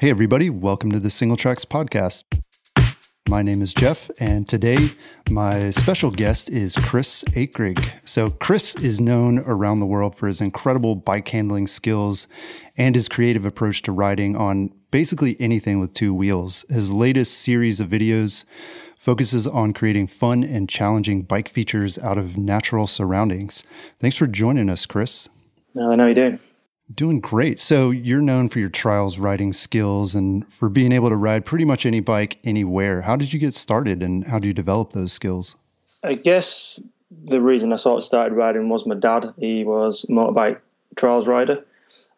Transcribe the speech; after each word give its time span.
Hey, 0.00 0.08
everybody, 0.08 0.48
welcome 0.48 0.90
to 0.92 0.98
the 0.98 1.10
Singletracks 1.10 1.66
Podcast. 1.66 2.24
My 3.28 3.42
name 3.42 3.60
is 3.60 3.74
Jeff, 3.74 4.10
and 4.18 4.48
today 4.48 4.88
my 5.28 5.68
special 5.68 6.10
guest 6.10 6.48
is 6.48 6.74
Chris 6.74 7.22
Akrigg. 7.32 7.86
So, 8.08 8.30
Chris 8.30 8.74
is 8.76 8.98
known 8.98 9.40
around 9.40 9.80
the 9.80 9.84
world 9.84 10.14
for 10.14 10.26
his 10.26 10.40
incredible 10.40 10.94
bike 10.94 11.28
handling 11.28 11.66
skills 11.66 12.28
and 12.78 12.94
his 12.94 13.10
creative 13.10 13.44
approach 13.44 13.82
to 13.82 13.92
riding 13.92 14.36
on 14.36 14.72
basically 14.90 15.36
anything 15.38 15.80
with 15.80 15.92
two 15.92 16.14
wheels. 16.14 16.64
His 16.70 16.90
latest 16.90 17.38
series 17.38 17.78
of 17.78 17.90
videos 17.90 18.46
focuses 18.96 19.46
on 19.46 19.74
creating 19.74 20.06
fun 20.06 20.42
and 20.44 20.66
challenging 20.66 21.24
bike 21.24 21.50
features 21.50 21.98
out 21.98 22.16
of 22.16 22.38
natural 22.38 22.86
surroundings. 22.86 23.64
Thanks 23.98 24.16
for 24.16 24.26
joining 24.26 24.70
us, 24.70 24.86
Chris. 24.86 25.28
No, 25.74 25.92
I 25.92 25.96
know 25.96 26.06
you 26.06 26.14
do. 26.14 26.38
Doing 26.94 27.20
great. 27.20 27.60
So 27.60 27.90
you're 27.90 28.22
known 28.22 28.48
for 28.48 28.58
your 28.58 28.68
trials 28.68 29.18
riding 29.18 29.52
skills 29.52 30.14
and 30.14 30.46
for 30.48 30.68
being 30.68 30.90
able 30.90 31.08
to 31.08 31.16
ride 31.16 31.44
pretty 31.44 31.64
much 31.64 31.86
any 31.86 32.00
bike 32.00 32.38
anywhere. 32.42 33.02
How 33.02 33.16
did 33.16 33.32
you 33.32 33.38
get 33.38 33.54
started 33.54 34.02
and 34.02 34.24
how 34.24 34.38
do 34.38 34.48
you 34.48 34.54
develop 34.54 34.92
those 34.92 35.12
skills? 35.12 35.56
I 36.02 36.14
guess 36.14 36.80
the 37.10 37.40
reason 37.40 37.72
I 37.72 37.76
sort 37.76 37.98
of 37.98 38.02
started 38.02 38.34
riding 38.34 38.68
was 38.68 38.86
my 38.86 38.96
dad. 38.96 39.32
He 39.38 39.64
was 39.64 40.04
a 40.04 40.12
motorbike 40.12 40.58
trials 40.96 41.28
rider. 41.28 41.64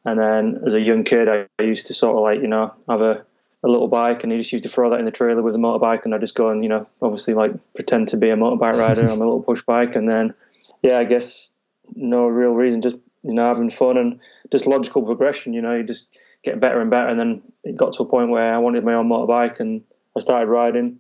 And 0.04 0.18
then 0.18 0.62
as 0.66 0.74
a 0.74 0.80
young 0.80 1.04
kid, 1.04 1.28
I 1.28 1.62
used 1.62 1.86
to 1.88 1.94
sort 1.94 2.16
of 2.16 2.22
like, 2.22 2.40
you 2.40 2.48
know, 2.48 2.72
have 2.88 3.00
a, 3.00 3.24
a 3.62 3.68
little 3.68 3.88
bike 3.88 4.22
and 4.22 4.32
he 4.32 4.38
just 4.38 4.52
used 4.52 4.64
to 4.64 4.70
throw 4.70 4.90
that 4.90 4.98
in 4.98 5.04
the 5.04 5.10
trailer 5.10 5.42
with 5.42 5.54
a 5.54 5.58
motorbike. 5.58 6.04
And 6.04 6.14
I 6.14 6.18
just 6.18 6.34
go 6.34 6.48
and, 6.48 6.62
you 6.62 6.70
know, 6.70 6.88
obviously 7.02 7.34
like 7.34 7.52
pretend 7.74 8.08
to 8.08 8.16
be 8.16 8.30
a 8.30 8.36
motorbike 8.36 8.78
rider 8.78 9.02
on 9.10 9.18
my 9.18 9.24
little 9.24 9.42
push 9.42 9.62
bike. 9.62 9.96
And 9.96 10.08
then, 10.08 10.34
yeah, 10.82 10.98
I 10.98 11.04
guess 11.04 11.52
no 11.94 12.26
real 12.26 12.52
reason, 12.52 12.80
just, 12.80 12.96
you 13.22 13.32
know, 13.32 13.46
having 13.46 13.70
fun 13.70 13.96
and 13.96 14.18
just 14.50 14.66
logical 14.66 15.02
progression. 15.02 15.52
You 15.52 15.62
know, 15.62 15.74
you 15.74 15.82
just 15.82 16.08
get 16.44 16.60
better 16.60 16.80
and 16.80 16.90
better. 16.90 17.08
And 17.08 17.18
then 17.18 17.42
it 17.64 17.76
got 17.76 17.92
to 17.94 18.02
a 18.02 18.06
point 18.06 18.30
where 18.30 18.54
I 18.54 18.58
wanted 18.58 18.84
my 18.84 18.94
own 18.94 19.08
motorbike, 19.08 19.60
and 19.60 19.82
I 20.16 20.20
started 20.20 20.46
riding 20.46 20.98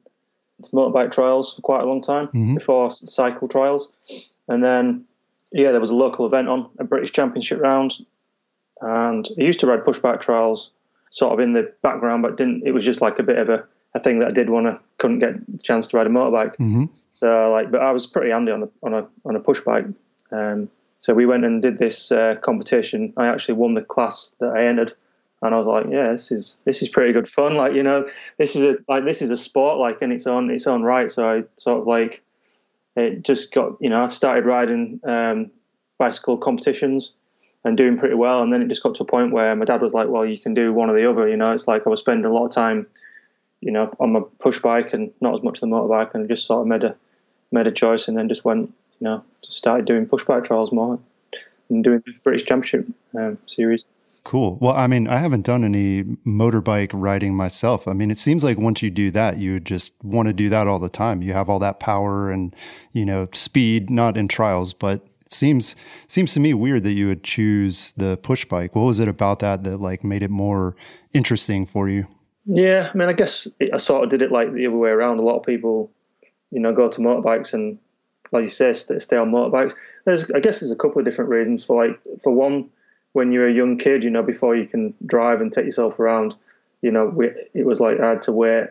motorbike 0.72 1.10
trials 1.10 1.54
for 1.54 1.62
quite 1.62 1.82
a 1.82 1.86
long 1.86 2.02
time 2.02 2.28
mm-hmm. 2.28 2.54
before 2.54 2.90
cycle 2.90 3.48
trials. 3.48 3.92
And 4.48 4.62
then, 4.62 5.04
yeah, 5.50 5.70
there 5.72 5.80
was 5.80 5.90
a 5.90 5.94
local 5.94 6.26
event 6.26 6.48
on 6.48 6.68
a 6.78 6.84
British 6.84 7.12
Championship 7.12 7.60
round, 7.60 7.98
and 8.80 9.28
I 9.38 9.42
used 9.42 9.60
to 9.60 9.66
ride 9.66 9.84
pushbike 9.84 10.20
trials 10.20 10.70
sort 11.08 11.32
of 11.32 11.40
in 11.40 11.52
the 11.52 11.72
background, 11.82 12.22
but 12.22 12.36
didn't. 12.36 12.66
It 12.66 12.72
was 12.72 12.84
just 12.84 13.00
like 13.00 13.18
a 13.18 13.22
bit 13.22 13.38
of 13.38 13.48
a, 13.48 13.64
a 13.94 14.00
thing 14.00 14.20
that 14.20 14.28
I 14.28 14.32
did 14.32 14.50
want 14.50 14.66
to 14.66 14.80
couldn't 14.98 15.18
get 15.18 15.34
a 15.34 15.58
chance 15.62 15.88
to 15.88 15.96
ride 15.96 16.06
a 16.06 16.10
motorbike. 16.10 16.56
Mm-hmm. 16.56 16.84
So 17.10 17.52
like, 17.52 17.70
but 17.70 17.82
I 17.82 17.90
was 17.90 18.06
pretty 18.06 18.30
handy 18.30 18.52
on 18.52 18.62
a 18.62 18.68
on 18.82 18.94
a 18.94 19.06
on 19.24 19.36
a 19.36 19.40
pushbike. 19.40 19.94
Um, 20.30 20.70
so 21.02 21.14
we 21.14 21.26
went 21.26 21.44
and 21.44 21.60
did 21.60 21.78
this 21.78 22.12
uh, 22.12 22.36
competition. 22.42 23.12
I 23.16 23.26
actually 23.26 23.54
won 23.54 23.74
the 23.74 23.82
class 23.82 24.36
that 24.38 24.52
I 24.56 24.66
entered, 24.66 24.94
and 25.42 25.52
I 25.52 25.58
was 25.58 25.66
like, 25.66 25.86
"Yeah, 25.90 26.12
this 26.12 26.30
is 26.30 26.58
this 26.64 26.80
is 26.80 26.88
pretty 26.88 27.12
good 27.12 27.28
fun. 27.28 27.56
Like, 27.56 27.74
you 27.74 27.82
know, 27.82 28.08
this 28.38 28.54
is 28.54 28.62
a 28.62 28.76
like 28.88 29.04
this 29.04 29.20
is 29.20 29.32
a 29.32 29.36
sport 29.36 29.78
like 29.78 30.00
in 30.00 30.12
its 30.12 30.28
own 30.28 30.48
its 30.48 30.68
own 30.68 30.84
right." 30.84 31.10
So 31.10 31.28
I 31.28 31.42
sort 31.56 31.80
of 31.80 31.88
like 31.88 32.22
it 32.94 33.24
just 33.24 33.52
got 33.52 33.78
you 33.80 33.90
know 33.90 34.04
I 34.04 34.06
started 34.06 34.46
riding 34.46 35.00
um, 35.02 35.50
bicycle 35.98 36.36
competitions 36.38 37.14
and 37.64 37.76
doing 37.76 37.98
pretty 37.98 38.14
well, 38.14 38.40
and 38.40 38.52
then 38.52 38.62
it 38.62 38.68
just 38.68 38.84
got 38.84 38.94
to 38.94 39.02
a 39.02 39.06
point 39.06 39.32
where 39.32 39.56
my 39.56 39.64
dad 39.64 39.82
was 39.82 39.92
like, 39.92 40.06
"Well, 40.06 40.24
you 40.24 40.38
can 40.38 40.54
do 40.54 40.72
one 40.72 40.88
or 40.88 40.96
the 40.96 41.10
other." 41.10 41.28
You 41.28 41.36
know, 41.36 41.50
it's 41.50 41.66
like 41.66 41.84
I 41.84 41.90
was 41.90 41.98
spending 41.98 42.26
a 42.26 42.32
lot 42.32 42.44
of 42.44 42.52
time, 42.52 42.86
you 43.60 43.72
know, 43.72 43.92
on 43.98 44.12
my 44.12 44.20
push 44.38 44.60
bike 44.60 44.92
and 44.92 45.10
not 45.20 45.34
as 45.34 45.42
much 45.42 45.58
the 45.58 45.66
motorbike, 45.66 46.14
and 46.14 46.26
I 46.26 46.26
just 46.28 46.46
sort 46.46 46.60
of 46.60 46.68
made 46.68 46.84
a 46.84 46.94
made 47.50 47.66
a 47.66 47.72
choice, 47.72 48.06
and 48.06 48.16
then 48.16 48.28
just 48.28 48.44
went 48.44 48.72
you 49.02 49.08
know, 49.08 49.24
started 49.42 49.84
doing 49.84 50.06
pushbike 50.06 50.44
trials 50.44 50.70
more 50.70 50.96
and 51.68 51.82
doing 51.82 52.00
the 52.06 52.12
British 52.22 52.44
Championship 52.46 52.86
um, 53.18 53.36
series. 53.46 53.86
Cool. 54.22 54.58
Well, 54.60 54.74
I 54.76 54.86
mean, 54.86 55.08
I 55.08 55.18
haven't 55.18 55.44
done 55.44 55.64
any 55.64 56.04
motorbike 56.24 56.90
riding 56.94 57.34
myself. 57.34 57.88
I 57.88 57.94
mean, 57.94 58.12
it 58.12 58.18
seems 58.18 58.44
like 58.44 58.58
once 58.58 58.80
you 58.80 58.90
do 58.90 59.10
that, 59.10 59.38
you 59.38 59.58
just 59.58 59.92
want 60.04 60.28
to 60.28 60.32
do 60.32 60.48
that 60.50 60.68
all 60.68 60.78
the 60.78 60.88
time. 60.88 61.20
You 61.20 61.32
have 61.32 61.50
all 61.50 61.58
that 61.58 61.80
power 61.80 62.30
and, 62.30 62.54
you 62.92 63.04
know, 63.04 63.26
speed, 63.32 63.90
not 63.90 64.16
in 64.16 64.28
trials, 64.28 64.72
but 64.72 65.04
it 65.26 65.32
seems 65.32 65.74
seems 66.06 66.32
to 66.34 66.40
me 66.40 66.54
weird 66.54 66.84
that 66.84 66.92
you 66.92 67.08
would 67.08 67.24
choose 67.24 67.90
the 67.96 68.16
push 68.18 68.44
bike. 68.44 68.76
What 68.76 68.82
was 68.82 69.00
it 69.00 69.08
about 69.08 69.40
that 69.40 69.64
that 69.64 69.78
like 69.78 70.04
made 70.04 70.22
it 70.22 70.30
more 70.30 70.76
interesting 71.12 71.66
for 71.66 71.88
you? 71.88 72.06
Yeah, 72.46 72.88
I 72.94 72.96
mean, 72.96 73.08
I 73.08 73.14
guess 73.14 73.48
I 73.74 73.78
sort 73.78 74.04
of 74.04 74.10
did 74.10 74.22
it 74.22 74.30
like 74.30 74.52
the 74.52 74.68
other 74.68 74.76
way 74.76 74.90
around. 74.90 75.18
A 75.18 75.22
lot 75.22 75.40
of 75.40 75.44
people, 75.44 75.90
you 76.52 76.60
know, 76.60 76.72
go 76.72 76.88
to 76.88 77.00
motorbikes 77.00 77.52
and 77.52 77.80
like 78.32 78.44
you 78.44 78.50
say, 78.50 78.72
stay 78.72 79.16
on 79.16 79.30
motorbikes. 79.30 79.74
There's, 80.04 80.30
I 80.30 80.40
guess, 80.40 80.60
there's 80.60 80.72
a 80.72 80.76
couple 80.76 80.98
of 80.98 81.04
different 81.04 81.30
reasons. 81.30 81.64
For 81.64 81.86
like, 81.86 82.00
for 82.22 82.32
one, 82.32 82.68
when 83.12 83.30
you're 83.30 83.48
a 83.48 83.52
young 83.52 83.76
kid, 83.76 84.04
you 84.04 84.10
know, 84.10 84.22
before 84.22 84.56
you 84.56 84.66
can 84.66 84.94
drive 85.06 85.40
and 85.40 85.52
take 85.52 85.66
yourself 85.66 86.00
around, 86.00 86.34
you 86.80 86.90
know, 86.90 87.06
we, 87.06 87.30
it 87.54 87.66
was 87.66 87.80
like 87.80 88.00
I 88.00 88.10
had 88.10 88.22
to 88.22 88.32
wait, 88.32 88.68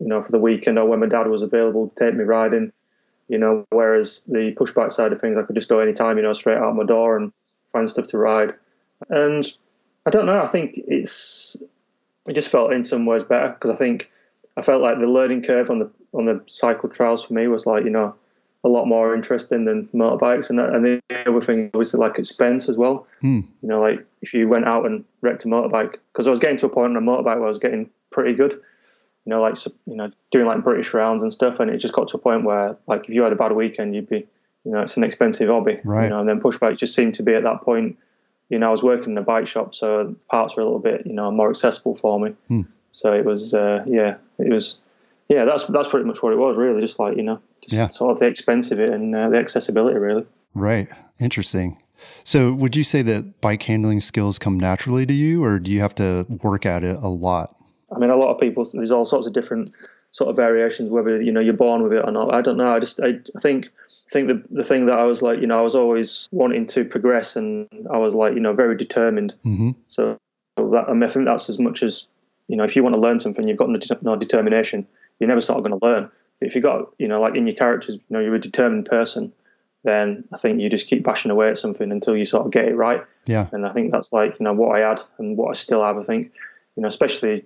you 0.00 0.08
know, 0.08 0.22
for 0.22 0.32
the 0.32 0.38
weekend 0.38 0.78
or 0.78 0.86
when 0.86 1.00
my 1.00 1.06
dad 1.06 1.28
was 1.28 1.42
available 1.42 1.88
to 1.88 1.94
take 1.94 2.14
me 2.14 2.24
riding. 2.24 2.72
You 3.28 3.38
know, 3.38 3.66
whereas 3.70 4.24
the 4.24 4.54
pushbike 4.54 4.90
side 4.90 5.12
of 5.12 5.20
things, 5.20 5.36
I 5.36 5.42
could 5.42 5.54
just 5.54 5.68
go 5.68 5.80
anytime, 5.80 6.16
you 6.16 6.22
know, 6.22 6.32
straight 6.32 6.58
out 6.58 6.74
my 6.74 6.84
door 6.84 7.16
and 7.16 7.32
find 7.72 7.88
stuff 7.88 8.06
to 8.08 8.18
ride. 8.18 8.54
And 9.10 9.44
I 10.06 10.10
don't 10.10 10.26
know. 10.26 10.40
I 10.40 10.46
think 10.46 10.74
it's 10.76 11.56
it 12.26 12.34
just 12.34 12.48
felt 12.48 12.72
in 12.72 12.82
some 12.82 13.06
ways 13.06 13.22
better 13.22 13.50
because 13.50 13.70
I 13.70 13.76
think 13.76 14.10
I 14.56 14.62
felt 14.62 14.82
like 14.82 14.98
the 14.98 15.06
learning 15.06 15.42
curve 15.42 15.70
on 15.70 15.78
the 15.78 15.90
on 16.12 16.24
the 16.24 16.42
cycle 16.46 16.88
trials 16.88 17.24
for 17.24 17.34
me 17.34 17.46
was 17.46 17.66
like 17.66 17.84
you 17.84 17.90
know 17.90 18.14
a 18.64 18.68
lot 18.68 18.86
more 18.86 19.14
interesting 19.14 19.64
than 19.64 19.88
motorbikes. 19.94 20.50
And, 20.50 20.58
and 20.58 20.84
the 20.84 21.00
other 21.26 21.40
thing, 21.40 21.70
obviously, 21.74 22.00
like 22.00 22.18
expense 22.18 22.68
as 22.68 22.76
well. 22.76 23.06
Hmm. 23.20 23.40
You 23.62 23.68
know, 23.68 23.80
like 23.80 24.04
if 24.20 24.34
you 24.34 24.48
went 24.48 24.66
out 24.66 24.84
and 24.84 25.04
wrecked 25.20 25.44
a 25.44 25.48
motorbike, 25.48 25.96
because 26.12 26.26
I 26.26 26.30
was 26.30 26.40
getting 26.40 26.56
to 26.58 26.66
a 26.66 26.68
point 26.68 26.96
on 26.96 27.02
a 27.02 27.06
motorbike 27.06 27.36
where 27.36 27.44
I 27.44 27.48
was 27.48 27.58
getting 27.58 27.90
pretty 28.10 28.34
good. 28.34 28.52
You 29.24 29.30
know, 29.30 29.42
like 29.42 29.56
you 29.64 29.96
know, 29.96 30.10
doing 30.30 30.46
like 30.46 30.64
British 30.64 30.94
rounds 30.94 31.22
and 31.22 31.32
stuff, 31.32 31.60
and 31.60 31.70
it 31.70 31.78
just 31.78 31.94
got 31.94 32.08
to 32.08 32.16
a 32.16 32.20
point 32.20 32.44
where, 32.44 32.76
like, 32.86 33.04
if 33.04 33.10
you 33.10 33.22
had 33.22 33.32
a 33.32 33.36
bad 33.36 33.52
weekend, 33.52 33.94
you'd 33.94 34.08
be, 34.08 34.26
you 34.64 34.72
know, 34.72 34.80
it's 34.80 34.96
an 34.96 35.04
expensive 35.04 35.48
hobby. 35.48 35.80
Right. 35.84 36.04
You 36.04 36.10
know, 36.10 36.20
and 36.20 36.28
then 36.28 36.40
pushbikes 36.40 36.78
just 36.78 36.94
seemed 36.94 37.14
to 37.16 37.22
be 37.22 37.34
at 37.34 37.42
that 37.42 37.60
point. 37.60 37.98
You 38.48 38.58
know, 38.58 38.68
I 38.68 38.70
was 38.70 38.82
working 38.82 39.12
in 39.12 39.18
a 39.18 39.22
bike 39.22 39.46
shop, 39.46 39.74
so 39.74 40.16
parts 40.30 40.56
were 40.56 40.62
a 40.62 40.64
little 40.64 40.80
bit, 40.80 41.06
you 41.06 41.12
know, 41.12 41.30
more 41.30 41.50
accessible 41.50 41.94
for 41.94 42.18
me. 42.18 42.34
Hmm. 42.48 42.62
So 42.90 43.12
it 43.12 43.26
was, 43.26 43.52
uh, 43.52 43.84
yeah, 43.86 44.16
it 44.38 44.50
was 44.50 44.80
yeah, 45.28 45.44
that's 45.44 45.64
that's 45.66 45.88
pretty 45.88 46.06
much 46.06 46.22
what 46.22 46.32
it 46.32 46.36
was, 46.36 46.56
really. 46.56 46.80
Just 46.80 46.98
like 46.98 47.16
you 47.16 47.22
know, 47.22 47.40
just 47.60 47.74
yeah. 47.74 47.88
sort 47.88 48.12
of 48.12 48.18
the 48.18 48.26
expense 48.26 48.70
of 48.70 48.80
it 48.80 48.90
and 48.90 49.14
uh, 49.14 49.28
the 49.28 49.36
accessibility, 49.36 49.98
really. 49.98 50.24
Right. 50.54 50.88
Interesting. 51.20 51.82
So, 52.24 52.52
would 52.52 52.76
you 52.76 52.84
say 52.84 53.02
that 53.02 53.40
bike 53.40 53.62
handling 53.64 54.00
skills 54.00 54.38
come 54.38 54.58
naturally 54.58 55.04
to 55.04 55.12
you, 55.12 55.44
or 55.44 55.58
do 55.58 55.70
you 55.70 55.80
have 55.80 55.94
to 55.96 56.26
work 56.42 56.64
at 56.64 56.82
it 56.84 56.96
a 56.96 57.08
lot? 57.08 57.56
I 57.94 57.98
mean, 57.98 58.10
a 58.10 58.16
lot 58.16 58.30
of 58.30 58.40
people. 58.40 58.64
There's 58.72 58.90
all 58.90 59.04
sorts 59.04 59.26
of 59.26 59.32
different 59.32 59.70
sort 60.12 60.30
of 60.30 60.36
variations, 60.36 60.90
whether 60.90 61.20
you 61.20 61.32
know 61.32 61.40
you're 61.40 61.54
born 61.54 61.82
with 61.82 61.92
it 61.92 62.04
or 62.04 62.10
not. 62.10 62.32
I 62.32 62.40
don't 62.40 62.56
know. 62.56 62.74
I 62.74 62.80
just 62.80 63.00
I, 63.00 63.18
I 63.36 63.40
think 63.42 63.66
I 63.66 64.12
think 64.12 64.28
the 64.28 64.42
the 64.50 64.64
thing 64.64 64.86
that 64.86 64.98
I 64.98 65.04
was 65.04 65.20
like, 65.20 65.40
you 65.40 65.46
know, 65.46 65.58
I 65.58 65.62
was 65.62 65.74
always 65.74 66.28
wanting 66.30 66.66
to 66.68 66.84
progress, 66.84 67.36
and 67.36 67.68
I 67.92 67.98
was 67.98 68.14
like, 68.14 68.34
you 68.34 68.40
know, 68.40 68.54
very 68.54 68.76
determined. 68.76 69.34
Mm-hmm. 69.44 69.70
So 69.88 70.16
that 70.56 70.84
I, 70.88 70.92
mean, 70.92 71.02
I 71.02 71.08
think 71.08 71.26
that's 71.26 71.50
as 71.50 71.58
much 71.58 71.82
as 71.82 72.06
you 72.46 72.56
know, 72.56 72.64
if 72.64 72.76
you 72.76 72.82
want 72.82 72.94
to 72.94 73.00
learn 73.00 73.18
something, 73.18 73.46
you've 73.46 73.58
got 73.58 73.68
no, 73.68 73.78
no 74.00 74.16
determination 74.16 74.86
you're 75.18 75.28
never 75.28 75.40
sort 75.40 75.58
of 75.58 75.64
going 75.64 75.78
to 75.78 75.86
learn. 75.86 76.10
But 76.38 76.48
if 76.48 76.54
you 76.54 76.60
got, 76.60 76.90
you 76.98 77.08
know, 77.08 77.20
like 77.20 77.34
in 77.34 77.46
your 77.46 77.56
characters, 77.56 77.94
you 77.96 78.02
know, 78.10 78.20
you're 78.20 78.34
a 78.34 78.40
determined 78.40 78.86
person, 78.86 79.32
then 79.84 80.24
I 80.32 80.38
think 80.38 80.60
you 80.60 80.68
just 80.68 80.88
keep 80.88 81.04
bashing 81.04 81.30
away 81.30 81.50
at 81.50 81.58
something 81.58 81.90
until 81.90 82.16
you 82.16 82.24
sort 82.24 82.46
of 82.46 82.52
get 82.52 82.66
it 82.66 82.74
right. 82.74 83.02
Yeah. 83.26 83.48
And 83.52 83.66
I 83.66 83.72
think 83.72 83.92
that's 83.92 84.12
like, 84.12 84.38
you 84.38 84.44
know, 84.44 84.52
what 84.52 84.76
I 84.76 84.88
had 84.88 85.00
and 85.18 85.36
what 85.36 85.50
I 85.50 85.52
still 85.52 85.82
have. 85.82 85.98
I 85.98 86.02
think, 86.02 86.32
you 86.76 86.82
know, 86.82 86.88
especially, 86.88 87.44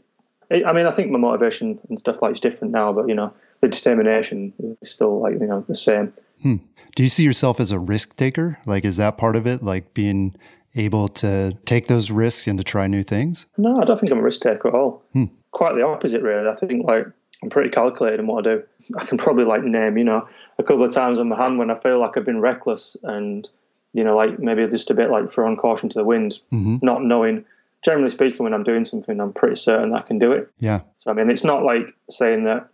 I 0.51 0.73
mean, 0.73 0.87
I 0.87 0.91
think 0.91 1.11
my 1.11 1.19
motivation 1.19 1.79
and 1.89 1.99
stuff 1.99 2.21
like 2.21 2.33
is 2.33 2.41
different 2.41 2.73
now, 2.73 2.93
but, 2.93 3.09
you 3.09 3.15
know, 3.15 3.33
the 3.61 3.69
determination 3.69 4.53
is 4.81 4.91
still 4.91 5.21
like, 5.21 5.35
you 5.35 5.47
know, 5.47 5.65
the 5.69 5.75
same. 5.75 6.13
Hmm. 6.43 6.57
Do 6.95 7.03
you 7.03 7.09
see 7.09 7.23
yourself 7.23 7.61
as 7.61 7.71
a 7.71 7.79
risk 7.79 8.17
taker? 8.17 8.59
Like, 8.67 8.85
is 8.85 8.99
that 8.99 9.17
part 9.17 9.37
of 9.37 9.47
it? 9.47 9.63
Like 9.63 9.95
being 9.95 10.35
able 10.75 11.09
to 11.09 11.57
take 11.65 11.87
those 11.87 12.11
risks 12.11 12.47
and 12.47 12.59
to 12.59 12.65
try 12.65 12.87
new 12.87 13.03
things? 13.03 13.47
No, 13.57 13.81
I 13.81 13.85
don't 13.85 13.99
think 13.99 14.13
I'm 14.13 14.19
a 14.19 14.23
risk 14.23 14.43
taker 14.43 14.69
at 14.69 14.75
all. 14.75 15.03
Hmm. 15.13 15.27
Quite 15.53 15.75
the 15.75 15.87
opposite, 15.87 16.23
really. 16.23 16.49
I 16.49 16.55
think 16.55 16.87
like 16.87 17.07
I'm 17.43 17.51
pretty 17.51 17.71
calculated 17.71 18.21
in 18.21 18.27
what 18.27 18.47
I 18.47 18.55
do. 18.55 18.63
I 18.97 19.05
can 19.05 19.19
probably 19.19 19.45
like 19.45 19.65
name, 19.65 19.99
you 19.99 20.05
know, 20.05 20.29
a 20.59 20.63
couple 20.63 20.85
of 20.85 20.93
times 20.93 21.19
on 21.19 21.29
my 21.29 21.37
hand 21.37 21.59
when 21.59 21.71
I 21.71 21.75
feel 21.75 21.99
like 21.99 22.17
I've 22.17 22.25
been 22.25 22.41
reckless 22.41 22.97
and, 23.03 23.49
you 23.93 24.05
know, 24.05 24.17
like 24.17 24.39
maybe 24.39 24.67
just 24.69 24.91
a 24.91 24.95
bit 24.95 25.11
like 25.11 25.31
throwing 25.31 25.57
caution 25.57 25.89
to 25.89 25.99
the 25.99 26.05
wind, 26.05 26.41
mm-hmm. 26.53 26.77
not 26.83 27.03
knowing 27.03 27.45
generally 27.83 28.11
speaking, 28.11 28.43
when 28.45 28.55
I'm 28.55 28.63
doing 28.63 28.85
something, 28.85 29.21
I'm 29.21 29.33
pretty 29.33 29.57
certain 29.57 29.95
I 29.95 30.01
can 30.01 30.19
do 30.19 30.33
it. 30.33 30.51
Yeah. 30.61 30.81
So 30.97 31.11
I 31.11 31.15
mean, 31.15 31.31
it's 31.31 31.45
not 31.45 31.65
like 31.65 31.87
saying 32.09 32.45
that 32.45 32.69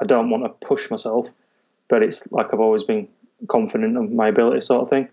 I 0.00 0.06
don't 0.06 0.30
want 0.30 0.44
to 0.44 0.66
push 0.66 0.90
myself, 0.90 1.28
but 1.88 2.02
it's 2.02 2.26
like 2.32 2.52
I've 2.52 2.60
always 2.60 2.82
been 2.82 3.06
confident 3.48 3.96
of 3.96 4.10
my 4.10 4.28
ability, 4.28 4.62
sort 4.62 4.82
of 4.82 4.90
thing. 4.90 5.08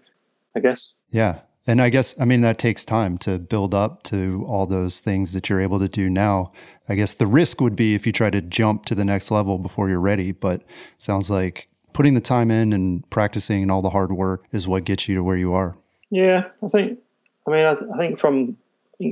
I 0.55 0.59
guess. 0.59 0.93
Yeah. 1.11 1.39
And 1.67 1.81
I 1.81 1.89
guess, 1.89 2.19
I 2.19 2.25
mean, 2.25 2.41
that 2.41 2.57
takes 2.57 2.83
time 2.83 3.17
to 3.19 3.37
build 3.37 3.75
up 3.75 4.01
to 4.03 4.43
all 4.47 4.65
those 4.65 4.99
things 4.99 5.33
that 5.33 5.47
you're 5.47 5.61
able 5.61 5.79
to 5.79 5.87
do 5.87 6.09
now. 6.09 6.51
I 6.89 6.95
guess 6.95 7.13
the 7.13 7.27
risk 7.27 7.61
would 7.61 7.75
be 7.75 7.93
if 7.93 8.07
you 8.07 8.11
try 8.11 8.31
to 8.31 8.41
jump 8.41 8.85
to 8.85 8.95
the 8.95 9.05
next 9.05 9.29
level 9.29 9.59
before 9.59 9.87
you're 9.87 9.99
ready, 9.99 10.31
but 10.31 10.63
sounds 10.97 11.29
like 11.29 11.67
putting 11.93 12.15
the 12.15 12.21
time 12.21 12.49
in 12.49 12.73
and 12.73 13.07
practicing 13.09 13.61
and 13.61 13.71
all 13.71 13.83
the 13.83 13.91
hard 13.91 14.11
work 14.11 14.45
is 14.51 14.67
what 14.67 14.85
gets 14.85 15.07
you 15.07 15.15
to 15.15 15.23
where 15.23 15.37
you 15.37 15.53
are. 15.53 15.77
Yeah, 16.09 16.47
I 16.63 16.67
think, 16.67 16.99
I 17.47 17.51
mean, 17.51 17.65
I, 17.65 17.73
I 17.93 17.97
think 17.97 18.17
from 18.17 18.57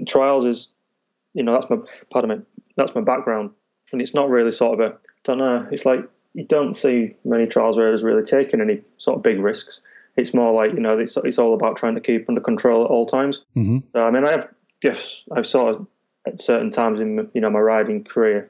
trials 0.07 0.46
is, 0.46 0.69
you 1.34 1.44
know, 1.44 1.54
that's 1.54 1.69
my, 1.69 1.78
pardon 2.10 2.40
me, 2.40 2.46
that's 2.75 2.96
my 2.96 3.01
background. 3.01 3.51
And 3.92 4.01
it's 4.01 4.13
not 4.13 4.30
really 4.30 4.51
sort 4.51 4.80
of 4.80 4.92
a, 4.92 4.96
I 4.96 5.00
don't 5.24 5.38
know, 5.38 5.68
it's 5.72 5.86
like 5.86 6.01
you 6.34 6.46
don't 6.46 6.74
see 6.74 7.16
many 7.24 7.48
trials 7.48 7.78
where 7.78 7.90
there's 7.90 8.04
really 8.04 8.24
taken 8.24 8.60
any 8.60 8.81
sort 8.98 9.18
of 9.18 9.24
big 9.24 9.40
risks 9.40 9.81
it's 10.19 10.33
more 10.33 10.54
like 10.54 10.74
you 10.74 10.80
know 10.80 10.98
it's, 10.98 11.18
it's 11.18 11.39
all 11.39 11.54
about 11.54 11.77
trying 11.77 11.95
to 11.95 12.01
keep 12.01 12.27
under 12.27 12.42
control 12.42 12.83
at 12.83 12.92
all 12.92 13.06
times. 13.06 13.45
Mm-hmm. 13.56 13.80
So 13.94 14.06
I 14.06 14.12
mean, 14.12 14.25
I 14.25 14.31
have 14.31 14.50
yes, 14.83 15.25
I've 15.36 15.48
sort 15.48 15.75
of 15.75 15.88
at 16.27 16.42
certain 16.42 16.71
times 16.71 17.00
in 17.00 17.30
you 17.33 17.42
know 17.42 17.50
my 17.50 17.60
riding 17.60 18.04
career, 18.04 18.50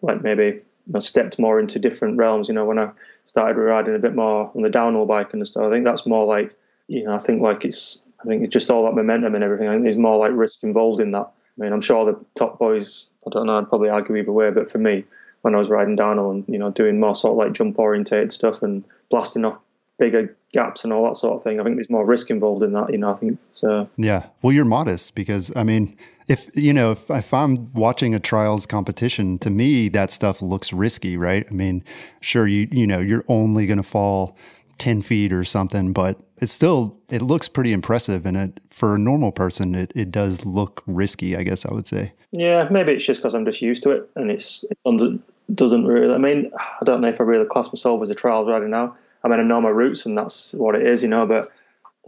like 0.00 0.22
maybe 0.22 0.60
I 0.94 0.98
stepped 1.00 1.38
more 1.38 1.58
into 1.58 1.78
different 1.78 2.16
realms. 2.18 2.48
You 2.48 2.54
know, 2.54 2.64
when 2.64 2.78
I 2.78 2.90
started 3.24 3.60
riding 3.60 3.94
a 3.94 3.98
bit 3.98 4.14
more 4.14 4.50
on 4.54 4.62
the 4.62 4.70
downhill 4.70 5.06
bike 5.06 5.32
and 5.32 5.46
stuff, 5.46 5.64
I 5.64 5.70
think 5.70 5.84
that's 5.84 6.06
more 6.06 6.24
like 6.24 6.54
you 6.88 7.04
know 7.04 7.14
I 7.14 7.18
think 7.18 7.42
like 7.42 7.64
it's 7.64 8.02
I 8.20 8.24
think 8.24 8.42
it's 8.42 8.52
just 8.52 8.70
all 8.70 8.84
that 8.84 8.94
momentum 8.94 9.34
and 9.34 9.44
everything. 9.44 9.68
I 9.68 9.72
think 9.72 9.84
there's 9.84 9.96
more 9.96 10.18
like 10.18 10.32
risk 10.32 10.62
involved 10.62 11.00
in 11.00 11.10
that. 11.12 11.30
I 11.58 11.64
mean, 11.64 11.72
I'm 11.72 11.80
sure 11.80 12.04
the 12.04 12.24
top 12.34 12.58
boys. 12.58 13.10
I 13.26 13.30
don't 13.30 13.46
know. 13.46 13.58
I'd 13.58 13.68
probably 13.68 13.88
argue 13.88 14.16
either 14.16 14.32
way, 14.32 14.50
but 14.50 14.70
for 14.70 14.78
me, 14.78 15.04
when 15.42 15.54
I 15.54 15.58
was 15.58 15.68
riding 15.68 15.96
downhill 15.96 16.30
and 16.30 16.44
you 16.46 16.58
know 16.58 16.70
doing 16.70 17.00
more 17.00 17.14
sort 17.14 17.32
of 17.32 17.38
like 17.38 17.52
jump 17.52 17.78
orientated 17.78 18.32
stuff 18.32 18.62
and 18.62 18.84
blasting 19.10 19.44
off 19.44 19.58
bigger 20.02 20.36
gaps 20.52 20.82
and 20.82 20.92
all 20.92 21.04
that 21.04 21.14
sort 21.14 21.36
of 21.36 21.44
thing. 21.44 21.60
I 21.60 21.62
think 21.62 21.76
there's 21.76 21.88
more 21.88 22.04
risk 22.04 22.28
involved 22.28 22.64
in 22.64 22.72
that, 22.72 22.90
you 22.90 22.98
know. 22.98 23.12
I 23.12 23.16
think 23.16 23.38
so. 23.52 23.88
Yeah. 23.96 24.26
Well, 24.42 24.52
you're 24.52 24.64
modest 24.64 25.14
because 25.14 25.52
I 25.54 25.62
mean, 25.62 25.96
if 26.26 26.50
you 26.54 26.72
know, 26.72 26.90
if, 26.90 27.08
if 27.08 27.32
I'm 27.32 27.72
watching 27.72 28.12
a 28.12 28.18
trials 28.18 28.66
competition, 28.66 29.38
to 29.38 29.50
me 29.50 29.88
that 29.90 30.10
stuff 30.10 30.42
looks 30.42 30.72
risky, 30.72 31.16
right? 31.16 31.46
I 31.48 31.52
mean, 31.52 31.84
sure, 32.20 32.48
you 32.48 32.68
you 32.72 32.84
know, 32.84 32.98
you're 32.98 33.24
only 33.28 33.66
going 33.66 33.76
to 33.76 33.84
fall 33.84 34.36
ten 34.78 35.02
feet 35.02 35.32
or 35.32 35.44
something, 35.44 35.92
but 35.92 36.18
it's 36.38 36.52
still 36.52 36.98
it 37.08 37.22
looks 37.22 37.46
pretty 37.48 37.72
impressive, 37.72 38.26
and 38.26 38.36
it 38.36 38.60
for 38.70 38.96
a 38.96 38.98
normal 38.98 39.30
person, 39.30 39.76
it 39.76 39.92
it 39.94 40.10
does 40.10 40.44
look 40.44 40.82
risky. 40.88 41.36
I 41.36 41.44
guess 41.44 41.64
I 41.64 41.72
would 41.72 41.86
say. 41.86 42.12
Yeah, 42.32 42.66
maybe 42.70 42.92
it's 42.92 43.04
just 43.04 43.20
because 43.20 43.34
I'm 43.34 43.44
just 43.44 43.62
used 43.62 43.84
to 43.84 43.90
it, 43.90 44.10
and 44.16 44.32
it's 44.32 44.64
it 44.64 44.78
doesn't 44.84 45.22
doesn't 45.54 45.86
really. 45.86 46.12
I 46.12 46.18
mean, 46.18 46.50
I 46.58 46.84
don't 46.84 47.00
know 47.00 47.08
if 47.08 47.20
I 47.20 47.24
really 47.24 47.46
class 47.46 47.68
myself 47.68 48.02
as 48.02 48.10
a 48.10 48.16
trials 48.16 48.48
rider 48.48 48.66
now. 48.66 48.96
I 49.24 49.28
mean, 49.28 49.40
I 49.40 49.42
know 49.42 49.60
my 49.60 49.68
roots 49.68 50.06
and 50.06 50.16
that's 50.16 50.52
what 50.54 50.74
it 50.74 50.86
is, 50.86 51.02
you 51.02 51.08
know. 51.08 51.26
But 51.26 51.52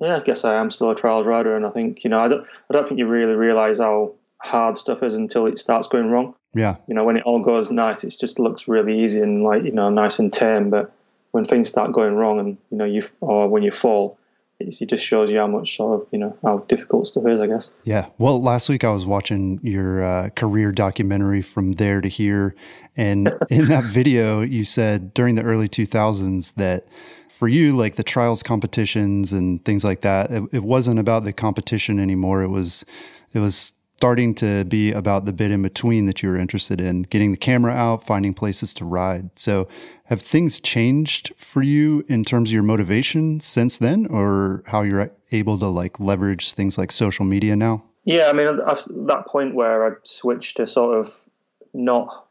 yeah, 0.01 0.17
I 0.17 0.21
guess 0.21 0.45
I 0.45 0.57
am 0.59 0.71
still 0.71 0.91
a 0.91 0.95
trials 0.95 1.27
rider, 1.27 1.57
and 1.57 1.65
I 1.65 1.71
think 1.71 2.05
you 2.05 2.11
know, 2.11 2.21
I 2.21 2.29
don't, 2.29 2.47
I 2.71 2.75
don't 2.75 2.89
think 2.89 2.99
you 2.99 3.07
really 3.07 3.35
realize 3.35 3.79
how 3.79 4.13
hard 4.39 4.77
stuff 4.77 5.03
is 5.03 5.15
until 5.15 5.47
it 5.47 5.59
starts 5.59 5.89
going 5.89 6.11
wrong. 6.11 6.35
Yeah. 6.55 6.77
You 6.87 6.95
know, 6.95 7.05
when 7.05 7.17
it 7.17 7.25
all 7.25 7.41
goes 7.41 7.71
nice, 7.71 8.05
it 8.05 8.15
just 8.19 8.39
looks 8.39 8.69
really 8.69 9.03
easy 9.03 9.21
and 9.21 9.43
like 9.45 9.65
you 9.65 9.73
know, 9.73 9.89
nice 9.89 10.19
and 10.19 10.33
tame. 10.33 10.71
But 10.71 10.93
when 11.31 11.45
things 11.45 11.69
start 11.69 11.93
going 11.93 12.15
wrong, 12.15 12.39
and 12.39 12.59
you 12.71 12.79
know, 12.79 12.85
you 12.85 13.03
or 13.21 13.49
when 13.49 13.63
you 13.63 13.71
fall, 13.71 14.19
it 14.61 14.89
just 14.89 15.05
shows 15.05 15.31
you 15.31 15.39
how 15.39 15.47
much 15.47 15.77
sort 15.77 16.01
of 16.01 16.09
you 16.11 16.19
know 16.19 16.37
how 16.43 16.59
difficult 16.69 17.07
stuff 17.07 17.27
is. 17.27 17.41
I 17.41 17.47
guess. 17.47 17.73
Yeah. 17.85 18.07
Well, 18.19 18.43
last 18.43 18.69
week 18.69 18.85
I 18.85 18.91
was 18.91 19.05
watching 19.07 19.61
your 19.63 20.05
uh, 20.05 20.31
career 20.31 20.73
documentary 20.73 21.43
from 21.43 21.73
there 21.73 22.01
to 22.01 22.09
here, 22.09 22.55
and 22.97 23.33
in 23.51 23.69
that 23.69 23.85
video, 23.85 24.41
you 24.41 24.65
said 24.65 25.13
during 25.15 25.35
the 25.35 25.43
early 25.43 25.69
2000s 25.69 26.55
that 26.55 26.87
for 27.29 27.49
you, 27.49 27.77
like 27.77 27.97
the 27.97 28.05
trials 28.05 28.43
competitions 28.43 29.33
and 29.33 29.65
things 29.65 29.85
like 29.85 30.03
that, 30.03 30.31
it, 30.31 30.43
it 30.53 30.63
wasn't 30.63 30.99
about 30.99 31.25
the 31.25 31.33
competition 31.33 31.99
anymore. 31.99 32.43
It 32.43 32.49
was, 32.49 32.85
it 33.33 33.41
was 33.41 33.74
starting 33.97 34.35
to 34.35 34.65
be 34.65 34.93
about 34.93 35.25
the 35.25 35.33
bit 35.33 35.51
in 35.51 35.63
between 35.63 36.07
that 36.07 36.23
you 36.23 36.29
were 36.29 36.37
interested 36.37 36.81
in, 36.81 37.03
getting 37.03 37.31
the 37.31 37.37
camera 37.37 37.73
out, 37.73 38.05
finding 38.05 38.35
places 38.35 38.75
to 38.75 38.85
ride. 38.85 39.31
So, 39.37 39.69
have 40.05 40.21
things 40.21 40.61
changed 40.61 41.33
for 41.37 41.63
you 41.63 42.05
in 42.09 42.25
terms 42.25 42.51
of 42.51 42.55
your 42.55 42.63
motivation 42.63 43.41
since 43.41 43.79
then, 43.79 44.07
or 44.07 44.63
how 44.67 44.83
you're 44.83 45.11
able 45.33 45.59
to 45.59 45.67
like 45.67 45.99
leverage 45.99 46.53
things 46.53 46.77
like 46.77 46.93
social 46.93 47.25
media 47.25 47.57
now? 47.57 47.83
Yeah, 48.05 48.27
I 48.29 48.35
mean, 48.35 48.47
at 48.47 48.85
that 48.89 49.27
point 49.27 49.55
where 49.55 49.87
I 49.87 49.97
switched 50.03 50.59
to 50.59 50.67
sort 50.67 50.99
of 50.99 51.21
not 51.73 52.27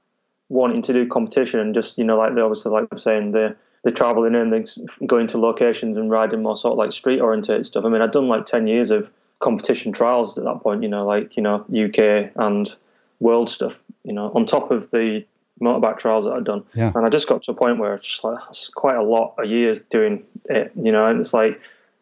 wanting 0.49 0.83
to 0.83 0.93
do 0.93 1.07
competition 1.07 1.59
and 1.59 1.73
just 1.73 1.97
you 1.97 2.03
know 2.03 2.17
like 2.17 2.35
they 2.35 2.41
obviously 2.41 2.71
like 2.71 2.87
I'm 2.91 2.97
saying 2.99 3.31
the 3.31 3.55
the 3.83 3.91
traveling 3.91 4.35
in, 4.35 4.49
the 4.49 4.97
going 5.05 5.27
to 5.27 5.37
locations 5.37 5.97
and 5.97 6.09
riding 6.09 6.41
more 6.41 6.55
sort 6.55 6.73
of 6.73 6.77
like 6.77 6.91
street 6.93 7.19
oriented 7.19 7.65
stuff. 7.65 7.83
I 7.83 7.89
mean, 7.89 8.01
I'd 8.01 8.11
done 8.11 8.27
like 8.27 8.45
ten 8.45 8.67
years 8.67 8.91
of 8.91 9.09
competition 9.39 9.91
trials 9.91 10.37
at 10.37 10.43
that 10.43 10.61
point. 10.61 10.83
You 10.83 10.89
know, 10.89 11.05
like 11.05 11.35
you 11.37 11.43
know 11.43 11.65
UK 11.69 12.31
and 12.35 12.73
world 13.19 13.49
stuff. 13.49 13.81
You 14.03 14.13
know, 14.13 14.31
on 14.33 14.45
top 14.45 14.71
of 14.71 14.91
the 14.91 15.25
motorbike 15.61 15.97
trials 15.97 16.25
that 16.25 16.33
I'd 16.33 16.43
done. 16.43 16.63
Yeah. 16.73 16.91
And 16.93 17.05
I 17.05 17.09
just 17.09 17.27
got 17.27 17.43
to 17.43 17.51
a 17.51 17.55
point 17.55 17.79
where 17.79 17.93
it's 17.93 18.07
just 18.07 18.23
like 18.23 18.39
it's 18.49 18.69
quite 18.69 18.95
a 18.95 19.03
lot 19.03 19.35
of 19.37 19.49
years 19.49 19.81
doing 19.81 20.23
it. 20.45 20.71
You 20.75 20.91
know, 20.91 21.05
and 21.05 21.19
it's 21.19 21.33
like 21.33 21.59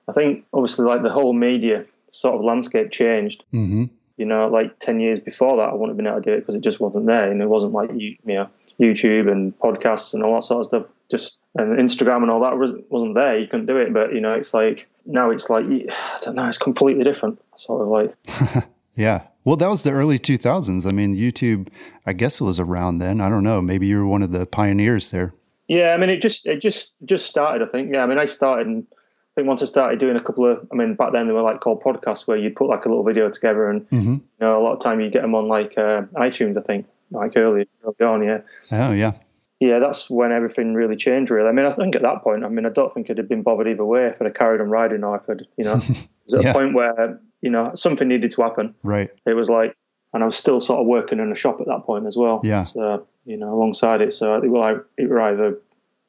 I 0.08 0.14
think 0.14 0.46
obviously 0.54 0.86
like 0.86 1.04
the 1.04 1.12
whole 1.12 1.34
media 1.34 1.86
sort 2.08 2.36
of 2.36 2.44
landscape 2.44 2.92
changed. 2.92 3.44
Mm-hmm 3.54 3.86
you 4.22 4.28
know, 4.28 4.48
like 4.48 4.78
10 4.78 5.00
years 5.00 5.20
before 5.20 5.58
that, 5.58 5.70
I 5.70 5.74
wouldn't 5.74 5.90
have 5.90 5.98
been 5.98 6.06
able 6.06 6.22
to 6.22 6.30
do 6.30 6.34
it 6.34 6.42
because 6.42 6.54
it 6.54 6.62
just 6.62 6.80
wasn't 6.80 7.08
there. 7.08 7.32
And 7.32 7.42
it 7.42 7.48
wasn't 7.48 7.74
like, 7.74 7.90
you, 7.90 8.18
you 8.24 8.36
know, 8.36 8.50
YouTube 8.82 9.32
and 9.32 9.58
podcasts 9.60 10.14
and 10.14 10.24
all 10.24 10.36
that 10.36 10.44
sort 10.44 10.60
of 10.62 10.66
stuff. 10.66 10.86
Just, 11.10 11.40
and 11.56 11.78
Instagram 11.78 12.24
and 12.24 12.32
all 12.32 12.42
that 12.42 12.58
wasn't 12.90 13.16
there. 13.16 13.38
You 13.38 13.48
couldn't 13.48 13.66
do 13.66 13.78
it. 13.78 13.94
But, 13.94 14.14
you 14.14 14.22
know, 14.22 14.34
it's 14.34 14.54
like, 14.54 14.88
now 15.06 15.30
it's 15.30 15.50
like, 15.50 15.66
I 15.66 16.20
don't 16.22 16.36
know, 16.36 16.48
it's 16.48 16.58
completely 16.58 17.04
different. 17.04 17.42
Sort 17.56 17.82
of 17.82 17.88
like. 17.88 18.68
yeah. 18.96 19.24
Well, 19.44 19.58
that 19.58 19.70
was 19.70 19.84
the 19.84 19.92
early 19.92 20.20
2000s. 20.20 20.86
I 20.86 20.92
mean, 20.92 21.16
YouTube, 21.16 21.68
I 22.06 22.14
guess 22.14 22.40
it 22.40 22.44
was 22.44 22.60
around 22.60 23.00
then. 23.00 23.22
I 23.22 23.30
don't 23.30 23.44
know. 23.44 23.62
Maybe 23.62 23.88
you 23.88 23.98
were 23.98 24.08
one 24.08 24.24
of 24.24 24.32
the 24.32 24.46
pioneers 24.46 25.10
there. 25.10 25.34
Yeah. 25.68 25.94
I 25.94 25.98
mean, 25.98 26.10
it 26.10 26.22
just, 26.22 26.46
it 26.46 26.62
just, 26.62 26.94
just 27.06 27.26
started, 27.26 27.68
I 27.68 27.72
think. 27.72 27.94
Yeah. 27.94 28.04
I 28.04 28.08
mean, 28.08 28.18
I 28.18 28.26
started 28.26 28.68
in, 28.68 28.88
I 29.32 29.34
think 29.36 29.48
once 29.48 29.62
I 29.62 29.66
started 29.66 29.98
doing 29.98 30.18
a 30.18 30.20
couple 30.20 30.50
of, 30.50 30.68
I 30.72 30.76
mean, 30.76 30.96
back 30.96 31.14
then 31.14 31.28
they 31.28 31.34
were 31.34 31.42
like 31.42 31.62
called 31.62 31.82
podcasts 31.82 32.28
where 32.28 32.38
you 32.38 32.50
put 32.50 32.68
like 32.68 32.84
a 32.84 32.90
little 32.90 33.04
video 33.04 33.30
together, 33.30 33.70
and 33.70 33.90
mm-hmm. 33.90 34.14
you 34.16 34.22
know, 34.42 34.60
a 34.60 34.62
lot 34.62 34.74
of 34.74 34.82
time 34.82 35.00
you 35.00 35.10
get 35.10 35.22
them 35.22 35.36
on 35.36 35.48
like 35.48 35.78
uh, 35.78 36.02
iTunes, 36.16 36.58
I 36.58 36.62
think, 36.62 36.86
like 37.12 37.34
early, 37.36 37.68
early 37.84 37.96
on, 38.02 38.24
yeah. 38.24 38.40
Oh 38.72 38.92
yeah. 38.92 39.14
Yeah, 39.60 39.78
that's 39.78 40.10
when 40.10 40.32
everything 40.32 40.74
really 40.74 40.96
changed. 40.96 41.30
Really, 41.30 41.48
I 41.48 41.52
mean, 41.52 41.66
I 41.66 41.72
think 41.72 41.96
at 41.96 42.02
that 42.02 42.24
point, 42.24 42.44
I 42.44 42.50
mean, 42.50 42.66
I 42.66 42.70
don't 42.70 42.92
think 42.92 43.12
I'd 43.12 43.20
have 43.20 43.30
been 43.30 43.44
bothered 43.44 43.68
either 43.68 43.86
way 43.86 44.08
if 44.08 44.20
I'd 44.20 44.26
have 44.26 44.34
carried 44.34 44.60
on 44.60 44.70
riding 44.70 45.04
or 45.04 45.18
if 45.18 45.30
I'd, 45.30 45.46
you 45.56 45.66
know, 45.66 45.76
it 45.90 46.08
was 46.26 46.34
at 46.34 46.44
yeah. 46.44 46.50
a 46.50 46.54
point 46.54 46.74
where 46.74 47.20
you 47.42 47.52
know 47.52 47.72
something 47.76 48.08
needed 48.08 48.32
to 48.32 48.42
happen. 48.42 48.74
Right. 48.82 49.12
It 49.28 49.36
was 49.36 49.52
like, 49.52 49.76
and 50.14 50.24
I 50.24 50.26
was 50.26 50.36
still 50.36 50.60
sort 50.60 50.82
of 50.82 50.88
working 50.88 51.20
in 51.20 51.32
a 51.32 51.36
shop 51.36 51.62
at 51.62 51.68
that 51.68 51.84
point 51.86 52.08
as 52.08 52.18
well. 52.18 52.42
Yeah. 52.44 52.64
So 52.64 53.06
you 53.26 53.38
know, 53.38 53.54
alongside 53.54 54.02
it, 54.02 54.14
so 54.14 54.34
I 54.34 54.40
think 54.40 54.52
it 54.98 55.08
will 55.08 55.22
either 55.22 55.60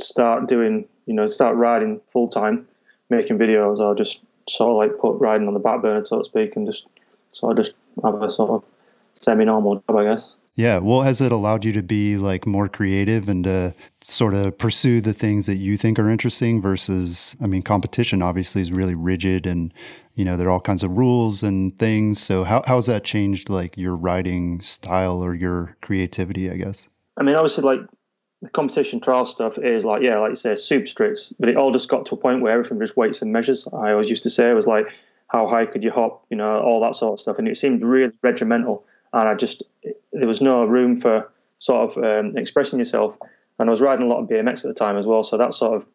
start 0.00 0.48
doing, 0.48 0.88
you 1.04 1.12
know, 1.12 1.26
start 1.26 1.56
riding 1.56 2.00
full 2.06 2.28
time 2.28 2.66
making 3.10 3.38
videos 3.38 3.78
or 3.78 3.94
just 3.94 4.22
sort 4.48 4.70
of 4.70 4.76
like 4.76 4.98
put 4.98 5.20
riding 5.20 5.46
on 5.46 5.54
the 5.54 5.60
back 5.60 5.82
burner, 5.82 6.04
so 6.04 6.18
to 6.18 6.24
speak, 6.24 6.56
and 6.56 6.66
just 6.66 6.86
sort 7.28 7.58
of 7.58 7.64
just 7.64 7.76
have 8.02 8.20
a 8.22 8.30
sort 8.30 8.50
of 8.50 8.64
semi-normal 9.12 9.76
job, 9.76 9.96
I 9.96 10.04
guess. 10.04 10.32
Yeah. 10.54 10.78
Well, 10.78 11.00
has 11.00 11.22
it 11.22 11.32
allowed 11.32 11.64
you 11.64 11.72
to 11.72 11.82
be 11.82 12.18
like 12.18 12.46
more 12.46 12.68
creative 12.68 13.28
and 13.28 13.44
to 13.44 13.74
sort 14.02 14.34
of 14.34 14.58
pursue 14.58 15.00
the 15.00 15.14
things 15.14 15.46
that 15.46 15.56
you 15.56 15.78
think 15.78 15.98
are 15.98 16.10
interesting 16.10 16.60
versus, 16.60 17.36
I 17.40 17.46
mean, 17.46 17.62
competition 17.62 18.20
obviously 18.20 18.60
is 18.60 18.70
really 18.70 18.94
rigid 18.94 19.46
and, 19.46 19.72
you 20.14 20.26
know, 20.26 20.36
there 20.36 20.48
are 20.48 20.50
all 20.50 20.60
kinds 20.60 20.82
of 20.82 20.90
rules 20.98 21.42
and 21.42 21.78
things. 21.78 22.20
So 22.20 22.44
how, 22.44 22.62
how's 22.66 22.84
that 22.86 23.02
changed 23.02 23.48
like 23.48 23.78
your 23.78 23.96
writing 23.96 24.60
style 24.60 25.24
or 25.24 25.34
your 25.34 25.78
creativity, 25.80 26.50
I 26.50 26.56
guess? 26.56 26.86
I 27.16 27.22
mean, 27.22 27.34
obviously 27.34 27.64
like 27.64 27.80
the 28.42 28.50
competition 28.50 29.00
trial 29.00 29.24
stuff 29.24 29.56
is 29.56 29.86
like, 29.86 30.02
yeah, 30.02 30.18
like 30.18 30.30
you 30.30 30.36
say, 30.36 30.54
super 30.54 30.86
strict, 30.86 31.32
but 31.40 31.48
it 31.48 31.56
all 31.56 31.72
just 31.72 31.88
got 31.88 32.04
to 32.06 32.14
a 32.14 32.18
point 32.18 32.42
where 32.42 32.52
everything 32.52 32.78
just 32.78 32.96
weights 32.96 33.22
and 33.22 33.32
measures. 33.32 33.66
I 33.72 33.92
always 33.92 34.10
used 34.10 34.24
to 34.24 34.30
say 34.30 34.50
it 34.50 34.54
was 34.54 34.66
like, 34.66 34.86
how 35.28 35.48
high 35.48 35.64
could 35.64 35.82
you 35.82 35.90
hop, 35.90 36.26
you 36.28 36.36
know, 36.36 36.60
all 36.60 36.82
that 36.82 36.94
sort 36.94 37.14
of 37.14 37.20
stuff. 37.20 37.38
And 37.38 37.48
it 37.48 37.56
seemed 37.56 37.82
really 37.82 38.12
regimental. 38.20 38.84
And 39.12 39.28
I 39.28 39.34
just, 39.34 39.62
there 40.12 40.26
was 40.26 40.40
no 40.40 40.64
room 40.64 40.96
for 40.96 41.30
sort 41.58 41.90
of 41.90 42.04
um, 42.04 42.36
expressing 42.36 42.78
yourself. 42.78 43.16
And 43.58 43.68
I 43.68 43.70
was 43.70 43.80
riding 43.80 44.06
a 44.06 44.08
lot 44.08 44.20
of 44.22 44.28
BMX 44.28 44.64
at 44.64 44.68
the 44.68 44.74
time 44.74 44.96
as 44.96 45.06
well. 45.06 45.22
So 45.22 45.36
that 45.36 45.54
sort 45.54 45.76
of 45.76 45.86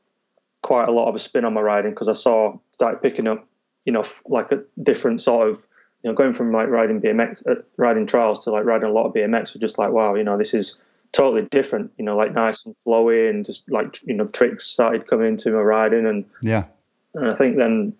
quite 0.61 0.87
a 0.87 0.91
lot 0.91 1.07
of 1.07 1.15
a 1.15 1.19
spin 1.19 1.45
on 1.45 1.53
my 1.53 1.61
riding 1.61 1.91
because 1.91 2.07
I 2.07 2.13
saw, 2.13 2.57
started 2.71 3.01
picking 3.01 3.27
up, 3.27 3.45
you 3.85 3.93
know, 3.93 4.03
like 4.25 4.51
a 4.51 4.63
different 4.81 5.21
sort 5.21 5.49
of, 5.49 5.65
you 6.03 6.11
know, 6.11 6.15
going 6.15 6.33
from 6.33 6.51
like 6.51 6.67
riding 6.67 7.01
BMX, 7.01 7.45
uh, 7.47 7.61
riding 7.77 8.05
trials 8.05 8.43
to 8.43 8.51
like 8.51 8.65
riding 8.65 8.87
a 8.87 8.91
lot 8.91 9.07
of 9.07 9.13
BMX 9.13 9.53
was 9.53 9.61
just 9.61 9.77
like, 9.77 9.91
wow, 9.91 10.13
you 10.15 10.23
know, 10.23 10.37
this 10.37 10.53
is, 10.53 10.79
totally 11.11 11.43
different, 11.43 11.91
you 11.97 12.05
know, 12.05 12.15
like 12.15 12.33
nice 12.33 12.65
and 12.65 12.75
flowy 12.75 13.29
and 13.29 13.45
just 13.45 13.69
like, 13.71 13.99
you 14.05 14.13
know, 14.13 14.25
tricks 14.27 14.65
started 14.65 15.07
coming 15.07 15.27
into 15.27 15.51
my 15.51 15.59
riding 15.59 16.05
and 16.05 16.25
yeah. 16.41 16.65
And 17.13 17.29
I 17.29 17.35
think 17.35 17.57
then 17.57 17.93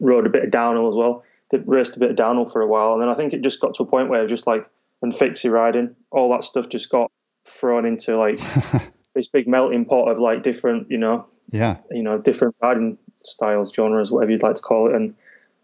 rode 0.00 0.26
a 0.26 0.30
bit 0.30 0.44
of 0.44 0.50
downhill 0.50 0.88
as 0.88 0.94
well. 0.94 1.24
Raced 1.52 1.96
a 1.96 1.98
bit 1.98 2.10
of 2.10 2.16
downhill 2.16 2.46
for 2.46 2.60
a 2.60 2.66
while, 2.66 2.92
and 2.92 3.02
then 3.02 3.08
I 3.08 3.14
think 3.14 3.32
it 3.32 3.42
just 3.42 3.60
got 3.60 3.74
to 3.74 3.82
a 3.82 3.86
point 3.86 4.08
where 4.08 4.26
just 4.26 4.46
like 4.46 4.68
and 5.02 5.14
fixie 5.14 5.48
riding, 5.48 5.94
all 6.10 6.30
that 6.32 6.44
stuff 6.44 6.68
just 6.68 6.90
got 6.90 7.10
thrown 7.44 7.86
into 7.86 8.16
like 8.16 8.40
this 9.14 9.28
big 9.28 9.46
melting 9.46 9.84
pot 9.84 10.08
of 10.08 10.18
like 10.18 10.42
different, 10.42 10.90
you 10.90 10.98
know, 10.98 11.26
yeah, 11.50 11.76
you 11.90 12.02
know, 12.02 12.18
different 12.18 12.54
riding 12.62 12.98
styles, 13.24 13.72
genres, 13.72 14.10
whatever 14.10 14.32
you'd 14.32 14.42
like 14.42 14.56
to 14.56 14.62
call 14.62 14.88
it, 14.88 14.94
and 14.94 15.14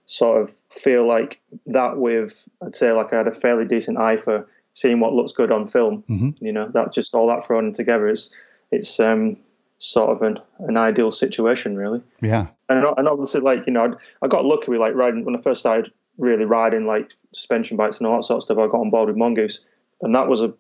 sort 0.07 0.43
of 0.43 0.53
feel 0.71 1.07
like 1.07 1.41
that 1.67 1.97
with 1.97 2.47
I'd 2.65 2.77
say 2.77 2.93
like 2.93 3.13
I 3.13 3.17
had 3.19 3.29
a 3.29 3.35
fairly 3.35 3.65
decent 3.65 3.99
eye 3.99 4.17
for 4.17 4.47
seeing 4.75 5.01
what 5.01 5.15
looks 5.15 5.33
good 5.33 5.51
on 5.51 5.67
film. 5.67 6.05
Mm-hmm. 6.09 6.45
You 6.45 6.53
know, 6.53 6.71
that 6.75 6.93
just 6.93 7.15
all 7.15 7.29
that 7.29 7.45
thrown 7.45 7.73
together 7.73 8.09
is 8.09 8.33
it's 8.71 9.01
um, 9.01 9.37
sort 9.79 10.11
of 10.11 10.23
an, 10.23 10.39
an 10.61 10.77
ideal 10.77 11.13
situation, 11.13 11.77
really. 11.77 12.01
Yeah. 12.21 12.49
And, 12.69 12.85
and 12.97 13.09
obviously, 13.09 13.41
like 13.41 13.67
you 13.67 13.73
know, 13.73 13.97
I 14.23 14.29
got 14.29 14.45
lucky 14.45 14.71
with 14.71 14.81
like 14.81 14.95
riding 14.95 15.25
when 15.25 15.37
I 15.37 15.41
first 15.41 15.61
started 15.61 15.93
really 16.19 16.45
riding 16.45 16.87
like 16.87 17.13
suspension 17.33 17.77
bikes 17.77 17.99
and 17.99 18.07
all 18.07 18.17
that 18.17 18.25
sort 18.25 18.39
of 18.39 18.43
stuff. 18.45 18.59
I 18.59 18.67
got 18.67 18.81
on 18.81 18.91
board 18.91 19.09
with 19.09 19.17
Mongoose, 19.17 19.65
and 20.03 20.15
that 20.15 20.29
was 20.29 20.43
a 20.43 20.55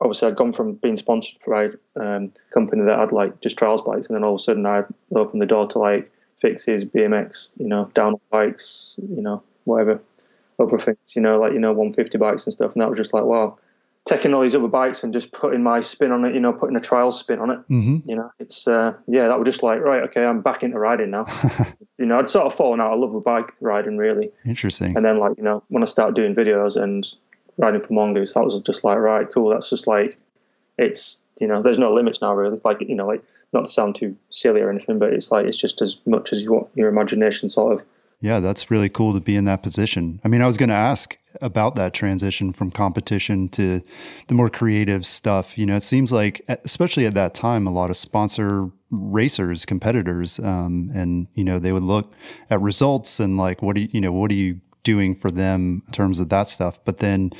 obviously 0.00 0.28
I'd 0.28 0.36
gone 0.36 0.52
from 0.52 0.74
being 0.74 0.96
sponsored 0.96 1.38
by 1.46 1.70
a 1.96 2.16
um, 2.16 2.32
company 2.52 2.84
that 2.84 2.98
had 2.98 3.12
like 3.12 3.40
just 3.40 3.56
trials 3.56 3.82
bikes, 3.82 4.08
and 4.08 4.16
then 4.16 4.24
all 4.24 4.34
of 4.34 4.40
a 4.40 4.42
sudden 4.42 4.66
I 4.66 4.82
opened 5.14 5.40
the 5.40 5.46
door 5.46 5.66
to 5.68 5.78
like 5.78 6.10
fixies, 6.42 6.84
BMX, 6.84 7.52
you 7.56 7.68
know, 7.68 7.90
down 7.94 8.16
bikes, 8.30 8.98
you 8.98 9.22
know, 9.22 9.42
whatever 9.64 10.00
other 10.58 10.78
things, 10.78 10.98
you 11.14 11.22
know, 11.22 11.38
like 11.38 11.52
you 11.52 11.60
know, 11.60 11.72
150 11.72 12.18
bikes 12.18 12.46
and 12.46 12.52
stuff, 12.52 12.72
and 12.72 12.82
that 12.82 12.90
was 12.90 12.98
just 12.98 13.14
like 13.14 13.24
wow. 13.24 13.58
Taking 14.04 14.34
all 14.34 14.42
these 14.42 14.54
other 14.56 14.66
bikes 14.66 15.04
and 15.04 15.12
just 15.12 15.30
putting 15.30 15.62
my 15.62 15.80
spin 15.80 16.10
on 16.10 16.24
it, 16.24 16.34
you 16.34 16.40
know, 16.40 16.52
putting 16.52 16.76
a 16.76 16.80
trial 16.80 17.12
spin 17.12 17.38
on 17.38 17.50
it. 17.50 17.58
Mm-hmm. 17.68 18.08
You 18.08 18.16
know, 18.16 18.32
it's 18.40 18.66
uh, 18.66 18.94
yeah, 19.06 19.28
that 19.28 19.38
was 19.38 19.46
just 19.46 19.62
like 19.62 19.80
right, 19.80 20.02
okay, 20.04 20.24
I'm 20.24 20.40
back 20.40 20.62
into 20.64 20.78
riding 20.78 21.10
now. 21.10 21.26
you 21.98 22.06
know, 22.06 22.18
I'd 22.18 22.28
sort 22.28 22.46
of 22.46 22.54
fallen 22.54 22.80
out 22.80 22.92
of 22.92 22.98
love 22.98 23.12
with 23.12 23.22
bike 23.22 23.52
riding 23.60 23.96
really, 23.96 24.32
Interesting. 24.44 24.96
and 24.96 25.04
then 25.04 25.18
like 25.18 25.36
you 25.36 25.44
know, 25.44 25.62
when 25.68 25.82
I 25.82 25.86
started 25.86 26.16
doing 26.16 26.34
videos 26.34 26.80
and 26.80 27.06
riding 27.58 27.80
for 27.80 27.92
mongoose, 27.92 28.34
that 28.34 28.44
was 28.44 28.60
just 28.62 28.82
like 28.82 28.98
right, 28.98 29.26
cool. 29.32 29.50
That's 29.50 29.70
just 29.70 29.86
like 29.86 30.18
it's 30.78 31.22
you 31.38 31.46
know, 31.46 31.62
there's 31.62 31.78
no 31.78 31.92
limits 31.92 32.20
now 32.20 32.34
really. 32.34 32.60
Like 32.64 32.80
you 32.80 32.94
know, 32.94 33.06
like 33.06 33.22
not 33.52 33.66
to 33.66 33.70
sound 33.70 33.94
too 33.94 34.16
silly 34.30 34.62
or 34.62 34.70
anything, 34.70 34.98
but 34.98 35.12
it's 35.12 35.30
like 35.30 35.46
it's 35.46 35.56
just 35.56 35.80
as 35.82 35.98
much 36.06 36.32
as 36.32 36.42
you 36.42 36.52
want 36.52 36.68
your 36.74 36.88
imagination 36.88 37.48
sort 37.48 37.74
of. 37.74 37.86
Yeah, 38.22 38.38
that's 38.38 38.70
really 38.70 38.88
cool 38.88 39.14
to 39.14 39.20
be 39.20 39.34
in 39.34 39.46
that 39.46 39.64
position. 39.64 40.20
I 40.24 40.28
mean, 40.28 40.42
I 40.42 40.46
was 40.46 40.56
going 40.56 40.68
to 40.68 40.76
ask 40.76 41.18
about 41.40 41.74
that 41.74 41.92
transition 41.92 42.52
from 42.52 42.70
competition 42.70 43.48
to 43.50 43.82
the 44.28 44.34
more 44.34 44.48
creative 44.48 45.04
stuff. 45.04 45.58
You 45.58 45.66
know, 45.66 45.74
it 45.74 45.82
seems 45.82 46.12
like, 46.12 46.40
especially 46.64 47.04
at 47.04 47.14
that 47.14 47.34
time, 47.34 47.66
a 47.66 47.72
lot 47.72 47.90
of 47.90 47.96
sponsor 47.96 48.70
racers, 48.90 49.66
competitors, 49.66 50.38
um, 50.38 50.90
and 50.94 51.26
you 51.34 51.42
know, 51.42 51.58
they 51.58 51.72
would 51.72 51.82
look 51.82 52.14
at 52.48 52.60
results 52.60 53.18
and 53.18 53.36
like, 53.36 53.60
what 53.60 53.74
do 53.74 53.82
you, 53.82 53.88
you 53.90 54.00
know, 54.00 54.12
what 54.12 54.30
are 54.30 54.34
you 54.34 54.60
doing 54.84 55.16
for 55.16 55.30
them 55.30 55.82
in 55.84 55.92
terms 55.92 56.20
of 56.20 56.28
that 56.28 56.48
stuff? 56.48 56.78
But 56.84 56.98
then 56.98 57.32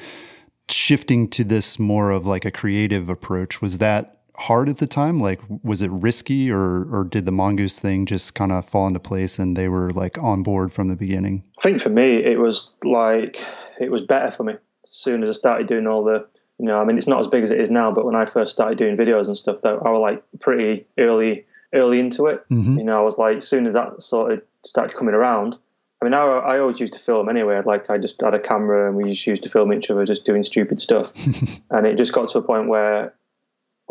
shifting 0.68 1.28
to 1.30 1.44
this 1.44 1.78
more 1.78 2.10
of 2.10 2.26
like 2.26 2.44
a 2.44 2.50
creative 2.50 3.08
approach, 3.08 3.62
was 3.62 3.78
that 3.78 4.21
hard 4.42 4.68
at 4.68 4.78
the 4.78 4.87
time? 4.87 5.18
Like, 5.18 5.40
was 5.62 5.82
it 5.82 5.90
risky, 5.90 6.50
or 6.50 6.84
or 6.92 7.04
did 7.04 7.26
the 7.26 7.32
mongoose 7.32 7.78
thing 7.78 8.06
just 8.06 8.34
kind 8.34 8.52
of 8.52 8.66
fall 8.66 8.87
into 8.87 9.00
place 9.00 9.38
and 9.38 9.56
they 9.56 9.68
were 9.68 9.90
like 9.90 10.18
on 10.18 10.42
board 10.42 10.72
from 10.72 10.88
the 10.88 10.96
beginning? 10.96 11.44
I 11.58 11.62
think 11.62 11.80
for 11.80 11.90
me, 11.90 12.16
it 12.16 12.38
was 12.38 12.75
like 12.84 13.42
it 13.80 13.90
was 13.90 14.02
better 14.02 14.30
for 14.30 14.44
me 14.44 14.54
as 14.54 14.92
soon 14.92 15.22
as 15.22 15.28
I 15.28 15.32
started 15.32 15.66
doing 15.66 15.87
all 15.87 16.04
the. 16.04 16.26
You 16.58 16.66
know, 16.66 16.78
I 16.78 16.84
mean, 16.84 16.96
it's 16.96 17.08
not 17.08 17.18
as 17.18 17.26
big 17.26 17.42
as 17.42 17.50
it 17.50 17.61
is 17.61 17.70
now, 17.70 17.90
but 17.90 18.04
when 18.04 18.14
I 18.14 18.25
first 18.25 18.52
started 18.52 18.78
doing 18.78 18.96
videos 18.96 19.26
and 19.26 19.37
stuff, 19.37 19.62
that 19.62 19.80
I 19.84 19.90
was 19.90 20.00
like 20.00 20.22
pretty 20.38 20.87
early, 20.96 21.44
early 21.75 21.99
into 21.99 22.26
it. 22.26 22.49
Mm-hmm. 22.50 22.78
You 22.78 22.84
know, 22.84 23.00
I 23.00 23.02
was 23.02 23.18
like, 23.18 23.38
as 23.38 23.49
soon 23.49 23.66
as 23.66 23.72
that 23.75 24.00
sort 24.00 24.32
of 24.32 24.42
started 24.64 24.96
coming 24.96 25.14
around, 25.14 25.56
I 26.00 26.04
mean, 26.04 26.14
I, 26.14 26.20
I 26.20 26.58
always 26.61 26.78
used 26.78 26.92
to 26.92 27.00
film 27.00 27.28
anyway. 27.28 27.61
Like, 27.64 27.90
I 27.90 27.99
just 27.99 28.20
had 28.20 28.34
a 28.34 28.38
camera 28.38 28.87
and 28.87 28.96
we 28.96 29.11
just 29.11 29.26
used 29.26 29.42
to 29.42 29.49
film 29.49 29.72
each 29.72 29.90
other 29.90 30.04
just 30.04 30.25
doing 30.25 30.44
stupid 30.44 30.78
stuff. 30.78 31.12
and 31.70 31.84
it 31.84 31.96
just 31.96 32.12
got 32.12 32.28
to 32.28 32.38
a 32.38 32.42
point 32.42 32.68
where 32.68 33.12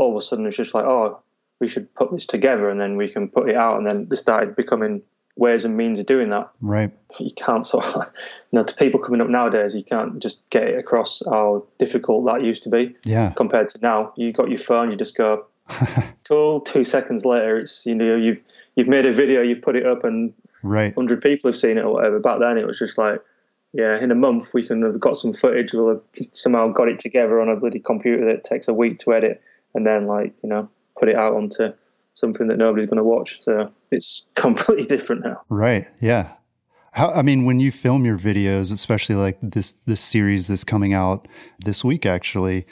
all 0.02 0.12
of 0.12 0.18
a 0.18 0.22
sudden 0.22 0.46
it's 0.48 0.58
just 0.58 0.74
like, 0.74 0.86
oh, 0.86 1.20
we 1.60 1.68
should 1.68 1.94
put 1.94 2.12
this 2.12 2.26
together 2.26 2.70
and 2.70 2.80
then 2.82 2.98
we 2.98 3.08
can 3.08 3.30
put 3.30 3.48
it 3.50 3.56
out. 3.56 3.78
And 3.78 3.90
then 3.90 4.08
it 4.12 4.16
started 4.18 4.56
becoming 4.56 5.02
ways 5.38 5.64
and 5.64 5.78
means 5.78 6.00
of 6.00 6.06
doing 6.08 6.30
that. 6.30 6.50
Right. 6.60 6.92
You 7.20 7.30
can't 7.36 7.66
sort 7.66 7.86
of, 7.86 7.96
you 8.52 8.60
know, 8.60 8.64
to 8.64 8.76
people 8.76 9.00
coming 9.00 9.22
up 9.22 9.30
nowadays, 9.30 9.76
you 9.76 9.84
can't 9.84 10.20
just 10.22 10.42
get 10.50 10.64
it 10.64 10.78
across 10.80 11.22
how 11.30 11.66
difficult 11.78 12.26
that 12.26 12.44
used 12.44 12.64
to 12.64 12.70
be 12.70 12.96
Yeah. 13.06 13.34
compared 13.38 13.70
to 13.70 13.80
now. 13.82 14.12
You 14.18 14.34
got 14.34 14.50
your 14.50 14.60
phone, 14.60 14.90
you 14.92 14.98
just 14.98 15.16
go, 15.16 15.46
cool. 16.28 16.62
Two 16.62 16.84
seconds 16.84 17.26
later, 17.26 17.60
it's 17.60 17.86
you 17.86 17.96
know 17.96 18.16
you've 18.16 18.42
you've 18.76 18.88
made 18.88 19.06
a 19.06 19.14
video, 19.14 19.42
you've 19.42 19.62
put 19.62 19.76
it 19.76 19.86
up, 19.86 20.04
and 20.04 20.34
Right. 20.64 20.94
hundred 20.94 21.22
people 21.22 21.48
have 21.50 21.58
seen 21.58 21.78
it 21.78 21.86
or 21.86 21.94
whatever. 21.94 22.20
Back 22.20 22.40
then, 22.40 22.58
it 22.58 22.68
was 22.68 22.78
just 22.78 22.98
like, 22.98 23.22
yeah, 23.74 23.98
in 24.00 24.12
a 24.12 24.16
month 24.16 24.54
we 24.54 24.66
can 24.68 24.82
have 24.82 25.00
got 25.00 25.16
some 25.18 25.32
footage. 25.34 25.74
We'll 25.74 25.90
have 25.90 26.02
somehow 26.34 26.68
got 26.70 26.88
it 26.90 27.00
together 27.00 27.40
on 27.40 27.50
a 27.50 27.56
bloody 27.56 27.80
computer 27.80 28.26
that 28.26 28.44
takes 28.44 28.68
a 28.68 28.74
week 28.74 29.00
to 29.00 29.14
edit, 29.14 29.42
and 29.74 29.86
then 29.86 30.08
like 30.08 30.34
you 30.44 30.50
know 30.50 30.70
put 31.00 31.10
it 31.10 31.16
out 31.16 31.34
onto 31.34 31.74
something 32.14 32.48
that 32.48 32.58
nobody's 32.58 32.88
going 32.88 32.98
to 32.98 33.04
watch. 33.04 33.42
So 33.42 33.72
it's 33.92 34.30
completely 34.36 34.86
different 34.86 35.24
now. 35.24 35.42
Right. 35.50 35.88
Yeah. 36.00 36.34
How, 36.94 37.12
I 37.12 37.22
mean, 37.22 37.46
when 37.46 37.60
you 37.60 37.72
film 37.72 38.06
your 38.06 38.18
videos, 38.18 38.72
especially 38.72 39.16
like 39.16 39.38
this 39.42 39.74
this 39.86 40.02
series 40.02 40.48
that's 40.48 40.66
coming 40.66 40.94
out 40.94 41.28
this 41.64 41.86
week, 41.86 42.06
actually, 42.06 42.66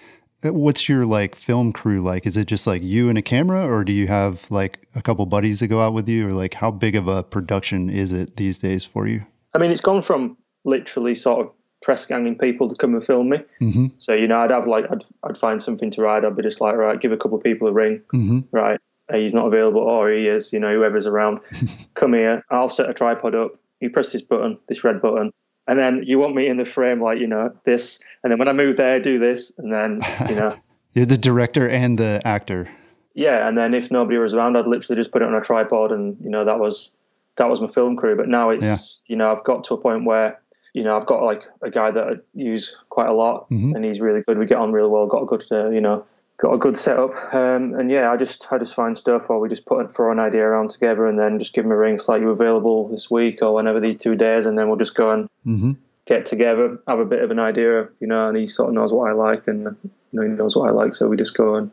uh, 0.44 0.54
what's 0.54 0.90
your 0.90 1.06
like 1.06 1.36
film 1.36 1.72
crew 1.72 2.02
like? 2.02 2.28
Is 2.28 2.36
it 2.36 2.46
just 2.46 2.68
like 2.68 2.84
you 2.84 3.08
and 3.08 3.18
a 3.18 3.22
camera, 3.22 3.66
or 3.66 3.86
do 3.86 3.94
you 3.94 4.08
have 4.08 4.50
like 4.52 4.88
a 4.94 5.02
couple 5.02 5.26
buddies 5.26 5.62
that 5.62 5.68
go 5.68 5.82
out 5.82 5.94
with 5.94 6.10
you, 6.10 6.28
or 6.28 6.32
like 6.32 6.56
how 6.56 6.70
big 6.70 6.98
of 6.98 7.08
a 7.08 7.24
production 7.24 7.90
is 7.90 8.12
it 8.12 8.36
these 8.36 8.58
days 8.58 8.84
for 8.84 9.08
you? 9.08 9.26
I 9.54 9.58
mean, 9.58 9.72
it's 9.72 9.80
gone 9.80 10.02
from 10.02 10.38
literally 10.66 11.16
sort 11.16 11.48
of 11.48 11.54
press 11.82 12.06
ganging 12.06 12.38
people 12.38 12.68
to 12.68 12.76
come 12.76 12.94
and 12.94 13.06
film 13.06 13.30
me. 13.30 13.38
Mm-hmm. 13.62 13.88
So 13.98 14.14
you 14.14 14.28
know, 14.28 14.40
I'd 14.40 14.52
have 14.52 14.68
like 14.68 14.86
I'd 14.92 15.04
I'd 15.24 15.38
find 15.38 15.62
something 15.62 15.92
to 15.92 16.02
ride. 16.02 16.26
I'd 16.26 16.36
be 16.36 16.44
just 16.44 16.62
like, 16.62 16.76
right, 16.76 17.00
give 17.00 17.12
a 17.12 17.18
couple 17.18 17.38
of 17.38 17.44
people 17.44 17.68
a 17.68 17.72
ring. 17.72 18.02
Mm-hmm. 18.14 18.40
Right, 18.52 18.80
he's 19.14 19.34
not 19.34 19.48
available, 19.48 19.82
or 19.82 20.10
he 20.10 20.28
is. 20.28 20.54
You 20.54 20.60
know, 20.60 20.74
whoever's 20.74 21.08
around, 21.08 21.40
come 21.94 22.14
here. 22.14 22.44
I'll 22.50 22.70
set 22.70 22.90
a 22.90 22.94
tripod 22.94 23.36
up. 23.36 23.56
You 23.80 23.90
press 23.90 24.12
this 24.12 24.22
button, 24.22 24.58
this 24.68 24.84
red 24.84 25.02
button, 25.02 25.32
and 25.68 25.80
then 25.80 26.04
you 26.06 26.20
want 26.20 26.36
me 26.36 26.48
in 26.48 26.58
the 26.58 26.66
frame, 26.66 27.02
like 27.02 27.20
you 27.20 27.28
know 27.28 27.54
this. 27.64 28.00
And 28.24 28.32
then 28.32 28.40
when 28.40 28.48
I 28.48 28.54
move 28.54 28.78
there, 28.78 29.00
do 29.00 29.20
this, 29.20 29.52
and 29.58 29.74
then 29.74 30.02
you 30.30 30.36
know. 30.36 30.58
You're 30.94 31.06
the 31.06 31.20
director 31.20 31.70
and 31.70 32.00
the 32.00 32.20
actor. 32.26 32.68
yeah, 33.14 33.48
and 33.48 33.56
then 33.56 33.76
if 33.76 33.92
nobody 33.92 34.18
was 34.18 34.34
around, 34.34 34.58
I'd 34.58 34.66
literally 34.66 35.00
just 35.00 35.12
put 35.12 35.22
it 35.22 35.28
on 35.28 35.36
a 35.36 35.42
tripod, 35.42 35.92
and 35.92 36.18
you 36.20 36.32
know 36.32 36.44
that 36.46 36.60
was 36.60 36.92
that 37.38 37.48
was 37.48 37.62
my 37.62 37.68
film 37.68 37.96
crew. 37.96 38.18
But 38.18 38.28
now 38.28 38.50
it's 38.50 39.04
you 39.08 39.16
know 39.16 39.32
I've 39.32 39.44
got 39.44 39.64
to 39.66 39.76
a 39.76 39.78
point 39.78 40.06
where 40.06 40.40
you 40.74 40.84
know 40.84 40.96
I've 40.96 41.06
got 41.06 41.24
like 41.24 41.44
a 41.62 41.70
guy 41.70 41.92
that 41.92 42.04
I 42.08 42.14
use 42.34 42.76
quite 42.90 43.08
a 43.10 43.14
lot, 43.14 43.50
Mhm. 43.50 43.76
and 43.76 43.86
he's 43.86 44.00
really 44.02 44.22
good. 44.22 44.38
We 44.38 44.46
get 44.46 44.58
on 44.58 44.72
really 44.72 44.90
well. 44.90 45.08
Got 45.08 45.24
a 45.24 45.26
good 45.26 45.46
uh, 45.52 45.70
you 45.70 45.82
know 45.82 46.06
got 46.38 46.54
a 46.54 46.58
good 46.58 46.78
setup, 46.78 47.12
um, 47.34 47.74
and 47.74 47.92
yeah, 47.92 48.12
I 48.12 48.16
just 48.18 48.48
I 48.52 48.58
just 48.58 48.74
find 48.74 48.98
stuff, 48.98 49.30
or 49.30 49.40
we 49.40 49.50
just 49.50 49.66
put 49.66 49.92
throw 49.94 50.12
an 50.12 50.20
idea 50.20 50.44
around 50.44 50.70
together, 50.70 51.06
and 51.08 51.20
then 51.20 51.38
just 51.40 51.54
give 51.54 51.66
him 51.66 51.72
a 51.72 51.78
ring. 51.78 51.96
It's 51.96 52.08
like 52.08 52.22
you 52.22 52.30
available 52.30 52.88
this 52.88 53.12
week 53.12 53.42
or 53.42 53.54
whenever 53.54 53.80
these 53.80 53.98
two 53.98 54.16
days, 54.16 54.46
and 54.46 54.58
then 54.58 54.68
we'll 54.68 54.78
just 54.78 54.96
go 54.96 55.12
and 55.12 55.28
Mm-hmm. 55.46 55.72
get 56.06 56.26
together, 56.26 56.80
have 56.88 57.00
a 57.00 57.06
bit 57.06 57.22
of 57.24 57.30
an 57.32 57.40
idea, 57.40 57.88
you 58.00 58.08
know, 58.08 58.28
and 58.30 58.36
he 58.38 58.48
sort 58.48 58.70
of 58.70 58.76
knows 58.76 58.92
what 58.92 59.10
I 59.10 59.14
like, 59.14 59.48
and 59.48 59.64
you 59.64 59.90
know, 60.14 60.22
he 60.24 60.30
knows 60.30 60.56
what 60.56 60.68
I 60.70 60.72
like, 60.72 60.94
so 60.94 61.08
we 61.08 61.18
just 61.18 61.36
go 61.38 61.56
and 61.56 61.72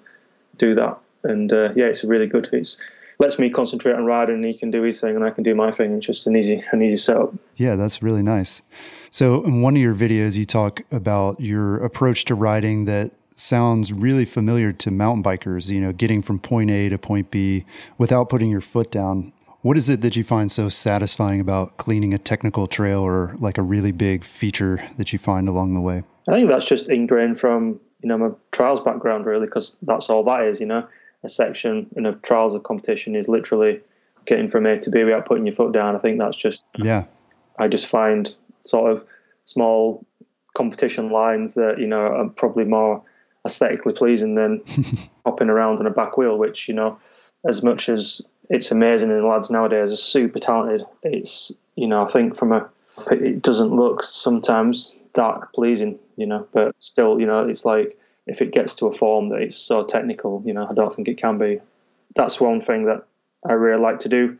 do 0.58 0.74
that. 0.74 0.98
And 1.24 1.52
uh, 1.52 1.70
yeah, 1.74 1.86
it's 1.86 2.04
really 2.04 2.26
good. 2.26 2.48
It's 2.52 2.80
lets 3.18 3.38
me 3.38 3.50
concentrate 3.50 3.94
on 3.94 4.04
riding, 4.04 4.36
and 4.36 4.44
he 4.44 4.54
can 4.54 4.70
do 4.70 4.82
his 4.82 5.00
thing, 5.00 5.14
and 5.16 5.24
I 5.24 5.30
can 5.30 5.42
do 5.42 5.54
my 5.54 5.70
thing. 5.70 5.92
It's 5.92 6.06
just 6.06 6.26
an 6.26 6.36
easy, 6.36 6.62
an 6.72 6.82
easy 6.82 6.96
setup. 6.96 7.34
Yeah, 7.56 7.76
that's 7.76 8.02
really 8.02 8.22
nice. 8.22 8.62
So, 9.10 9.42
in 9.44 9.62
one 9.62 9.76
of 9.76 9.82
your 9.82 9.94
videos, 9.94 10.36
you 10.36 10.44
talk 10.44 10.82
about 10.90 11.40
your 11.40 11.82
approach 11.84 12.24
to 12.26 12.34
riding 12.34 12.84
that 12.86 13.12
sounds 13.36 13.92
really 13.92 14.24
familiar 14.24 14.72
to 14.72 14.90
mountain 14.90 15.22
bikers, 15.22 15.70
you 15.70 15.80
know, 15.80 15.92
getting 15.92 16.22
from 16.22 16.38
point 16.38 16.70
A 16.70 16.88
to 16.88 16.98
point 16.98 17.30
B 17.30 17.64
without 17.98 18.28
putting 18.28 18.50
your 18.50 18.60
foot 18.60 18.90
down. 18.90 19.32
What 19.62 19.76
is 19.76 19.88
it 19.88 20.00
that 20.02 20.16
you 20.16 20.24
find 20.24 20.50
so 20.50 20.68
satisfying 20.68 21.40
about 21.40 21.76
cleaning 21.76 22.14
a 22.14 22.18
technical 22.18 22.66
trail 22.66 23.00
or 23.00 23.34
like 23.38 23.58
a 23.58 23.62
really 23.62 23.92
big 23.92 24.24
feature 24.24 24.86
that 24.96 25.12
you 25.12 25.18
find 25.18 25.48
along 25.48 25.74
the 25.74 25.80
way? 25.80 26.02
I 26.28 26.32
think 26.32 26.48
that's 26.48 26.64
just 26.64 26.88
ingrained 26.88 27.38
from 27.38 27.80
you 28.00 28.08
know 28.08 28.18
my 28.18 28.30
trials 28.52 28.80
background, 28.80 29.26
really, 29.26 29.46
because 29.46 29.76
that's 29.82 30.10
all 30.10 30.24
that 30.24 30.42
is. 30.42 30.60
You 30.60 30.66
know, 30.66 30.86
a 31.26 31.28
section 31.28 31.88
in 31.96 32.06
a 32.06 32.14
trials 32.14 32.54
of 32.54 32.62
competition 32.62 33.14
is 33.14 33.28
literally 33.28 33.80
getting 34.24 34.48
from 34.48 34.64
A 34.64 34.78
to 34.78 34.90
B 34.90 35.04
without 35.04 35.26
putting 35.26 35.44
your 35.44 35.54
foot 35.54 35.72
down. 35.72 35.94
I 35.94 35.98
think 35.98 36.18
that's 36.18 36.36
just 36.36 36.64
Yeah. 36.78 37.04
I 37.58 37.68
just 37.68 37.86
find 37.86 38.34
sort 38.62 38.92
of 38.92 39.04
small 39.44 40.04
competition 40.54 41.10
lines 41.10 41.54
that 41.54 41.78
you 41.78 41.86
know 41.86 42.00
are 42.00 42.28
probably 42.30 42.64
more 42.64 43.02
aesthetically 43.44 43.92
pleasing 43.92 44.34
than 44.34 44.62
hopping 45.26 45.50
around 45.50 45.78
on 45.78 45.86
a 45.86 45.90
back 45.90 46.16
wheel. 46.16 46.38
Which 46.38 46.68
you 46.68 46.74
know, 46.74 46.98
as 47.46 47.62
much 47.62 47.88
as 47.88 48.22
it's 48.48 48.70
amazing 48.70 49.10
and 49.10 49.20
the 49.20 49.26
lads 49.26 49.50
nowadays 49.50 49.92
are 49.92 49.96
super 49.96 50.38
talented, 50.38 50.86
it's 51.02 51.52
you 51.74 51.86
know 51.86 52.04
I 52.04 52.08
think 52.08 52.36
from 52.36 52.52
a 52.52 52.68
it 53.10 53.42
doesn't 53.42 53.74
look 53.74 54.02
sometimes 54.02 54.96
that 55.14 55.52
pleasing, 55.54 55.98
you 56.16 56.26
know, 56.26 56.46
but 56.52 56.74
still 56.78 57.20
you 57.20 57.26
know 57.26 57.48
it's 57.48 57.64
like 57.64 57.98
if 58.26 58.42
it 58.42 58.52
gets 58.52 58.74
to 58.74 58.86
a 58.86 58.92
form 58.92 59.28
that 59.28 59.40
it's 59.40 59.56
so 59.56 59.84
technical, 59.84 60.42
you 60.44 60.52
know, 60.52 60.66
I 60.68 60.74
don't 60.74 60.94
think 60.94 61.08
it 61.08 61.18
can 61.18 61.38
be. 61.38 61.60
That's 62.14 62.40
one 62.40 62.60
thing 62.60 62.84
that 62.84 63.04
I 63.48 63.52
really 63.52 63.80
like 63.80 63.98
to 64.00 64.08
do 64.08 64.38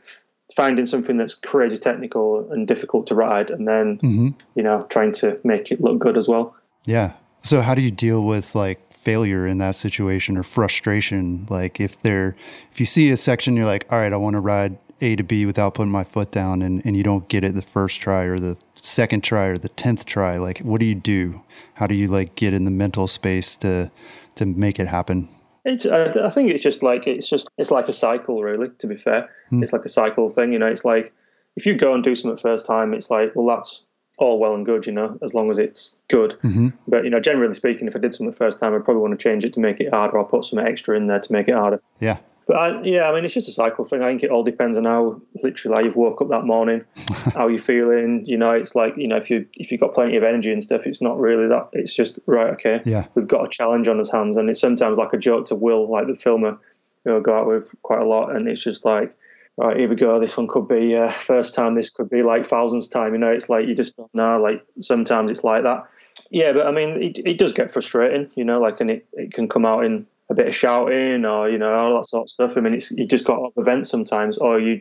finding 0.54 0.86
something 0.86 1.16
that's 1.16 1.34
crazy 1.34 1.78
technical 1.78 2.50
and 2.52 2.68
difficult 2.68 3.06
to 3.08 3.14
ride, 3.14 3.50
and 3.50 3.66
then 3.66 3.98
mm-hmm. 3.98 4.28
you 4.54 4.62
know 4.62 4.86
trying 4.88 5.12
to 5.12 5.38
make 5.44 5.70
it 5.70 5.80
look 5.80 5.98
good 5.98 6.16
as 6.16 6.28
well. 6.28 6.54
Yeah. 6.84 7.12
So 7.42 7.60
how 7.60 7.74
do 7.74 7.82
you 7.82 7.90
deal 7.90 8.22
with 8.22 8.54
like 8.54 8.92
failure 8.92 9.46
in 9.46 9.58
that 9.58 9.76
situation 9.76 10.36
or 10.36 10.42
frustration? 10.42 11.46
Like 11.48 11.80
if 11.80 12.00
there, 12.02 12.36
if 12.72 12.80
you 12.80 12.86
see 12.86 13.10
a 13.10 13.16
section, 13.16 13.56
you're 13.56 13.66
like, 13.66 13.86
all 13.90 14.00
right, 14.00 14.12
I 14.12 14.16
want 14.16 14.34
to 14.34 14.40
ride 14.40 14.78
A 15.00 15.16
to 15.16 15.22
B 15.22 15.44
without 15.46 15.74
putting 15.74 15.92
my 15.92 16.04
foot 16.04 16.30
down, 16.30 16.62
and 16.62 16.84
and 16.84 16.96
you 16.96 17.02
don't 17.02 17.28
get 17.28 17.44
it 17.44 17.54
the 17.54 17.62
first 17.62 18.00
try 18.00 18.24
or 18.24 18.38
the 18.38 18.56
second 18.74 19.22
try 19.22 19.46
or 19.46 19.56
the 19.56 19.68
tenth 19.68 20.04
try. 20.06 20.38
Like, 20.38 20.58
what 20.60 20.80
do 20.80 20.86
you 20.86 20.94
do? 20.94 21.42
How 21.74 21.86
do 21.86 21.94
you 21.94 22.08
like 22.08 22.34
get 22.34 22.54
in 22.54 22.64
the 22.64 22.70
mental 22.70 23.06
space 23.06 23.56
to 23.56 23.90
to 24.36 24.46
make 24.46 24.78
it 24.78 24.86
happen? 24.86 25.28
It's, 25.64 25.84
I 25.84 26.30
think 26.30 26.50
it's 26.50 26.62
just 26.62 26.82
like 26.82 27.06
it's 27.06 27.28
just 27.28 27.50
it's 27.58 27.70
like 27.70 27.88
a 27.88 27.92
cycle, 27.92 28.42
really. 28.42 28.68
To 28.78 28.86
be 28.86 28.96
fair, 28.96 29.28
mm. 29.50 29.62
it's 29.62 29.72
like 29.72 29.84
a 29.84 29.88
cycle 29.88 30.28
thing. 30.28 30.52
You 30.52 30.58
know, 30.58 30.68
it's 30.68 30.84
like 30.84 31.12
if 31.56 31.66
you 31.66 31.74
go 31.74 31.92
and 31.92 32.04
do 32.04 32.14
something 32.14 32.40
first 32.40 32.66
time, 32.66 32.94
it's 32.94 33.10
like 33.10 33.32
well, 33.34 33.48
that's 33.48 33.84
all 34.18 34.38
well 34.38 34.54
and 34.54 34.64
good, 34.64 34.86
you 34.86 34.92
know, 34.92 35.18
as 35.22 35.34
long 35.34 35.50
as 35.50 35.58
it's 35.58 35.98
good. 36.08 36.36
Mm-hmm. 36.42 36.68
But 36.88 37.04
you 37.04 37.10
know, 37.10 37.20
generally 37.20 37.52
speaking, 37.54 37.88
if 37.88 37.96
I 37.96 37.98
did 37.98 38.14
something 38.14 38.32
first 38.32 38.60
time, 38.60 38.74
I'd 38.74 38.84
probably 38.84 39.02
want 39.02 39.18
to 39.18 39.22
change 39.22 39.44
it 39.44 39.52
to 39.54 39.60
make 39.60 39.80
it 39.80 39.90
harder, 39.90 40.18
or 40.18 40.24
put 40.24 40.44
some 40.44 40.58
extra 40.58 40.96
in 40.96 41.06
there 41.06 41.20
to 41.20 41.32
make 41.32 41.48
it 41.48 41.54
harder. 41.54 41.82
Yeah. 42.00 42.18
But 42.46 42.56
I, 42.56 42.82
yeah, 42.82 43.08
I 43.08 43.14
mean, 43.14 43.24
it's 43.24 43.34
just 43.34 43.48
a 43.48 43.52
cycle 43.52 43.84
thing. 43.84 44.02
I 44.02 44.08
think 44.08 44.22
it 44.22 44.30
all 44.30 44.44
depends 44.44 44.76
on 44.76 44.84
how 44.84 45.20
literally 45.42 45.76
how 45.76 45.82
you've 45.82 45.96
woke 45.96 46.22
up 46.22 46.28
that 46.28 46.44
morning, 46.44 46.84
how 47.34 47.48
you're 47.48 47.58
feeling. 47.58 48.24
You 48.24 48.36
know, 48.36 48.52
it's 48.52 48.76
like 48.76 48.96
you 48.96 49.08
know, 49.08 49.16
if 49.16 49.30
you 49.30 49.46
if 49.54 49.72
you've 49.72 49.80
got 49.80 49.94
plenty 49.94 50.16
of 50.16 50.22
energy 50.22 50.52
and 50.52 50.62
stuff, 50.62 50.86
it's 50.86 51.02
not 51.02 51.18
really 51.18 51.48
that. 51.48 51.70
It's 51.72 51.92
just 51.92 52.20
right. 52.26 52.52
Okay, 52.52 52.82
yeah, 52.84 53.06
we've 53.16 53.26
got 53.26 53.44
a 53.44 53.50
challenge 53.50 53.88
on 53.88 53.98
his 53.98 54.10
hands, 54.10 54.36
and 54.36 54.48
it's 54.48 54.60
sometimes 54.60 54.96
like 54.96 55.12
a 55.12 55.18
joke 55.18 55.46
to 55.46 55.56
Will, 55.56 55.90
like 55.90 56.06
the 56.06 56.14
filmer, 56.14 56.56
who 57.04 57.16
I 57.16 57.20
go 57.20 57.36
out 57.36 57.48
with 57.48 57.70
quite 57.82 58.00
a 58.00 58.06
lot, 58.06 58.34
and 58.34 58.48
it's 58.48 58.62
just 58.62 58.84
like. 58.84 59.14
Right, 59.58 59.78
here 59.78 59.88
we 59.88 59.96
go. 59.96 60.20
This 60.20 60.36
one 60.36 60.48
could 60.48 60.68
be 60.68 60.94
uh, 60.94 61.10
first 61.10 61.54
time. 61.54 61.76
This 61.76 61.88
could 61.88 62.10
be 62.10 62.22
like 62.22 62.44
thousands 62.44 62.88
time. 62.88 63.14
You 63.14 63.18
know, 63.18 63.30
it's 63.30 63.48
like 63.48 63.66
you 63.66 63.74
just 63.74 63.96
don't 63.96 64.14
know. 64.14 64.38
Like 64.38 64.62
sometimes 64.80 65.30
it's 65.30 65.44
like 65.44 65.62
that. 65.62 65.84
Yeah, 66.30 66.52
but 66.52 66.66
I 66.66 66.72
mean, 66.72 67.02
it, 67.02 67.18
it 67.24 67.38
does 67.38 67.54
get 67.54 67.70
frustrating. 67.70 68.30
You 68.34 68.44
know, 68.44 68.60
like 68.60 68.82
and 68.82 68.90
it, 68.90 69.06
it 69.14 69.32
can 69.32 69.48
come 69.48 69.64
out 69.64 69.86
in 69.86 70.06
a 70.28 70.34
bit 70.34 70.48
of 70.48 70.54
shouting 70.54 71.24
or 71.24 71.48
you 71.48 71.58
know 71.58 71.72
all 71.74 71.96
that 71.96 72.06
sort 72.06 72.24
of 72.24 72.28
stuff. 72.28 72.56
I 72.56 72.60
mean, 72.60 72.74
it's 72.74 72.90
you 72.90 73.06
just 73.06 73.24
got 73.24 73.38
off 73.38 73.52
events 73.56 73.88
sometimes, 73.88 74.38
or 74.38 74.58
you 74.60 74.80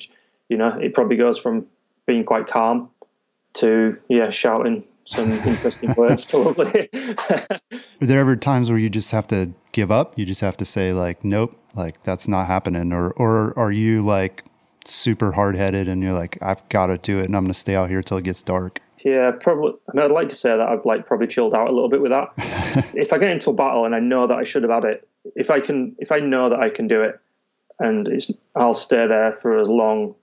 you 0.50 0.58
know 0.58 0.78
it 0.80 0.94
probably 0.94 1.18
goes 1.18 1.38
from 1.38 1.66
being 2.06 2.24
quite 2.24 2.48
calm 2.48 2.90
to 3.54 3.98
yeah 4.10 4.30
shouting 4.30 4.84
some 5.06 5.32
interesting 5.46 5.94
words 5.96 6.26
probably. 6.26 6.90
Are 7.72 8.08
there 8.08 8.20
ever 8.20 8.36
times 8.36 8.70
where 8.70 8.80
you 8.80 8.90
just 8.90 9.12
have 9.12 9.28
to 9.28 9.52
give 9.72 9.92
up? 9.92 10.18
You 10.18 10.26
just 10.26 10.42
have 10.42 10.58
to 10.58 10.66
say 10.66 10.94
like, 10.94 11.24
nope, 11.24 11.58
like 11.76 12.02
that's 12.04 12.28
not 12.28 12.48
happening, 12.48 12.92
or 12.92 13.12
or 13.12 13.58
are 13.58 13.72
you 13.72 14.06
like 14.06 14.46
super 14.88 15.32
hard 15.32 15.56
headed 15.56 15.88
and 15.88 16.02
you're 16.04 16.14
like, 16.14 16.38
I've 16.42 16.68
got 16.70 16.88
to 16.88 16.98
do 16.98 17.20
it, 17.20 17.26
and 17.26 17.36
I'm 17.36 17.44
going 17.44 17.54
to 17.54 17.60
stay 17.60 17.76
out 17.76 17.90
here 17.90 18.02
till 18.02 18.18
it 18.18 18.24
gets 18.24 18.42
dark. 18.42 18.82
Yeah, 19.04 19.32
probably. 19.40 19.74
I 19.88 19.96
mean, 19.96 20.04
I'd 20.04 20.12
like 20.12 20.30
to 20.30 20.36
say 20.36 20.50
that 20.50 20.68
I've 20.68 20.84
like 20.86 21.06
probably 21.06 21.28
chilled 21.28 21.54
out 21.54 21.70
a 21.70 21.72
little 21.72 21.90
bit 21.90 22.02
with 22.02 22.12
that. 22.12 22.34
if 22.96 23.14
I 23.14 23.20
get 23.20 23.30
into 23.30 23.52
a 23.52 23.54
battle 23.54 23.86
and 23.86 23.94
I 23.94 24.00
know 24.00 24.26
that 24.26 24.38
I 24.38 24.44
should 24.44 24.64
have 24.64 24.72
had 24.72 24.84
it, 24.84 25.08
if 25.36 25.50
I 25.50 25.60
can, 25.60 25.96
if 26.00 26.12
I 26.12 26.20
know 26.20 26.50
that 26.50 26.60
I 26.60 26.70
can 26.70 26.88
do 26.88 27.02
it, 27.02 27.20
and 27.80 28.08
it's, 28.08 28.32
I'll 28.56 28.74
stay 28.74 29.08
there 29.08 29.34
for 29.34 29.60
as 29.60 29.70
long 29.70 30.16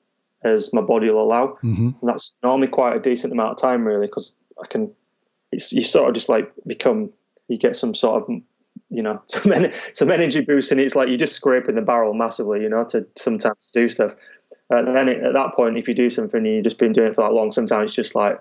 as 0.45 0.73
my 0.73 0.81
body 0.81 1.11
will 1.11 1.23
allow. 1.23 1.59
Mm-hmm. 1.63 1.91
And 2.01 2.03
that's 2.03 2.35
normally 2.43 2.69
quite 2.69 2.97
a 2.97 3.01
decent 3.01 3.33
amount 3.33 3.53
of 3.53 3.57
time, 3.59 3.87
really, 3.87 4.07
because 4.07 4.35
I 4.63 4.67
can. 4.67 4.91
It's 5.51 5.73
you 5.73 5.83
sort 5.83 6.09
of 6.09 6.15
just 6.15 6.29
like 6.29 6.53
become. 6.67 7.11
You 7.49 7.59
get 7.59 7.77
some 7.77 7.95
sort 7.95 8.23
of, 8.23 8.31
you 8.89 9.03
know, 9.03 9.21
some, 9.27 9.53
some 9.93 10.11
energy 10.11 10.41
boost, 10.41 10.73
and 10.73 10.81
it's 10.81 10.95
like 10.95 11.09
you're 11.09 11.19
just 11.19 11.35
scraping 11.35 11.75
the 11.75 11.83
barrel 11.83 12.15
massively, 12.15 12.63
you 12.63 12.69
know, 12.69 12.85
to 12.87 13.07
sometimes 13.17 13.71
do 13.73 13.89
stuff. 13.89 14.15
And 14.71 14.97
then 14.97 15.09
it, 15.09 15.23
at 15.23 15.35
that 15.35 15.55
point, 15.55 15.77
if 15.77 15.87
you 15.87 15.95
do 15.95 16.09
something 16.09 16.39
and 16.39 16.47
you've 16.47 16.65
just 16.65 16.79
been 16.79 16.93
doing 16.93 17.09
it 17.09 17.15
for 17.15 17.23
that 17.23 17.35
long, 17.35 17.53
sometimes 17.53 17.91
it's 17.91 17.97
just 17.97 18.15
like 18.15 18.41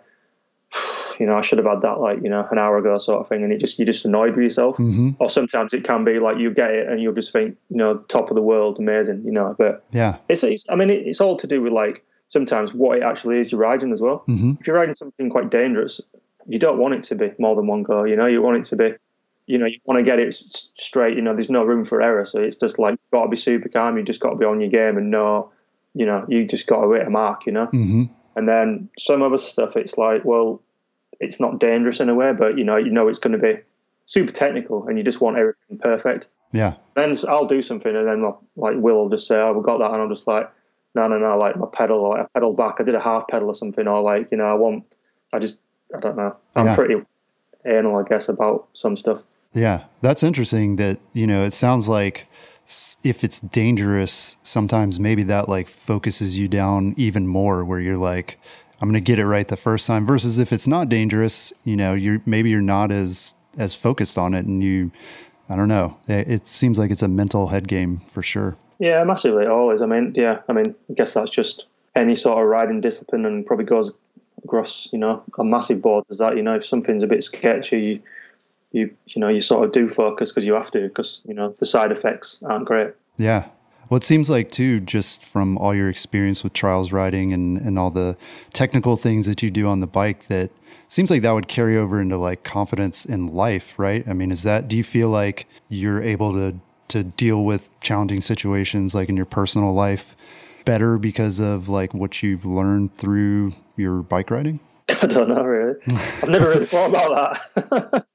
you 1.22 1.28
know, 1.28 1.38
I 1.38 1.42
should 1.42 1.60
have 1.60 1.68
had 1.68 1.82
that 1.84 2.00
like, 2.00 2.18
you 2.24 2.30
know, 2.30 2.48
an 2.50 2.58
hour 2.58 2.80
ago 2.80 2.98
sort 2.98 3.22
of 3.22 3.30
thing. 3.30 3.44
And 3.44 3.54
it 3.54 3.60
just, 3.60 3.78
you're 3.78 3.86
just 3.86 4.06
annoyed 4.06 4.32
with 4.32 4.42
yourself. 4.42 4.78
Mm-hmm. 4.78 5.12
Or 5.20 5.30
sometimes 5.30 5.72
it 5.72 5.84
can 5.84 6.04
be 6.04 6.18
like 6.18 6.40
you 6.40 6.51
get 6.51 6.72
it 6.72 6.88
and 6.88 7.00
you'll 7.00 7.13
just 7.13 7.32
think, 7.32 7.58
you 7.70 7.78
know, 7.78 8.00
top 8.08 8.32
of 8.32 8.36
the 8.36 8.42
world, 8.42 8.80
amazing, 8.80 9.24
you 9.24 9.32
know, 9.32 9.56
but 9.56 9.86
yeah, 9.92 10.18
it's, 10.29 10.44
it's 10.44 10.68
I 10.68 10.74
mean, 10.74 10.90
it's 10.90 11.22
all 11.22 11.38
to 11.38 11.46
do 11.46 11.62
with 11.62 11.74
like 11.74 12.03
sometimes 12.27 12.74
what 12.74 12.98
it 12.98 13.03
actually 13.03 13.38
is 13.38 13.51
you're 13.51 13.62
riding 13.62 13.92
as 13.92 14.01
well. 14.01 14.24
Mm-hmm. 14.27 14.53
If 14.60 14.66
you're 14.66 14.75
riding 14.75 14.96
something 14.96 15.29
quite 15.29 15.51
dangerous, 15.51 16.01
you 16.48 16.57
don't 16.57 16.79
want 16.79 16.96
it 16.96 17.03
to 17.03 17.16
be 17.16 17.31
more 17.38 17.55
than 17.55 17.68
one 17.68 17.84
go, 17.84 18.03
you 18.03 18.16
know, 18.16 18.25
you 18.25 18.42
want 18.42 18.57
it 18.57 18.64
to 18.70 18.75
be, 18.75 18.96
you 19.46 19.60
know, 19.60 19.68
you 19.68 19.77
want 19.86 20.00
to 20.00 20.03
get 20.03 20.18
it 20.18 20.34
straight, 20.34 21.16
you 21.16 21.22
know, 21.22 21.36
there's 21.36 21.51
no 21.51 21.64
room 21.64 21.86
for 21.86 22.01
error. 22.01 22.25
So 22.25 22.42
it's 22.42 22.55
just 22.55 22.79
like, 22.79 22.94
you've 22.94 23.12
got 23.12 23.25
to 23.25 23.29
be 23.29 23.38
super 23.38 23.70
calm. 23.70 23.96
You 23.96 24.03
just 24.03 24.22
got 24.22 24.31
to 24.31 24.38
be 24.38 24.46
on 24.46 24.60
your 24.60 24.72
game 24.72 24.98
and 24.98 25.12
know, 25.12 25.51
you 25.94 26.07
know, 26.07 26.25
you 26.27 26.48
just 26.48 26.66
got 26.66 26.81
to 26.81 26.92
hit 26.94 27.05
a 27.05 27.12
mark, 27.12 27.46
you 27.46 27.51
know? 27.51 27.68
Mm-hmm. 27.68 28.05
And 28.36 28.48
then 28.48 28.90
some 28.98 29.22
other 29.22 29.38
stuff, 29.38 29.75
it's 29.75 30.00
like, 30.00 30.25
well, 30.25 30.64
it's 31.22 31.40
not 31.40 31.60
dangerous 31.60 32.00
in 32.00 32.10
a 32.10 32.16
way, 32.16 32.34
but 32.34 32.57
you 32.57 32.64
know, 32.64 32.75
you 32.75 32.90
know 32.90 33.07
it's 33.07 33.20
going 33.20 33.31
to 33.31 33.38
be 33.38 33.60
super 34.05 34.34
technical, 34.34 34.88
and 34.88 34.98
you 34.98 35.03
just 35.03 35.22
want 35.22 35.38
everything 35.38 35.77
perfect. 35.77 36.27
Yeah. 36.51 36.74
Then 36.96 37.16
I'll 37.29 37.48
do 37.48 37.62
something, 37.62 37.96
and 37.96 38.07
then 38.07 38.24
like 38.57 38.75
Will 38.75 39.03
will 39.03 39.10
just 39.10 39.27
say, 39.27 39.40
"Oh, 39.40 39.53
we 39.53 39.64
got 39.64 39.77
that," 39.77 39.92
and 39.92 40.01
I'm 40.01 40.10
just 40.10 40.27
like, 40.27 40.51
"No, 40.96 41.07
no, 41.07 41.18
no!" 41.18 41.38
Like 41.38 41.55
my 41.55 41.68
pedal, 41.72 42.00
or 42.00 42.18
like 42.18 42.25
I 42.25 42.27
pedal 42.34 42.53
back. 42.53 42.75
I 42.79 42.84
did 42.84 42.96
a 42.96 43.00
half 43.00 43.27
pedal 43.27 43.48
or 43.48 43.55
something, 43.55 43.88
or 43.88 44.01
like 44.01 44.27
you 44.31 44.38
know, 44.38 44.46
I 44.46 44.53
want. 44.55 44.84
I 45.34 45.40
just, 45.40 45.62
I 45.96 46.00
don't 46.01 46.18
know. 46.18 46.36
I'm 46.55 46.66
yeah. 46.66 46.75
pretty 46.75 46.96
anal, 47.66 47.98
I 47.98 48.03
guess, 48.03 48.27
about 48.27 48.68
some 48.74 48.98
stuff. 48.98 49.24
Yeah, 49.53 49.84
that's 50.01 50.24
interesting. 50.24 50.75
That 50.75 51.00
you 51.14 51.27
know, 51.27 51.46
it 51.46 51.53
sounds 51.53 51.88
like 51.88 52.27
if 53.03 53.24
it's 53.24 53.40
dangerous, 53.40 54.38
sometimes 54.44 55.00
maybe 55.00 55.24
that 55.24 55.48
like 55.48 55.68
focuses 55.68 56.38
you 56.38 56.48
down 56.48 56.94
even 56.98 57.27
more, 57.27 57.64
where 57.64 57.79
you're 57.79 57.98
like, 57.98 58.40
I'm 58.81 58.87
going 58.89 59.01
to 59.01 59.05
get 59.05 59.20
it 59.20 59.25
right 59.25 59.48
the 59.48 59.57
first 59.57 59.85
time 59.85 60.05
versus 60.05 60.39
if 60.39 60.51
it's 60.51 60.67
not 60.67 60.89
dangerous, 60.89 61.53
you 61.63 61.77
know, 61.77 61.94
you're 61.94 62.22
maybe 62.25 62.50
you're 62.50 62.61
not 62.61 62.91
as 62.91 63.33
as 63.57 63.75
focused 63.75 64.17
on 64.17 64.33
it 64.33 64.46
and 64.46 64.63
you 64.63 64.91
I 65.50 65.55
don't 65.55 65.67
know. 65.67 65.98
It, 66.07 66.27
it 66.27 66.48
seems 66.48 66.79
like 66.79 66.91
it's 66.91 67.01
a 67.01 67.07
mental 67.07 67.48
head 67.48 67.67
game 67.67 68.01
for 68.07 68.24
sure. 68.24 68.57
Yeah, 68.79 69.03
massively 69.03 69.46
always. 69.46 69.81
I 69.81 69.85
mean, 69.85 70.13
yeah, 70.15 70.39
I 70.50 70.53
mean, 70.53 70.74
I 70.89 70.94
guess 70.94 71.13
that's 71.13 71.29
just 71.29 71.67
any 71.96 72.15
sort 72.15 72.41
of 72.41 72.50
riding 72.50 72.81
discipline 72.81 73.25
and 73.25 73.46
probably 73.46 73.65
goes 73.65 73.96
across, 74.44 74.89
you 74.91 74.98
know, 74.98 75.22
a 75.37 75.44
massive 75.44 75.81
board 75.81 76.05
is 76.09 76.17
that, 76.17 76.35
you 76.35 76.41
know, 76.41 76.55
if 76.55 76.65
something's 76.65 77.03
a 77.03 77.07
bit 77.07 77.24
sketchy, 77.24 77.81
you 77.81 78.01
you 78.72 78.89
you 79.07 79.20
know, 79.20 79.27
you 79.27 79.41
sort 79.41 79.65
of 79.65 79.72
do 79.72 79.89
focus 79.89 80.31
because 80.31 80.46
you 80.46 80.53
have 80.53 80.72
to 80.72 80.87
because, 80.87 81.22
you 81.27 81.33
know, 81.33 81.53
the 81.59 81.65
side 81.65 81.91
effects 81.91 82.41
aren't 82.44 82.65
great. 82.65 82.94
Yeah. 83.17 83.48
Well, 83.92 83.98
it 83.98 84.06
seems 84.06 84.30
like 84.30 84.50
too, 84.50 84.80
just 84.80 85.25
from 85.25 85.58
all 85.58 85.75
your 85.75 85.90
experience 85.90 86.46
with 86.46 86.54
trials 86.54 86.94
riding 86.94 87.34
and, 87.34 87.58
and 87.58 87.77
all 87.77 87.92
the 87.92 88.16
technical 88.54 88.96
things 88.96 89.25
that 89.25 89.44
you 89.44 89.51
do 89.51 89.68
on 89.68 89.82
the 89.82 89.86
bike, 89.86 90.27
that 90.27 90.50
seems 90.88 91.12
like 91.12 91.24
that 91.24 91.34
would 91.34 91.50
carry 91.50 91.75
over 91.75 92.00
into 92.00 92.16
like 92.16 92.46
confidence 92.46 93.04
in 93.04 93.27
life, 93.27 93.77
right? 93.77 94.08
I 94.08 94.14
mean, 94.14 94.32
is 94.32 94.44
that 94.44 94.70
do 94.70 94.77
you 94.77 94.84
feel 94.86 95.10
like 95.10 95.46
you're 95.68 96.01
able 96.01 96.32
to 96.32 96.56
to 96.88 97.04
deal 97.04 97.44
with 97.44 97.70
challenging 97.82 98.22
situations 98.22 98.96
like 98.96 99.10
in 99.10 99.18
your 99.18 99.25
personal 99.25 99.74
life 99.74 100.16
better 100.64 100.98
because 100.98 101.42
of 101.42 101.68
like 101.68 101.94
what 101.94 102.24
you've 102.24 102.46
learned 102.46 102.98
through 102.98 103.51
your 103.75 104.04
bike 104.04 104.32
riding? 104.32 104.62
I 105.01 105.06
don't 105.06 105.27
know 105.27 105.44
really. 105.44 105.77
I've 106.24 106.30
never 106.30 106.48
really 106.48 106.66
thought 106.66 106.92
about 106.92 107.38
that. 107.56 108.06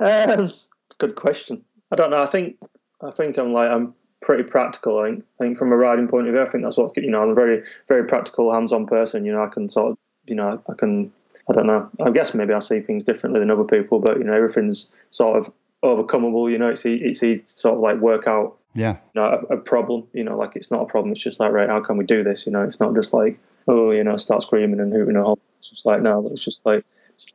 um, 0.40 0.50
good 0.98 1.14
question. 1.14 1.64
I 1.92 1.94
don't 1.94 2.10
know. 2.10 2.18
I 2.18 2.26
think 2.26 2.56
I 3.00 3.12
think 3.12 3.38
I'm 3.38 3.52
like 3.52 3.70
I'm 3.70 3.94
pretty 4.22 4.44
practical. 4.44 4.98
I 4.98 5.10
think, 5.10 5.24
I 5.40 5.44
think 5.44 5.58
from 5.58 5.72
a 5.72 5.76
riding 5.76 6.08
point 6.08 6.28
of 6.28 6.34
view, 6.34 6.42
I 6.42 6.46
think 6.46 6.64
that's 6.64 6.76
what's 6.76 6.92
getting 6.92 7.10
you 7.10 7.12
know 7.12 7.22
I'm 7.22 7.30
a 7.30 7.34
very 7.34 7.62
very 7.88 8.06
practical, 8.06 8.52
hands-on 8.52 8.86
person. 8.86 9.24
You 9.24 9.32
know, 9.32 9.42
I 9.42 9.48
can 9.48 9.68
sort 9.68 9.92
of 9.92 9.98
you 10.26 10.34
know 10.34 10.62
I 10.68 10.74
can 10.74 11.12
I 11.48 11.52
don't 11.52 11.66
know. 11.66 11.88
I 12.04 12.10
guess 12.10 12.34
maybe 12.34 12.52
I 12.52 12.60
see 12.60 12.80
things 12.80 13.04
differently 13.04 13.40
than 13.40 13.50
other 13.50 13.64
people, 13.64 13.98
but 13.98 14.18
you 14.18 14.24
know 14.24 14.34
everything's 14.34 14.92
sort 15.10 15.38
of 15.38 15.52
overcomable. 15.82 16.50
You 16.50 16.58
know, 16.58 16.68
it's 16.68 16.84
it's 16.84 17.22
easy 17.22 17.40
to 17.40 17.48
sort 17.48 17.74
of 17.74 17.80
like 17.80 17.98
work 17.98 18.26
out. 18.26 18.56
Yeah. 18.72 18.98
You 19.14 19.20
know, 19.20 19.46
a, 19.50 19.54
a 19.54 19.56
problem. 19.56 20.06
You 20.12 20.24
know, 20.24 20.36
like 20.36 20.54
it's 20.54 20.70
not 20.70 20.82
a 20.82 20.86
problem. 20.86 21.12
It's 21.12 21.22
just 21.22 21.40
like 21.40 21.52
right, 21.52 21.68
how 21.68 21.80
can 21.80 21.96
we 21.96 22.04
do 22.04 22.22
this? 22.22 22.46
You 22.46 22.52
know, 22.52 22.62
it's 22.62 22.78
not 22.78 22.94
just 22.94 23.12
like 23.12 23.38
oh, 23.68 23.90
you 23.90 24.04
know, 24.04 24.16
start 24.16 24.42
screaming 24.42 24.80
and 24.80 24.92
hooting 24.92 25.16
and 25.16 25.24
whole. 25.24 25.38
It's 25.58 25.70
just 25.70 25.86
like 25.86 26.02
no, 26.02 26.28
it's 26.32 26.44
just 26.44 26.64
like 26.64 26.84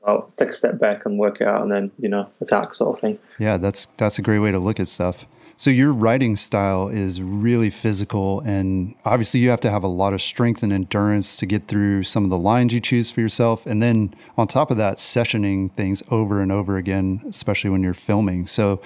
I'll 0.06 0.24
take 0.24 0.50
a 0.50 0.54
step 0.54 0.80
back 0.80 1.06
and 1.06 1.20
work 1.20 1.42
it 1.42 1.48
out, 1.48 1.62
and 1.62 1.72
then 1.72 1.92
you 2.00 2.10
know 2.10 2.30
attack 2.42 2.74
sort 2.74 2.98
of 2.98 3.02
thing. 3.02 3.20
Yeah, 3.40 3.58
that's 3.58 3.88
that's 3.98 4.20
a 4.20 4.22
great 4.22 4.40
way 4.40 4.52
to 4.52 4.60
look 4.60 4.80
at 4.80 4.88
stuff. 4.88 5.26
So 5.58 5.70
your 5.70 5.94
writing 5.94 6.36
style 6.36 6.90
is 6.90 7.22
really 7.22 7.70
physical, 7.70 8.42
and 8.42 8.94
obviously 9.06 9.40
you 9.40 9.50
have 9.50 9.62
to 9.62 9.72
have 9.72 9.84
a 9.84 9.88
lot 9.88 10.14
of 10.14 10.22
strength 10.22 10.64
and 10.64 10.74
endurance 10.74 11.38
to 11.38 11.46
get 11.46 11.70
through 11.70 12.04
some 12.04 12.26
of 12.26 12.30
the 12.30 12.38
lines 12.38 12.74
you 12.74 12.82
choose 12.82 13.10
for 13.10 13.22
yourself. 13.22 13.66
And 13.66 13.82
then 13.82 14.14
on 14.38 14.48
top 14.48 14.70
of 14.70 14.76
that, 14.78 14.98
sessioning 14.98 15.72
things 15.72 16.04
over 16.12 16.42
and 16.42 16.52
over 16.52 16.76
again, 16.76 17.22
especially 17.26 17.70
when 17.70 17.84
you're 17.84 17.94
filming. 17.94 18.48
So, 18.48 18.82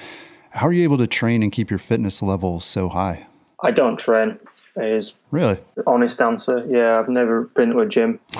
how 0.51 0.67
are 0.67 0.73
you 0.73 0.83
able 0.83 0.97
to 0.99 1.07
train 1.07 1.41
and 1.41 1.51
keep 1.51 1.71
your 1.71 1.79
fitness 1.79 2.21
levels 2.21 2.65
so 2.65 2.89
high? 2.89 3.25
I 3.63 3.71
don't 3.71 3.97
train. 3.97 4.39
Is 4.75 5.15
really 5.31 5.59
honest 5.87 6.21
answer. 6.21 6.65
Yeah, 6.69 6.99
I've 6.99 7.09
never 7.09 7.41
been 7.41 7.71
to 7.71 7.79
a 7.79 7.87
gym. 7.87 8.19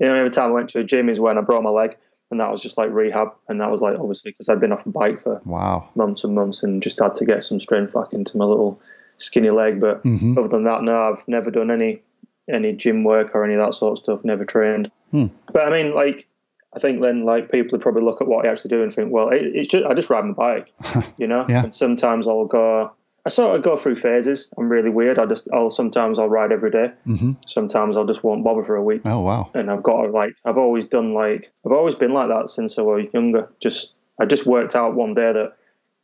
you 0.00 0.06
know, 0.06 0.14
every 0.14 0.30
time 0.30 0.50
I 0.50 0.52
went 0.52 0.70
to 0.70 0.78
a 0.78 0.84
gym 0.84 1.08
is 1.10 1.20
when 1.20 1.36
I 1.36 1.42
broke 1.42 1.62
my 1.62 1.70
leg 1.70 1.98
and 2.32 2.40
that 2.40 2.50
was 2.50 2.60
just 2.60 2.76
like 2.76 2.90
rehab. 2.90 3.28
And 3.48 3.60
that 3.60 3.70
was 3.70 3.80
like 3.80 3.98
obviously 3.98 4.32
because 4.32 4.48
I'd 4.48 4.58
been 4.58 4.72
off 4.72 4.84
a 4.86 4.88
bike 4.88 5.22
for 5.22 5.40
wow 5.44 5.88
months 5.94 6.24
and 6.24 6.34
months 6.34 6.64
and 6.64 6.82
just 6.82 7.00
had 7.00 7.14
to 7.16 7.24
get 7.24 7.44
some 7.44 7.60
strength 7.60 7.92
back 7.92 8.12
into 8.12 8.36
my 8.36 8.44
little 8.44 8.80
skinny 9.18 9.50
leg. 9.50 9.80
But 9.80 10.02
mm-hmm. 10.02 10.36
other 10.36 10.48
than 10.48 10.64
that, 10.64 10.82
no, 10.82 11.10
I've 11.10 11.26
never 11.28 11.50
done 11.50 11.70
any 11.70 12.02
any 12.48 12.72
gym 12.72 13.04
work 13.04 13.34
or 13.34 13.44
any 13.44 13.54
of 13.54 13.64
that 13.64 13.74
sort 13.74 13.92
of 13.92 14.02
stuff. 14.02 14.24
Never 14.24 14.44
trained. 14.44 14.90
Hmm. 15.12 15.26
But 15.52 15.66
I 15.66 15.70
mean, 15.70 15.94
like, 15.94 16.26
I 16.74 16.78
think 16.78 17.02
then 17.02 17.24
like 17.24 17.52
people 17.52 17.72
would 17.72 17.82
probably 17.82 18.02
look 18.02 18.20
at 18.20 18.26
what 18.26 18.46
I 18.46 18.50
actually 18.50 18.70
do 18.70 18.82
and 18.82 18.92
think, 18.92 19.12
well, 19.12 19.28
it, 19.28 19.42
it's 19.42 19.68
just 19.68 19.84
I 19.84 19.94
just 19.94 20.10
ride 20.10 20.24
my 20.24 20.32
bike, 20.32 20.72
you 21.18 21.26
know. 21.26 21.44
Yeah. 21.48 21.64
And 21.64 21.74
sometimes 21.74 22.26
I'll 22.26 22.46
go. 22.46 22.92
I 23.24 23.28
sort 23.28 23.54
of 23.54 23.62
go 23.62 23.76
through 23.76 23.96
phases. 23.96 24.52
I'm 24.58 24.68
really 24.68 24.90
weird. 24.90 25.18
I 25.18 25.26
just 25.26 25.48
I'll 25.52 25.70
sometimes 25.70 26.18
I'll 26.18 26.28
ride 26.28 26.50
every 26.52 26.70
day. 26.70 26.92
hmm 27.04 27.32
Sometimes 27.46 27.96
I'll 27.96 28.06
just 28.06 28.24
won't 28.24 28.42
bother 28.44 28.62
for 28.64 28.74
a 28.76 28.82
week. 28.82 29.02
Oh 29.04 29.20
wow. 29.20 29.50
And 29.54 29.70
I've 29.70 29.82
got 29.82 30.02
to, 30.02 30.08
like 30.10 30.34
I've 30.44 30.58
always 30.58 30.84
done 30.84 31.14
like 31.14 31.52
I've 31.64 31.72
always 31.72 31.94
been 31.94 32.12
like 32.12 32.28
that 32.28 32.48
since 32.50 32.78
I 32.78 32.82
was 32.82 33.06
younger. 33.14 33.48
Just 33.60 33.94
I 34.20 34.24
just 34.26 34.46
worked 34.46 34.74
out 34.74 34.94
one 34.94 35.14
day 35.14 35.32
that 35.32 35.52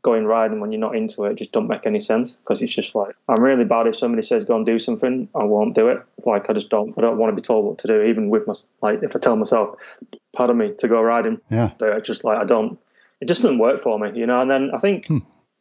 going 0.02 0.26
riding 0.26 0.60
when 0.60 0.70
you're 0.70 0.80
not 0.80 0.94
into 0.94 1.24
it 1.24 1.34
just 1.34 1.50
don't 1.50 1.66
make 1.66 1.84
any 1.84 1.98
sense 1.98 2.36
because 2.36 2.62
it's 2.62 2.72
just 2.72 2.94
like 2.94 3.16
I'm 3.28 3.42
really 3.42 3.64
bad 3.64 3.88
if 3.88 3.96
somebody 3.96 4.22
says 4.22 4.44
go 4.44 4.54
and 4.54 4.64
do 4.64 4.78
something 4.78 5.28
I 5.34 5.42
won't 5.42 5.74
do 5.74 5.88
it 5.88 6.00
like 6.24 6.48
I 6.48 6.52
just 6.52 6.70
don't 6.70 6.94
I 6.96 7.00
don't 7.00 7.18
want 7.18 7.32
to 7.32 7.34
be 7.36 7.42
told 7.42 7.64
what 7.64 7.78
to 7.78 7.88
do 7.88 8.02
even 8.02 8.28
with 8.30 8.46
my 8.46 8.54
like 8.80 9.02
if 9.02 9.16
I 9.16 9.18
tell 9.18 9.34
myself 9.34 9.76
pardon 10.36 10.56
me 10.56 10.72
to 10.78 10.86
go 10.86 11.02
riding 11.02 11.40
Yeah. 11.50 11.70
it's 11.80 12.06
just 12.06 12.22
like 12.22 12.38
I 12.38 12.44
don't 12.44 12.78
it 13.20 13.26
just 13.26 13.42
doesn't 13.42 13.58
work 13.58 13.80
for 13.80 13.98
me 13.98 14.12
you 14.16 14.24
know 14.24 14.40
and 14.40 14.48
then 14.48 14.70
I 14.72 14.78
think 14.78 15.08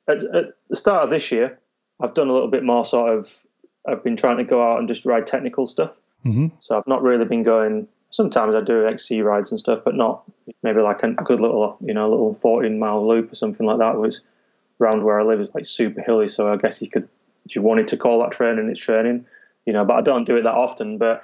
at, 0.07 0.23
at 0.23 0.45
the 0.69 0.75
start 0.75 1.03
of 1.03 1.09
this 1.09 1.31
year 1.31 1.59
I've 1.99 2.13
done 2.13 2.27
a 2.29 2.33
little 2.33 2.49
bit 2.49 2.63
more 2.63 2.85
sort 2.85 3.17
of 3.17 3.43
I've 3.87 4.03
been 4.03 4.17
trying 4.17 4.37
to 4.37 4.43
go 4.43 4.61
out 4.61 4.79
and 4.79 4.87
just 4.87 5.05
ride 5.05 5.27
technical 5.27 5.65
stuff 5.65 5.91
hmm 6.23 6.47
so 6.59 6.77
I've 6.77 6.87
not 6.87 7.03
really 7.03 7.25
been 7.25 7.43
going. 7.43 7.87
Sometimes 8.09 8.55
I 8.55 8.61
do 8.61 8.87
XC 8.87 9.21
rides 9.21 9.51
and 9.51 9.59
stuff, 9.59 9.81
but 9.83 9.95
not 9.95 10.23
maybe 10.63 10.81
like 10.81 11.03
a 11.03 11.11
good 11.11 11.41
little, 11.41 11.77
you 11.81 11.93
know, 11.93 12.09
little 12.09 12.33
14 12.35 12.79
mile 12.79 13.07
loop 13.07 13.31
or 13.31 13.35
something 13.35 13.65
like 13.65 13.79
that. 13.79 13.97
Was 13.97 14.21
around 14.79 15.03
where 15.03 15.19
I 15.19 15.23
live 15.23 15.41
is 15.41 15.53
like 15.53 15.65
super 15.65 16.01
hilly, 16.01 16.27
so 16.27 16.51
I 16.51 16.57
guess 16.57 16.81
you 16.81 16.89
could, 16.89 17.07
if 17.45 17.55
you 17.55 17.61
wanted 17.61 17.87
to 17.89 17.97
call 17.97 18.19
that 18.21 18.31
training, 18.31 18.69
it's 18.69 18.79
training, 18.79 19.25
you 19.65 19.73
know. 19.73 19.85
But 19.85 19.97
I 19.97 20.01
don't 20.01 20.25
do 20.25 20.37
it 20.37 20.43
that 20.43 20.53
often. 20.53 20.97
But 20.97 21.23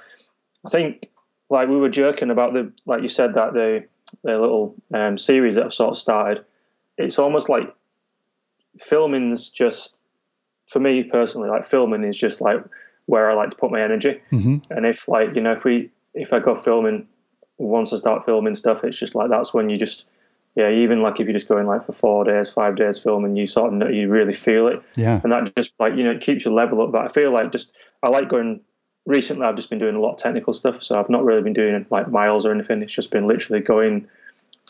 I 0.64 0.68
think 0.68 1.08
like 1.50 1.68
we 1.68 1.76
were 1.76 1.88
joking 1.88 2.30
about 2.30 2.52
the, 2.52 2.72
like 2.86 3.02
you 3.02 3.08
said 3.08 3.34
that 3.34 3.54
the 3.54 3.84
the 4.22 4.38
little 4.38 4.74
um, 4.92 5.18
series 5.18 5.56
that 5.56 5.64
I've 5.64 5.74
sort 5.74 5.90
of 5.90 5.98
started. 5.98 6.44
It's 6.96 7.18
almost 7.18 7.48
like 7.48 7.74
filming's 8.80 9.48
just 9.48 10.00
for 10.66 10.80
me 10.80 11.04
personally. 11.04 11.48
Like 11.48 11.64
filming 11.64 12.04
is 12.04 12.16
just 12.16 12.40
like 12.40 12.62
where 13.06 13.30
I 13.30 13.34
like 13.34 13.50
to 13.50 13.56
put 13.56 13.70
my 13.70 13.82
energy. 13.82 14.20
hmm 14.30 14.56
And 14.70 14.86
if 14.86 15.08
like 15.08 15.34
you 15.34 15.40
know, 15.40 15.52
if 15.52 15.64
we 15.64 15.90
if 16.14 16.32
I 16.32 16.38
go 16.40 16.54
filming, 16.54 17.06
once 17.58 17.92
I 17.92 17.96
start 17.96 18.24
filming 18.24 18.54
stuff, 18.54 18.84
it's 18.84 18.98
just 18.98 19.14
like 19.14 19.30
that's 19.30 19.52
when 19.54 19.68
you 19.70 19.76
just 19.78 20.06
yeah, 20.56 20.70
even 20.70 21.02
like 21.02 21.18
if 21.18 21.26
you're 21.26 21.32
just 21.32 21.48
going 21.48 21.66
like 21.66 21.84
for 21.84 21.92
four 21.92 22.24
days, 22.24 22.48
five 22.48 22.76
days 22.76 22.96
filming, 22.96 23.34
you 23.34 23.44
sort 23.44 23.72
of 23.72 23.74
know, 23.74 23.88
you 23.88 24.08
really 24.08 24.32
feel 24.32 24.68
it, 24.68 24.80
Yeah. 24.96 25.20
and 25.24 25.32
that 25.32 25.54
just 25.56 25.74
like 25.80 25.96
you 25.96 26.04
know 26.04 26.12
it 26.12 26.20
keeps 26.20 26.44
your 26.44 26.54
level 26.54 26.80
up. 26.82 26.92
But 26.92 27.04
I 27.04 27.08
feel 27.08 27.32
like 27.32 27.50
just 27.52 27.72
I 28.02 28.08
like 28.08 28.28
going. 28.28 28.60
Recently, 29.06 29.44
I've 29.44 29.56
just 29.56 29.68
been 29.68 29.78
doing 29.78 29.96
a 29.96 30.00
lot 30.00 30.12
of 30.14 30.18
technical 30.18 30.54
stuff, 30.54 30.82
so 30.82 30.98
I've 30.98 31.10
not 31.10 31.24
really 31.26 31.42
been 31.42 31.52
doing 31.52 31.84
like 31.90 32.10
miles 32.10 32.46
or 32.46 32.52
anything. 32.52 32.80
It's 32.80 32.94
just 32.94 33.10
been 33.10 33.26
literally 33.26 33.60
going 33.60 34.08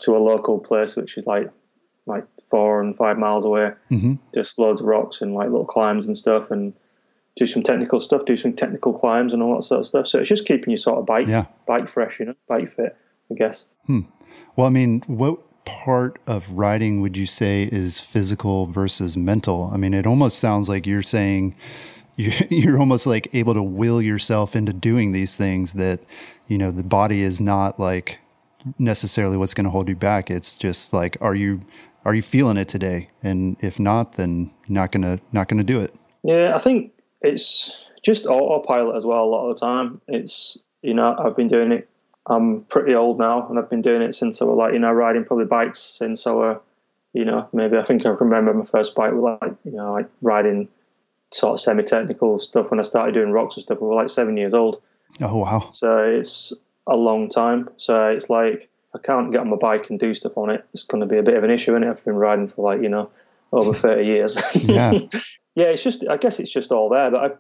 to 0.01 0.17
a 0.17 0.19
local 0.19 0.59
place, 0.59 0.97
which 0.97 1.17
is 1.17 1.25
like 1.25 1.49
like 2.07 2.25
four 2.55 2.81
and 2.81 2.97
five 2.97 3.19
miles 3.19 3.45
away, 3.45 3.73
hmm 3.89 4.15
just 4.33 4.59
loads 4.59 4.81
of 4.81 4.87
rocks 4.87 5.21
and 5.21 5.35
like 5.35 5.49
little 5.49 5.65
climbs 5.67 6.07
and 6.07 6.17
stuff, 6.17 6.51
and 6.53 6.73
do 7.37 7.47
some 7.47 7.63
technical 7.65 7.99
stuff, 7.99 8.25
do 8.25 8.37
some 8.37 8.53
technical 8.53 8.93
climbs 8.93 9.33
and 9.33 9.43
all 9.43 9.57
that 9.57 9.63
sort 9.63 9.81
of 9.81 9.87
stuff. 9.89 10.07
So 10.07 10.21
it's 10.21 10.29
just 10.29 10.47
keeping 10.47 10.71
your 10.71 10.77
sort 10.77 10.99
of 11.01 11.07
bike 11.07 11.27
Yeah. 11.27 11.47
bike 11.67 11.89
fresh, 11.89 12.21
you 12.21 12.27
know, 12.27 12.35
bike 12.49 12.69
fit, 12.77 12.97
I 13.31 13.35
guess. 13.35 13.67
Hmm. 13.87 14.01
Well, 14.55 14.69
I 14.69 14.71
mean, 14.71 15.03
what 15.09 15.39
part 15.65 16.19
of 16.29 16.51
riding 16.51 17.01
would 17.01 17.17
you 17.17 17.27
say 17.27 17.69
is 17.73 17.99
physical 17.99 18.67
versus 18.67 19.17
mental? 19.17 19.71
I 19.73 19.77
mean, 19.79 19.95
it 19.95 20.07
almost 20.07 20.39
sounds 20.39 20.69
like 20.69 20.87
you're 20.87 21.03
saying 21.03 21.57
you're 22.17 22.79
almost 22.79 23.07
like 23.07 23.35
able 23.35 23.55
to 23.55 23.63
will 23.63 24.01
yourself 24.01 24.55
into 24.55 24.73
doing 24.73 25.11
these 25.13 25.35
things 25.37 25.73
that, 25.73 25.99
you 26.47 26.57
know, 26.59 26.71
the 26.71 26.85
body 26.85 27.23
is 27.23 27.41
not 27.41 27.81
like 27.81 28.19
necessarily 28.79 29.37
what's 29.37 29.55
going 29.55 29.65
to 29.65 29.71
hold 29.71 29.89
you 29.89 29.97
back. 29.97 30.31
It's 30.31 30.55
just 30.57 30.93
like, 30.93 31.17
are 31.21 31.35
you, 31.35 31.63
are 32.05 32.15
you 32.15 32.23
feeling 32.23 32.57
it 32.57 32.69
today? 32.69 33.11
And 33.23 33.57
if 33.61 33.81
not, 33.81 34.13
then 34.13 34.53
not 34.69 34.93
going 34.93 35.03
to, 35.03 35.21
not 35.33 35.49
to 35.49 35.63
do 35.63 35.81
it. 35.81 35.95
Yeah, 36.23 36.53
I 36.55 36.59
think 36.59 36.93
it's 37.23 37.85
just 38.03 38.27
autopilot 38.27 38.97
as 38.97 39.07
well 39.07 39.25
a 39.25 39.27
lot 39.27 39.51
of 39.51 39.57
the 39.57 39.67
time. 39.67 40.01
It's 40.09 40.59
you 40.83 40.95
know 40.95 41.17
I've 41.19 41.37
been 41.37 41.49
doing 41.49 41.73
it. 41.73 41.89
I'm 42.27 42.63
pretty 42.63 42.95
old 42.95 43.19
now, 43.19 43.49
and 43.49 43.59
I've 43.59 43.69
been 43.71 43.83
doing 43.83 44.03
it 44.03 44.15
since 44.15 44.41
I 44.41 44.45
was 44.45 44.57
like 44.57 44.73
you 44.73 44.79
know 44.79 44.93
riding 44.93 45.25
probably 45.25 45.47
bikes 45.47 45.81
since 45.81 46.27
I 46.27 46.33
was 46.33 46.61
you 47.13 47.25
know 47.25 47.49
maybe 47.53 47.77
I 47.77 47.83
think 47.83 48.07
I 48.07 48.11
remember 48.11 48.55
my 48.55 48.65
first 48.65 48.95
bike 48.95 49.13
was 49.13 49.39
like 49.41 49.55
you 49.65 49.73
know 49.73 49.93
like 49.93 50.09
riding 50.23 50.69
sort 51.33 51.55
of 51.55 51.61
semi-technical 51.61 52.39
stuff 52.39 52.71
when 52.71 52.79
I 52.79 52.85
started 52.85 53.13
doing 53.13 53.33
rocks 53.33 53.57
and 53.57 53.63
stuff. 53.63 53.79
I 53.81 53.85
was 53.85 53.97
like 53.97 54.09
seven 54.09 54.37
years 54.37 54.55
old. 54.55 54.81
Oh, 55.21 55.39
wow. 55.39 55.69
So 55.73 55.99
it's 55.99 56.53
a 56.87 56.97
long 56.97 57.29
time. 57.29 57.69
So 57.77 58.09
it's 58.09 58.31
like 58.31 58.69
I 58.95 58.99
can't 58.99 59.33
get 59.33 59.41
on 59.41 59.51
my 59.51 59.57
bike 59.57 59.91
and 59.91 59.99
do 59.99 60.15
stuff 60.15 60.37
on 60.37 60.51
it. 60.51 60.65
It's 60.73 60.85
going 60.85 61.01
to 61.01 61.07
be 61.07 61.19
a 61.19 61.23
bit 61.23 61.37
of 61.37 61.45
an 61.45 61.51
issue, 61.51 61.75
and 61.75 61.85
I've 61.85 62.05
been 62.05 62.15
riding 62.17 62.49
for 62.49 62.71
like 62.73 62.83
you 62.83 62.89
know 62.89 63.11
over 63.53 63.75
thirty 63.85 64.07
years. 64.07 64.37
Yeah. 64.55 64.93
yeah. 65.55 65.67
It's 65.67 65.83
just 65.83 66.07
I 66.09 66.17
guess 66.17 66.39
it's 66.41 66.53
just 66.53 66.73
all 66.73 66.89
there. 66.89 67.11
But 67.11 67.33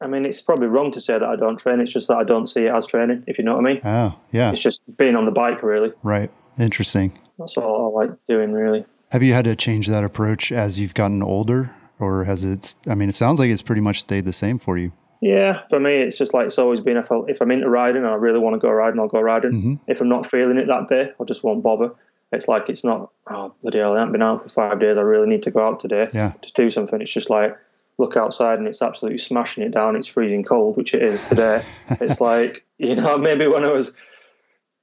I, 0.00 0.04
I 0.04 0.06
mean, 0.06 0.24
it's 0.24 0.40
probably 0.40 0.68
wrong 0.68 0.90
to 0.92 1.00
say 1.00 1.14
that 1.14 1.22
I 1.22 1.36
don't 1.36 1.58
train. 1.58 1.80
It's 1.80 1.92
just 1.92 2.08
that 2.08 2.16
I 2.16 2.24
don't 2.24 2.46
see 2.46 2.64
it 2.66 2.74
as 2.74 2.86
training. 2.86 3.24
If 3.26 3.38
you 3.38 3.44
know 3.44 3.56
what 3.56 3.66
I 3.66 3.72
mean. 3.72 3.80
Oh, 3.84 4.18
yeah. 4.32 4.52
It's 4.52 4.60
just 4.62 4.82
being 4.96 5.16
on 5.16 5.24
the 5.26 5.30
bike. 5.30 5.62
Really, 5.62 5.92
Right. 6.02 6.30
Interesting. 6.58 7.18
that's 7.38 7.56
all 7.56 7.96
I 7.98 8.06
like 8.06 8.16
doing. 8.26 8.52
Really. 8.52 8.84
Have 9.10 9.22
you 9.22 9.32
had 9.32 9.44
to 9.46 9.56
change 9.56 9.88
that 9.88 10.04
approach 10.04 10.52
as 10.52 10.78
you've 10.78 10.94
gotten 10.94 11.22
older 11.22 11.74
or 11.98 12.24
has 12.24 12.44
it, 12.44 12.74
I 12.88 12.94
mean, 12.94 13.08
it 13.08 13.14
sounds 13.14 13.38
like 13.38 13.50
it's 13.50 13.62
pretty 13.62 13.82
much 13.82 14.00
stayed 14.00 14.24
the 14.24 14.32
same 14.32 14.58
for 14.58 14.78
you. 14.78 14.92
Yeah, 15.20 15.60
for 15.68 15.78
me, 15.78 15.96
it's 15.96 16.16
just 16.16 16.32
like 16.32 16.46
it's 16.46 16.58
always 16.58 16.80
been. 16.80 16.96
If, 16.96 17.12
I, 17.12 17.20
if 17.28 17.40
I'm 17.42 17.50
into 17.50 17.68
riding 17.68 18.02
and 18.04 18.10
I 18.10 18.14
really 18.14 18.38
want 18.38 18.54
to 18.54 18.58
go 18.58 18.70
riding, 18.70 18.98
I'll 18.98 19.08
go 19.08 19.20
riding. 19.20 19.52
Mhm. 19.52 19.80
If 19.86 20.00
I'm 20.00 20.08
not 20.08 20.26
feeling 20.26 20.56
it 20.56 20.66
that 20.68 20.88
day, 20.88 21.10
I 21.20 21.24
just 21.24 21.44
won't 21.44 21.62
bother. 21.62 21.90
It's 22.32 22.48
like 22.48 22.68
it's 22.70 22.84
not. 22.84 23.10
Oh 23.28 23.52
bloody 23.60 23.78
hell! 23.78 23.94
I 23.94 23.98
haven't 23.98 24.12
been 24.12 24.22
out 24.22 24.42
for 24.44 24.48
five 24.48 24.80
days. 24.80 24.96
I 24.96 25.02
really 25.02 25.28
need 25.28 25.42
to 25.42 25.50
go 25.50 25.66
out 25.66 25.80
today 25.80 26.08
Yeah. 26.14 26.32
to 26.40 26.52
do 26.54 26.70
something. 26.70 27.00
It's 27.02 27.12
just 27.12 27.28
like 27.28 27.56
look 27.98 28.16
outside 28.16 28.58
and 28.58 28.66
it's 28.66 28.80
absolutely 28.80 29.18
smashing 29.18 29.62
it 29.62 29.72
down. 29.72 29.94
It's 29.94 30.06
freezing 30.06 30.42
cold, 30.42 30.78
which 30.78 30.94
it 30.94 31.02
is 31.02 31.20
today. 31.22 31.62
it's 32.00 32.20
like 32.20 32.64
you 32.78 32.96
know 32.96 33.18
maybe 33.28 33.46
when 33.46 33.64
I 33.66 33.72
was 33.72 33.94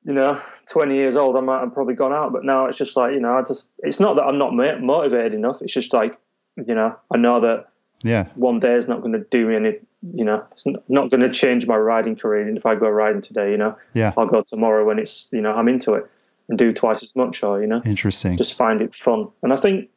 you 0.03 0.13
know 0.13 0.39
20 0.71 0.93
years 0.95 1.15
old, 1.15 1.35
I 1.35 1.39
might 1.39 1.61
have 1.61 1.73
probably 1.73 1.95
gone 1.95 2.13
out, 2.13 2.31
but 2.31 2.43
now 2.45 2.65
it's 2.67 2.77
just 2.77 2.95
like 2.95 3.13
you 3.13 3.19
know 3.19 3.33
I 3.37 3.41
just. 3.41 3.71
It's 3.79 3.99
not 3.99 4.17
that 4.17 4.23
I'm 4.23 4.37
not 4.37 4.53
motivated 4.53 5.33
enough. 5.33 5.61
It's 5.63 5.73
just 5.73 5.93
like 5.93 6.15
you 6.57 6.75
know 6.75 6.95
I 7.11 7.17
know 7.17 7.39
that 7.39 7.69
Yeah. 8.03 8.27
one 8.35 8.59
day 8.59 8.73
is 8.75 8.87
not 8.87 8.99
going 9.01 9.13
to 9.13 9.25
do 9.31 9.47
me 9.47 9.55
any, 9.55 9.79
you 10.13 10.23
know, 10.23 10.43
it's 10.51 10.65
not 10.87 11.09
going 11.09 11.21
to 11.21 11.29
change 11.29 11.65
my 11.65 11.75
riding 11.75 12.15
career. 12.15 12.47
And 12.47 12.57
if 12.57 12.65
I 12.65 12.75
go 12.75 12.87
riding 12.89 13.21
today, 13.21 13.51
you 13.51 13.57
know, 13.57 13.75
Yeah. 13.93 14.13
I'll 14.17 14.27
go 14.27 14.41
tomorrow 14.43 14.85
when 14.85 14.99
it's, 14.99 15.29
you 15.31 15.41
know, 15.41 15.51
I'm 15.53 15.67
into 15.67 15.93
it 15.95 16.09
and 16.49 16.57
do 16.57 16.71
twice 16.71 17.03
as 17.03 17.15
much 17.15 17.43
or, 17.43 17.61
you 17.61 17.67
know, 17.67 17.81
Interesting. 17.83 18.37
just 18.37 18.53
find 18.53 18.81
it 18.81 18.93
fun. 18.93 19.27
And 19.41 19.51
I 19.51 19.57
think, 19.57 19.89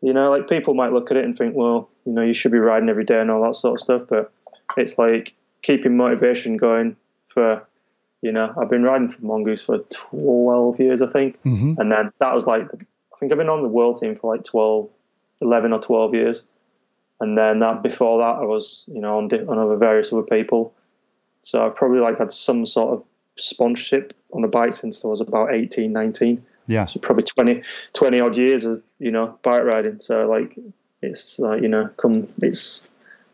you 0.00 0.12
know, 0.12 0.30
like 0.30 0.48
people 0.48 0.74
might 0.74 0.92
look 0.92 1.10
at 1.10 1.16
it 1.16 1.24
and 1.24 1.36
think, 1.36 1.54
well, 1.54 1.88
you 2.06 2.12
know, 2.12 2.22
you 2.22 2.32
should 2.34 2.50
be 2.52 2.58
riding 2.58 2.88
every 2.88 3.04
day 3.04 3.20
and 3.20 3.30
all 3.30 3.42
that 3.42 3.54
sort 3.54 3.74
of 3.74 3.80
stuff. 3.80 4.02
But 4.08 4.32
it's 4.76 4.98
like 4.98 5.32
keeping 5.60 5.96
motivation 5.96 6.56
going 6.56 6.96
for, 7.28 7.62
you 8.22 8.32
know, 8.32 8.52
I've 8.60 8.70
been 8.70 8.82
riding 8.82 9.10
for 9.10 9.22
Mongoose 9.24 9.62
for 9.62 9.78
12 9.90 10.80
years, 10.80 11.02
I 11.02 11.08
think. 11.08 11.40
hmm 11.42 11.74
And 11.78 11.92
then 11.92 12.10
that 12.20 12.34
was 12.34 12.46
like, 12.46 12.62
I 12.72 13.18
think 13.20 13.30
I've 13.32 13.38
been 13.38 13.48
on 13.50 13.62
the 13.62 13.68
world 13.68 14.00
team 14.00 14.16
for 14.16 14.34
like 14.34 14.44
12, 14.44 14.88
11 15.42 15.72
or 15.72 15.80
12 15.80 16.14
years. 16.14 16.42
And 17.22 17.38
then 17.38 17.60
that 17.60 17.84
before 17.84 18.18
that, 18.18 18.42
I 18.42 18.44
was, 18.44 18.84
you 18.92 19.00
know, 19.00 19.16
on, 19.18 19.28
di- 19.28 19.44
on 19.44 19.56
other 19.56 19.76
various 19.76 20.12
other 20.12 20.24
people. 20.24 20.74
So 21.40 21.64
I've 21.64 21.76
probably 21.76 22.00
like 22.00 22.18
had 22.18 22.32
some 22.32 22.66
sort 22.66 22.94
of 22.94 23.04
sponsorship 23.36 24.12
on 24.32 24.42
a 24.42 24.48
bike 24.48 24.72
since 24.72 25.04
I 25.04 25.06
was 25.06 25.20
about 25.20 25.54
18, 25.54 25.92
19. 25.92 26.44
Yeah. 26.66 26.84
So 26.86 26.98
probably 26.98 27.22
20, 27.22 27.62
20 27.92 28.20
odd 28.20 28.36
years 28.36 28.64
of, 28.64 28.82
you 28.98 29.12
know, 29.12 29.38
bike 29.44 29.62
riding. 29.62 30.00
So 30.00 30.28
like, 30.28 30.58
it's 31.00 31.38
like, 31.38 31.62
you 31.62 31.68
know, 31.68 31.88
come, 31.96 32.12
it's 32.42 32.88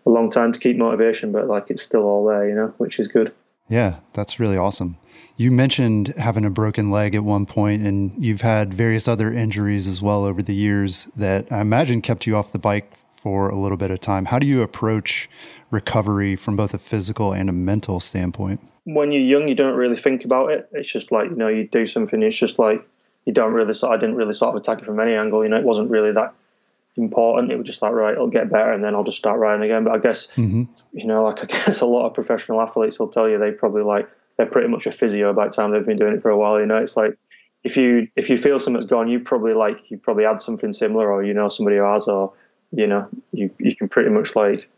a 0.05 0.11
long 0.11 0.29
time 0.29 0.53
to 0.53 0.61
keep 0.61 0.77
motivation, 0.77 1.33
but 1.33 1.47
like 1.47 1.71
it's 1.71 1.83
still 1.83 2.03
all 2.03 2.27
there, 2.27 2.47
you 2.47 2.55
know, 2.55 2.75
which 2.77 3.01
is 3.01 3.09
good. 3.09 3.33
Yeah. 3.71 4.01
That's 4.13 4.39
really 4.39 4.59
awesome. 4.59 4.99
You 5.39 5.51
mentioned 5.51 6.09
having 6.19 6.45
a 6.45 6.51
broken 6.51 6.91
leg 6.91 7.15
at 7.15 7.25
one 7.25 7.47
point, 7.47 7.83
and 7.87 8.13
you've 8.23 8.43
had 8.43 8.75
various 8.75 9.09
other 9.09 9.33
injuries 9.33 9.89
as 9.89 10.03
well 10.03 10.25
over 10.25 10.43
the 10.43 10.55
years 10.55 11.05
that 11.17 11.51
I 11.51 11.63
imagine 11.63 12.03
kept 12.03 12.27
you 12.27 12.37
off 12.37 12.53
the 12.53 12.59
bike 12.59 12.93
for 13.19 13.49
a 13.49 13.57
little 13.57 13.77
bit 13.77 13.91
of 13.91 14.01
time. 14.01 14.27
How 14.27 14.39
do 14.39 14.47
you 14.47 14.63
approach 14.63 15.29
recovery 15.71 16.37
from 16.37 16.57
both 16.57 16.73
a 16.73 16.79
physical 16.79 17.33
and 17.33 17.49
a 17.49 17.53
mental 17.53 18.01
standpoint? 18.01 18.61
when 18.95 19.13
you're 19.13 19.23
young, 19.23 19.49
you 19.49 19.55
don't 19.55 19.77
really 19.77 19.97
think 19.97 20.25
about 20.25 20.51
it. 20.51 20.69
It's 20.73 20.91
just 20.91 21.13
like 21.13 21.29
you 21.29 21.37
know, 21.37 21.49
you 21.49 21.69
do 21.69 21.85
something. 21.85 22.23
It's 22.23 22.37
just 22.37 22.59
like 22.59 22.87
you 23.27 23.33
don't 23.33 23.53
really. 23.53 23.75
Sort. 23.75 23.93
I 23.93 24.01
didn't 24.01 24.17
really 24.17 24.33
sort 24.33 24.55
of 24.55 24.63
attack 24.63 24.79
it 24.79 24.87
from 24.87 24.99
any 24.99 25.15
angle. 25.15 25.43
You 25.43 25.51
know, 25.51 25.59
it 25.59 25.65
wasn't 25.65 25.91
really 25.91 26.13
that 26.13 26.33
important. 26.97 27.53
It 27.53 27.59
was 27.59 27.67
just 27.67 27.83
like 27.83 27.93
right, 27.93 28.15
it'll 28.15 28.29
get 28.29 28.51
better, 28.51 28.73
and 28.73 28.83
then 28.83 28.95
I'll 28.95 29.05
just 29.05 29.19
start 29.19 29.39
riding 29.39 29.63
again. 29.63 29.85
But 29.85 29.93
I 29.93 29.99
guess 29.99 30.31
hmm 30.31 30.65
you 30.93 31.07
know, 31.07 31.25
like 31.25 31.41
I 31.45 31.47
guess 31.47 31.83
a 31.83 31.87
lot 31.87 32.07
of 32.07 32.15
professional 32.15 32.63
athletes 32.63 32.99
will 32.99 33.09
tell 33.09 33.29
you 33.29 33.39
they 33.39 33.51
probably 33.51 33.83
like 33.83 34.09
they're 34.37 34.47
pretty 34.47 34.69
much 34.69 34.87
a 34.87 34.93
physio 34.93 35.35
by 35.35 35.49
the 35.49 35.53
time 35.53 35.71
they've 35.71 35.85
been 35.85 35.99
doing 35.99 36.15
it 36.15 36.23
for 36.23 36.31
a 36.31 36.39
while. 36.39 36.59
You 36.59 36.67
know, 36.67 36.79
it's 36.79 36.97
like 36.97 37.19
if 37.65 37.77
you 37.77 38.09
if 38.17 38.31
you 38.31 38.39
feel 38.39 38.59
something's 38.59 38.87
gone, 38.87 39.09
you 39.09 39.21
probably 39.21 39.53
like 39.53 39.91
you 39.91 39.99
probably 39.99 40.25
had 40.25 40.41
something 40.41 40.73
similar, 40.73 41.13
or 41.13 41.23
you 41.23 41.35
know 41.35 41.51
somebody 41.51 41.77
who 41.77 41.83
has, 41.83 42.09
or 42.09 42.33
you 42.73 42.87
know 42.87 43.09
you 43.33 43.51
you 43.59 43.75
can 43.77 43.89
pretty 43.89 44.11
much 44.11 44.37
like 44.37 44.69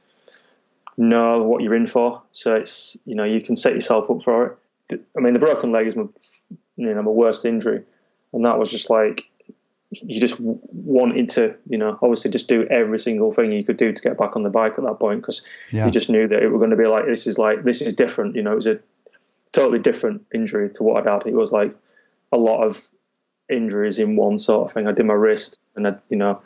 know 0.97 1.43
what 1.43 1.63
you're 1.63 1.75
in 1.75 1.87
for. 1.87 2.23
So 2.31 2.55
it's 2.57 2.97
you 3.07 3.15
know 3.15 3.25
you 3.25 3.41
can 3.41 3.57
set 3.57 3.75
yourself 3.75 4.11
up 4.11 4.23
for 4.23 4.59
it. 4.91 5.01
I 5.17 5.21
mean, 5.21 5.33
the 5.35 5.39
broken 5.39 5.73
leg 5.73 5.87
is 5.87 5.97
my 5.97 6.05
you 6.77 6.95
know 6.95 7.03
my 7.03 7.11
worst 7.11 7.45
injury, 7.45 7.83
and 8.33 8.45
that 8.45 8.59
was 8.59 8.71
just 8.71 8.91
like 8.91 9.25
you 9.93 10.21
just 10.21 10.39
wanted 10.39 11.29
to 11.31 11.55
you 11.69 11.77
know 11.77 11.99
obviously 12.01 12.31
just 12.31 12.49
do 12.49 12.65
every 12.69 12.99
single 12.99 13.33
thing 13.33 13.51
you 13.51 13.65
could 13.65 13.77
do 13.77 13.93
to 13.93 14.03
get 14.03 14.17
back 14.17 14.37
on 14.37 14.45
the 14.45 14.51
bike 14.51 14.75
at 14.79 14.85
that 14.85 15.01
point 15.01 15.21
because 15.21 15.43
Yeah. 15.73 15.87
you 15.87 15.91
just 15.91 16.09
knew 16.09 16.29
that 16.29 16.43
it 16.43 16.49
was 16.49 16.59
going 16.61 16.71
to 16.71 16.77
be 16.77 16.87
like 16.87 17.07
this 17.07 17.27
is 17.27 17.39
like 17.39 17.65
this 17.65 17.81
is 17.83 17.93
different. 17.95 18.37
You 18.37 18.43
know, 18.43 18.53
it 18.53 18.57
was 18.57 18.67
a 18.69 18.79
totally 19.53 19.81
different 19.81 20.23
injury 20.33 20.71
to 20.71 20.83
what 20.85 21.07
I'd 21.07 21.13
had. 21.13 21.27
It 21.27 21.35
was 21.35 21.51
like 21.51 21.75
a 22.33 22.37
lot 22.39 22.63
of 22.65 22.89
injuries 23.49 23.99
in 23.99 24.15
one 24.15 24.39
sort 24.39 24.69
of 24.69 24.73
thing. 24.73 24.87
I 24.87 24.93
did 24.93 25.07
my 25.07 25.15
wrist 25.15 25.61
and 25.75 25.89
I, 25.89 25.97
you 26.09 26.17
know, 26.17 26.41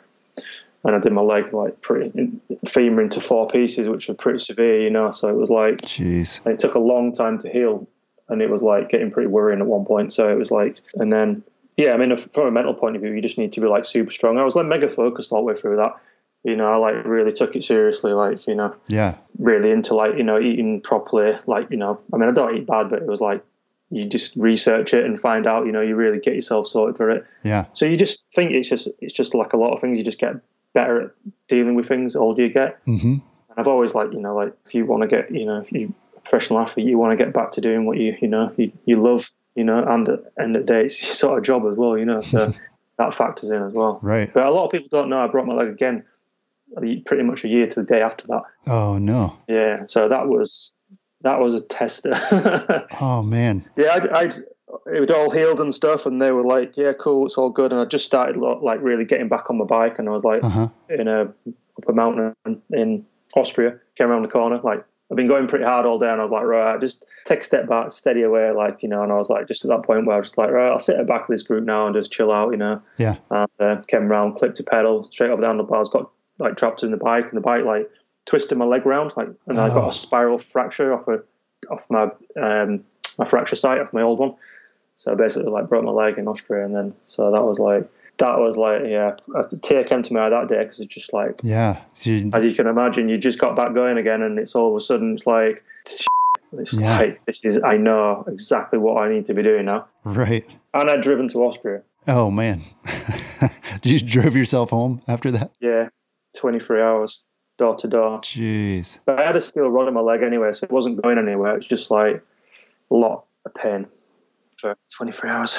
and 0.85 0.95
I 0.95 0.99
did 0.99 1.11
my 1.11 1.21
leg 1.21 1.51
like 1.53 1.81
pretty 1.81 2.31
femur 2.67 3.01
into 3.01 3.19
four 3.19 3.47
pieces, 3.47 3.89
which 3.89 4.07
were 4.07 4.13
pretty 4.13 4.39
severe, 4.39 4.81
you 4.81 4.89
know. 4.89 5.11
So 5.11 5.27
it 5.29 5.35
was 5.35 5.49
like 5.49 5.77
Jeez. 5.81 6.45
it 6.47 6.59
took 6.59 6.75
a 6.75 6.79
long 6.79 7.11
time 7.11 7.37
to 7.39 7.49
heal, 7.49 7.87
and 8.29 8.41
it 8.41 8.49
was 8.49 8.61
like 8.63 8.89
getting 8.89 9.11
pretty 9.11 9.27
worrying 9.27 9.59
at 9.59 9.67
one 9.67 9.85
point. 9.85 10.13
So 10.13 10.29
it 10.31 10.37
was 10.37 10.51
like, 10.51 10.77
and 10.93 11.11
then 11.11 11.43
yeah, 11.75 11.91
I 11.93 11.97
mean, 11.97 12.15
from 12.15 12.47
a 12.47 12.51
mental 12.51 12.73
point 12.73 12.95
of 12.95 13.01
view, 13.01 13.11
you 13.11 13.21
just 13.21 13.37
need 13.37 13.51
to 13.53 13.59
be 13.61 13.67
like 13.67 13.83
super 13.83 14.11
strong. 14.11 14.37
I 14.37 14.43
was 14.43 14.55
like 14.55 14.65
mega 14.67 14.87
focused 14.87 15.31
all 15.33 15.39
the 15.41 15.45
way 15.45 15.55
through 15.55 15.77
that. 15.77 15.95
You 16.43 16.55
know, 16.55 16.71
I 16.71 16.75
like 16.77 17.03
really 17.05 17.31
took 17.31 17.55
it 17.55 17.63
seriously, 17.63 18.13
like 18.13 18.45
you 18.47 18.53
know, 18.55 18.75
Yeah. 18.87 19.17
really 19.39 19.71
into 19.71 19.95
like 19.95 20.15
you 20.17 20.23
know 20.23 20.39
eating 20.39 20.79
properly. 20.81 21.37
Like 21.47 21.71
you 21.71 21.77
know, 21.77 21.99
I 22.13 22.17
mean, 22.17 22.29
I 22.29 22.31
don't 22.31 22.55
eat 22.55 22.67
bad, 22.67 22.91
but 22.91 23.01
it 23.01 23.07
was 23.07 23.19
like 23.19 23.43
you 23.89 24.05
just 24.05 24.35
research 24.35 24.93
it 24.93 25.05
and 25.05 25.19
find 25.19 25.47
out. 25.47 25.65
You 25.65 25.71
know, 25.71 25.81
you 25.81 25.95
really 25.95 26.19
get 26.19 26.35
yourself 26.35 26.67
sorted 26.67 26.97
for 26.97 27.09
it. 27.09 27.25
Yeah. 27.43 27.65
So 27.73 27.85
you 27.87 27.97
just 27.97 28.25
think 28.35 28.51
it's 28.51 28.69
just 28.69 28.87
it's 29.01 29.13
just 29.13 29.33
like 29.33 29.53
a 29.53 29.57
lot 29.57 29.73
of 29.73 29.81
things. 29.81 29.97
You 29.97 30.05
just 30.05 30.19
get 30.19 30.35
better 30.75 31.01
at 31.01 31.11
dealing 31.47 31.73
with 31.73 31.87
things 31.87 32.13
the 32.13 32.19
older 32.19 32.43
you 32.43 32.49
get. 32.49 32.77
hmm 32.85 33.13
And 33.15 33.57
I've 33.57 33.67
always 33.67 33.95
like 33.95 34.11
you 34.13 34.19
know 34.19 34.35
like 34.35 34.53
if 34.67 34.75
you 34.75 34.85
want 34.85 35.01
to 35.01 35.07
get 35.07 35.33
you 35.33 35.45
know 35.45 35.61
if 35.61 35.71
you 35.71 35.93
professional 36.23 36.59
athlete, 36.59 36.85
you 36.87 36.97
want 36.97 37.17
to 37.17 37.23
get 37.23 37.33
back 37.33 37.51
to 37.51 37.61
doing 37.61 37.85
what 37.85 37.97
you 37.97 38.15
you 38.21 38.27
know 38.27 38.53
you, 38.57 38.71
you 38.85 39.01
love. 39.01 39.29
You 39.55 39.63
know, 39.63 39.81
and 39.83 40.09
at 40.09 40.19
the 40.35 40.43
end 40.43 40.55
of 40.57 40.65
the 40.65 40.73
day, 40.73 40.83
it's 40.85 41.01
your 41.05 41.13
sort 41.13 41.37
of 41.39 41.45
job 41.45 41.65
as 41.65 41.77
well. 41.77 41.97
You 41.97 42.05
know, 42.05 42.19
so 42.21 42.51
that 42.97 43.15
factors 43.15 43.49
in 43.49 43.63
as 43.63 43.73
well. 43.73 43.99
Right. 44.01 44.29
But 44.33 44.45
a 44.45 44.51
lot 44.51 44.65
of 44.65 44.71
people 44.71 44.89
don't 44.91 45.09
know 45.09 45.23
I 45.23 45.27
broke 45.27 45.47
my 45.47 45.53
leg 45.53 45.69
again, 45.69 46.03
pretty 47.05 47.23
much 47.23 47.43
a 47.45 47.47
year 47.47 47.65
to 47.67 47.75
the 47.81 47.85
day 47.85 48.01
after 48.01 48.27
that. 48.27 48.43
Oh 48.67 48.97
no. 48.97 49.37
Yeah, 49.47 49.85
so 49.85 50.09
that 50.09 50.27
was 50.27 50.73
that 51.21 51.39
was 51.39 51.53
a 51.53 51.61
tester. 51.61 52.13
Oh 53.01 53.23
man. 53.23 53.65
yeah, 53.75 53.93
I'd, 53.93 54.07
I'd 54.09 54.33
it 54.87 54.99
was 54.99 55.11
all 55.11 55.29
healed 55.29 55.59
and 55.59 55.73
stuff, 55.73 56.05
and 56.05 56.21
they 56.21 56.31
were 56.31 56.43
like, 56.43 56.77
"Yeah, 56.77 56.93
cool, 56.93 57.25
it's 57.25 57.37
all 57.37 57.49
good." 57.49 57.71
And 57.71 57.81
I 57.81 57.85
just 57.85 58.05
started 58.05 58.37
like 58.37 58.81
really 58.81 59.05
getting 59.05 59.27
back 59.27 59.49
on 59.49 59.57
my 59.57 59.65
bike, 59.65 59.99
and 59.99 60.07
I 60.07 60.11
was 60.11 60.23
like 60.23 60.43
Uh 60.43 60.49
huh. 60.49 60.67
in 60.89 61.07
a 61.07 61.21
up 61.21 61.89
a 61.89 61.93
mountain 61.93 62.33
in 62.71 63.05
Austria, 63.35 63.77
came 63.97 64.07
around 64.07 64.21
the 64.23 64.29
corner. 64.29 64.59
Like 64.63 64.83
I've 65.11 65.17
been 65.17 65.27
going 65.27 65.47
pretty 65.47 65.65
hard 65.65 65.85
all 65.85 65.99
day, 65.99 66.09
and 66.09 66.19
I 66.19 66.23
was 66.23 66.31
like, 66.31 66.43
right, 66.43 66.79
just 66.81 67.05
take 67.25 67.41
a 67.41 67.43
step 67.43 67.67
back, 67.67 67.91
steady 67.91 68.23
away, 68.23 68.51
like 68.51 68.81
you 68.81 68.89
know. 68.89 69.03
And 69.03 69.11
I 69.11 69.15
was 69.17 69.29
like, 69.29 69.47
just 69.47 69.63
at 69.65 69.69
that 69.69 69.83
point 69.83 70.05
where 70.05 70.15
I 70.15 70.19
was 70.19 70.27
just 70.27 70.37
like, 70.37 70.49
right, 70.51 70.71
I'll 70.71 70.79
sit 70.79 70.95
at 70.95 71.05
the 71.05 71.13
back 71.13 71.21
of 71.21 71.27
this 71.27 71.43
group 71.43 71.63
now 71.63 71.85
and 71.85 71.95
just 71.95 72.11
chill 72.11 72.31
out, 72.31 72.51
you 72.51 72.57
know. 72.57 72.81
Yeah. 72.97 73.15
And 73.29 73.49
uh, 73.59 73.81
came 73.87 74.03
around, 74.11 74.35
clipped 74.35 74.59
a 74.59 74.63
pedal 74.63 75.07
straight 75.11 75.29
over 75.31 75.41
the 75.41 75.47
handlebars, 75.47 75.89
got 75.89 76.09
like 76.39 76.57
trapped 76.57 76.83
in 76.83 76.91
the 76.91 76.97
bike, 76.97 77.25
and 77.25 77.37
the 77.37 77.41
bike 77.41 77.65
like 77.65 77.89
twisted 78.25 78.57
my 78.57 78.65
leg 78.65 78.85
round, 78.85 79.13
like, 79.15 79.27
and 79.47 79.59
I 79.59 79.67
got 79.69 79.83
Oh. 79.83 79.87
a 79.89 79.91
spiral 79.91 80.39
fracture 80.39 80.93
off 80.93 81.07
a 81.07 81.19
off 81.69 81.85
my 81.89 82.09
um, 82.41 82.83
my 83.19 83.25
fracture 83.25 83.55
site 83.55 83.79
off 83.79 83.93
my 83.93 84.01
old 84.01 84.19
one. 84.19 84.33
So 84.95 85.11
I 85.11 85.15
basically, 85.15 85.51
like 85.51 85.67
broke 85.69 85.83
my 85.83 85.91
leg 85.91 86.17
in 86.17 86.27
Austria, 86.27 86.65
and 86.65 86.75
then 86.75 86.93
so 87.03 87.31
that 87.31 87.43
was 87.43 87.59
like 87.59 87.89
that 88.17 88.39
was 88.39 88.55
like 88.57 88.83
yeah, 88.85 89.15
a 89.35 89.55
tear 89.57 89.83
came 89.83 90.01
to 90.03 90.13
my 90.13 90.27
eye 90.27 90.29
that 90.29 90.47
day 90.47 90.59
because 90.59 90.79
it's 90.79 90.93
just 90.93 91.11
like 91.13 91.39
Yeah. 91.43 91.81
So 91.95 92.09
you- 92.11 92.29
as 92.33 92.43
you 92.45 92.53
can 92.53 92.67
imagine, 92.67 93.09
you 93.09 93.17
just 93.17 93.39
got 93.39 93.55
back 93.55 93.73
going 93.73 93.97
again, 93.97 94.21
and 94.21 94.39
it's 94.39 94.55
all 94.55 94.69
of 94.69 94.75
a 94.75 94.79
sudden 94.79 95.13
it's 95.15 95.27
like 95.27 95.63
it's 96.53 96.73
Yeah. 96.73 96.97
like 96.99 97.25
this 97.25 97.43
is 97.43 97.61
I 97.63 97.75
know 97.77 98.23
exactly 98.27 98.79
what 98.79 99.01
I 99.03 99.09
need 99.11 99.25
to 99.25 99.33
be 99.33 99.43
doing 99.43 99.65
now, 99.65 99.87
right. 100.05 100.45
and 100.73 100.89
I'd 100.89 101.01
driven 101.01 101.27
to 101.29 101.43
Austria. 101.43 101.81
Oh 102.07 102.31
man. 102.31 102.61
you 103.83 103.99
drove 103.99 104.35
yourself 104.35 104.69
home 104.69 105.01
after 105.07 105.31
that? 105.31 105.51
Yeah, 105.59 105.89
twenty 106.37 106.59
three 106.59 106.81
hours 106.81 107.19
door 107.57 107.73
to 107.75 107.87
door. 107.87 108.19
Jeez. 108.21 108.99
But 109.05 109.19
I 109.19 109.25
had 109.25 109.35
a 109.35 109.41
steel 109.41 109.67
rod 109.69 109.87
in 109.87 109.93
my 109.93 110.01
leg 110.01 110.21
anyway, 110.23 110.51
so 110.53 110.65
it 110.65 110.71
wasn't 110.71 111.01
going 111.01 111.17
anywhere. 111.17 111.55
It's 111.57 111.67
just 111.67 111.89
like 111.91 112.23
a 112.91 112.95
lot 112.95 113.25
of 113.45 113.53
pain 113.55 113.87
for 114.57 114.75
24 114.97 115.29
hours. 115.29 115.57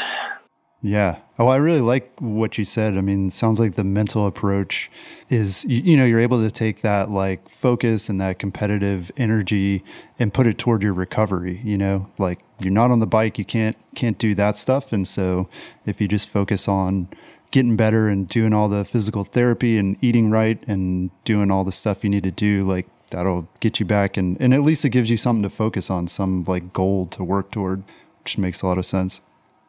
Yeah. 0.82 1.18
Oh, 1.38 1.48
I 1.48 1.56
really 1.56 1.80
like 1.80 2.12
what 2.20 2.58
you 2.58 2.64
said. 2.64 2.96
I 2.96 3.00
mean, 3.00 3.30
sounds 3.30 3.58
like 3.58 3.74
the 3.74 3.84
mental 3.84 4.26
approach 4.26 4.90
is, 5.28 5.64
you, 5.64 5.80
you 5.82 5.96
know, 5.96 6.04
you're 6.04 6.20
able 6.20 6.40
to 6.42 6.50
take 6.50 6.82
that 6.82 7.10
like 7.10 7.48
focus 7.48 8.08
and 8.08 8.20
that 8.20 8.38
competitive 8.38 9.10
energy 9.16 9.82
and 10.18 10.32
put 10.32 10.46
it 10.46 10.58
toward 10.58 10.82
your 10.82 10.92
recovery, 10.92 11.60
you 11.64 11.78
know, 11.78 12.08
like 12.18 12.40
you're 12.60 12.72
not 12.72 12.90
on 12.90 13.00
the 13.00 13.06
bike, 13.06 13.38
you 13.38 13.44
can't, 13.44 13.76
can't 13.94 14.18
do 14.18 14.34
that 14.34 14.56
stuff. 14.56 14.92
And 14.92 15.08
so 15.08 15.48
if 15.86 16.00
you 16.00 16.08
just 16.08 16.28
focus 16.28 16.68
on 16.68 17.08
getting 17.50 17.76
better 17.76 18.08
and 18.08 18.28
doing 18.28 18.52
all 18.52 18.68
the 18.68 18.84
physical 18.84 19.24
therapy 19.24 19.78
and 19.78 19.96
eating 20.02 20.30
right 20.30 20.62
and 20.68 21.10
doing 21.24 21.50
all 21.50 21.64
the 21.64 21.72
stuff 21.72 22.04
you 22.04 22.10
need 22.10 22.24
to 22.24 22.30
do, 22.30 22.64
like 22.64 22.86
that'll 23.10 23.48
get 23.60 23.80
you 23.80 23.86
back. 23.86 24.16
And, 24.16 24.36
and 24.40 24.52
at 24.52 24.62
least 24.62 24.84
it 24.84 24.90
gives 24.90 25.10
you 25.10 25.16
something 25.16 25.42
to 25.42 25.50
focus 25.50 25.90
on, 25.90 26.06
some 26.06 26.44
like 26.44 26.72
goal 26.72 27.06
to 27.06 27.24
work 27.24 27.50
toward, 27.50 27.82
which 28.26 28.38
makes 28.38 28.62
a 28.62 28.66
lot 28.66 28.76
of 28.76 28.84
sense. 28.84 29.20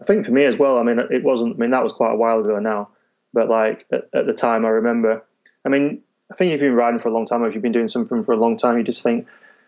I 0.01 0.05
think 0.05 0.25
for 0.25 0.31
me 0.31 0.45
as 0.45 0.57
well, 0.57 0.79
I 0.79 0.83
mean, 0.83 0.97
it 0.97 1.23
wasn't, 1.23 1.55
I 1.55 1.59
mean, 1.59 1.69
that 1.69 1.83
was 1.83 1.93
quite 1.93 2.11
a 2.11 2.15
while 2.15 2.39
ago 2.39 2.57
now, 2.57 2.89
but 3.33 3.49
like 3.49 3.85
at, 3.91 4.09
at 4.15 4.25
the 4.25 4.33
time, 4.33 4.65
I 4.65 4.69
remember, 4.69 5.23
I 5.63 5.69
mean, 5.69 6.01
I 6.31 6.35
think 6.35 6.53
if 6.53 6.61
you've 6.61 6.71
been 6.71 6.75
riding 6.75 6.99
for 6.99 7.09
a 7.09 7.13
long 7.13 7.27
time, 7.27 7.43
or 7.43 7.47
if 7.47 7.53
you've 7.53 7.61
been 7.61 7.71
doing 7.71 7.87
something 7.87 8.23
for 8.23 8.31
a 8.31 8.37
long 8.37 8.57
time, 8.57 8.77
you 8.77 8.83
just 8.83 9.03
think, 9.03 9.27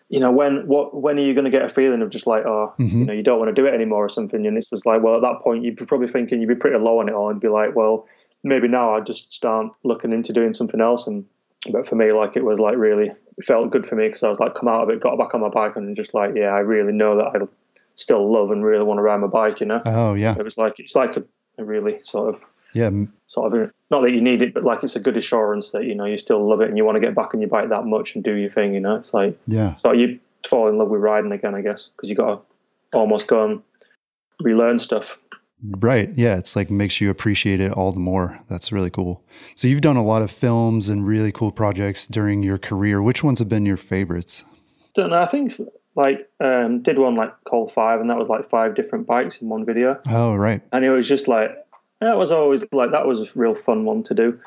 you 0.10 0.20
know, 0.20 0.32
when 0.32 0.66
what 0.66 1.00
when 1.00 1.20
are 1.20 1.22
you 1.22 1.36
going 1.36 1.46
to 1.46 1.52
get 1.52 1.62
a 1.62 1.70
feeling 1.70 2.02
of 2.02 2.10
just 2.10 2.26
like, 2.26 2.46
oh, 2.48 2.74
you 2.80 2.86
mm-hmm. 2.86 3.04
know, 3.06 3.14
you 3.14 3.22
don't 3.22 3.38
want 3.38 3.56
to 3.56 3.62
do 3.62 3.68
it 3.68 3.76
anymore 3.76 4.06
or 4.06 4.10
something? 4.10 4.48
And 4.48 4.58
it's 4.58 4.72
just 4.72 4.88
like, 4.88 5.04
well, 5.04 5.16
at 5.16 5.22
that 5.22 5.40
point, 5.42 5.64
you'd 5.64 5.76
be 5.76 5.86
probably 5.86 6.08
thinking 6.08 6.42
you'd 6.42 6.48
be 6.48 6.56
pretty 6.56 6.80
low 6.80 7.00
on 7.00 7.10
it 7.10 7.14
all 7.14 7.30
and 7.30 7.40
be 7.40 7.48
like, 7.48 7.76
well, 7.76 8.08
maybe 8.44 8.68
now 8.68 8.96
I 8.96 9.02
just 9.02 9.32
start 9.32 9.68
looking 9.84 10.12
into 10.12 10.34
doing 10.34 10.54
something 10.54 10.82
else. 10.82 11.06
And 11.06 11.26
but 11.72 11.86
for 11.86 11.96
me, 11.96 12.12
like 12.12 12.36
it 12.36 12.44
was 12.44 12.60
like 12.60 12.76
really 12.76 13.12
it 13.38 13.46
felt 13.46 13.70
good 13.70 13.86
for 13.86 13.96
me 13.96 14.08
because 14.08 14.24
I 14.24 14.30
was 14.30 14.40
like 14.40 14.56
come 14.56 14.68
out 14.68 14.82
of 14.82 14.90
it, 14.90 15.00
got 15.00 15.20
back 15.20 15.36
on 15.36 15.42
my 15.42 15.50
bike, 15.50 15.76
and 15.76 15.96
just 15.96 16.16
like, 16.16 16.32
yeah, 16.36 16.50
I 16.50 16.60
really 16.60 16.94
know 16.94 17.16
that 17.18 17.28
I 17.28 17.46
still 18.00 18.32
love 18.32 18.52
and 18.52 18.64
really 18.66 18.84
want 18.84 18.98
to 18.98 19.02
ride 19.04 19.18
my 19.18 19.28
bike, 19.28 19.60
you 19.60 19.66
know. 19.66 19.82
Oh, 19.86 20.14
yeah. 20.14 20.36
It 20.38 20.44
was 20.44 20.58
like 20.58 20.80
it's 20.80 20.96
like 20.96 21.18
a, 21.18 21.24
a 21.58 21.64
really 21.64 22.00
sort 22.04 22.30
of 22.34 22.42
Yeah. 22.74 22.90
sort 23.26 23.54
of 23.54 23.72
not 23.92 24.02
that 24.02 24.12
you 24.12 24.22
need 24.22 24.42
it, 24.42 24.54
but 24.54 24.64
like 24.64 24.84
it's 24.84 24.96
a 24.96 25.00
good 25.00 25.18
assurance 25.18 25.72
that 25.72 25.84
you 25.86 25.96
know 25.96 26.06
you 26.06 26.18
still 26.18 26.48
love 26.48 26.62
it 26.62 26.70
and 26.70 26.78
you 26.78 26.86
want 26.86 26.96
to 26.96 27.02
get 27.02 27.16
back 27.16 27.34
on 27.34 27.42
your 27.42 27.50
bike 27.50 27.70
that 27.70 27.86
much 27.86 28.16
and 28.16 28.24
do 28.24 28.34
your 28.36 28.50
thing. 28.50 28.74
You 28.74 28.80
know, 28.80 28.96
it's 28.96 29.14
like 29.14 29.38
Yeah. 29.48 29.76
so 29.76 29.92
you 29.92 30.20
fall 30.48 30.68
in 30.70 30.78
love 30.78 30.90
with 30.90 31.02
riding 31.02 31.32
again, 31.32 31.54
I 31.56 31.62
guess, 31.62 31.88
because 31.96 32.10
you 32.10 32.16
got 32.16 32.44
to 32.92 32.98
almost 32.98 33.28
go 33.28 33.46
and 33.46 33.62
relearn 34.42 34.80
stuff. 34.80 35.20
Right. 35.62 36.10
Yeah. 36.16 36.38
It's 36.38 36.56
like 36.56 36.70
makes 36.70 37.02
you 37.02 37.10
appreciate 37.10 37.60
it 37.60 37.74
all 37.74 37.92
the 37.92 38.00
more. 38.00 38.40
That's 38.48 38.72
really 38.72 38.90
cool. 38.90 39.22
So 39.58 39.68
you've 39.68 39.82
done 39.82 39.98
a 39.98 40.04
lot 40.04 40.22
of 40.22 40.32
films 40.32 40.88
and 40.88 41.06
really 41.06 41.34
cool 41.34 41.52
projects 41.52 42.08
during 42.08 42.44
your 42.44 42.58
career. 42.58 43.02
Which 43.02 43.24
ones 43.26 43.40
have 43.40 43.50
been 43.50 43.66
your 43.66 43.76
favorites? 43.76 44.46
Don't 44.94 45.10
know. 45.10 45.18
I 45.18 45.26
think 45.26 45.60
like 45.96 46.30
um, 46.40 46.82
did 46.82 46.98
one 47.00 47.16
like 47.16 47.34
call 47.46 47.68
five, 47.68 48.00
and 48.02 48.10
that 48.10 48.18
was 48.18 48.28
like 48.30 48.50
five 48.50 48.76
different 48.76 49.08
bikes 49.08 49.42
in 49.42 49.50
one 49.50 49.66
video, 49.66 50.00
Oh, 50.10 50.36
right. 50.36 50.62
and 50.72 50.86
it 50.86 50.90
was 50.92 51.08
just 51.08 51.28
like 51.28 51.52
that 52.02 52.18
was 52.18 52.32
always 52.32 52.66
like 52.72 52.92
that 52.92 53.06
was 53.08 53.22
a 53.22 53.40
real 53.40 53.54
fun 53.56 53.86
one 53.86 54.04
to 54.04 54.14
do. 54.14 54.40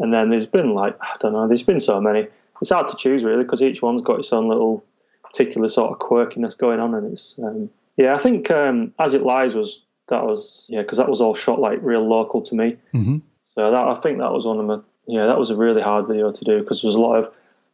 And 0.00 0.12
then 0.12 0.30
there's 0.30 0.46
been 0.46 0.74
like 0.74 0.96
I 1.00 1.16
don't 1.20 1.32
know. 1.32 1.48
There's 1.48 1.62
been 1.62 1.80
so 1.80 2.00
many. 2.00 2.26
It's 2.60 2.70
hard 2.70 2.88
to 2.88 2.96
choose 2.96 3.24
really 3.24 3.44
because 3.44 3.62
each 3.62 3.82
one's 3.82 4.00
got 4.02 4.18
its 4.18 4.32
own 4.32 4.48
little 4.48 4.84
particular 5.24 5.68
sort 5.68 5.92
of 5.92 5.98
quirkiness 5.98 6.56
going 6.58 6.80
on, 6.80 6.94
and 6.94 7.12
it's 7.12 7.38
um, 7.42 7.70
yeah. 7.96 8.14
I 8.14 8.18
think 8.18 8.50
um, 8.50 8.92
as 8.98 9.14
it 9.14 9.22
lies 9.22 9.54
was 9.54 9.82
that 10.08 10.24
was 10.24 10.66
yeah 10.68 10.82
because 10.82 10.98
that 10.98 11.08
was 11.08 11.20
all 11.20 11.34
shot 11.34 11.60
like 11.60 11.78
real 11.82 12.06
local 12.06 12.42
to 12.42 12.54
me. 12.54 12.76
hmm 12.92 13.18
So 13.42 13.70
that 13.70 13.80
I 13.88 13.94
think 13.96 14.18
that 14.18 14.32
was 14.32 14.44
one 14.46 14.58
of 14.58 14.66
my 14.66 14.78
yeah 15.06 15.26
that 15.26 15.38
was 15.38 15.50
a 15.50 15.56
really 15.56 15.82
hard 15.82 16.06
video 16.06 16.30
to 16.30 16.44
do 16.44 16.60
because 16.60 16.82
there 16.82 16.88
was 16.88 16.96
a 16.96 17.00
lot 17.00 17.16
of 17.16 17.24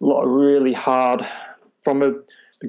a 0.01 0.05
lot 0.05 0.23
of 0.25 0.31
really 0.31 0.73
hard 0.73 1.27
from 1.81 2.03
a 2.03 2.15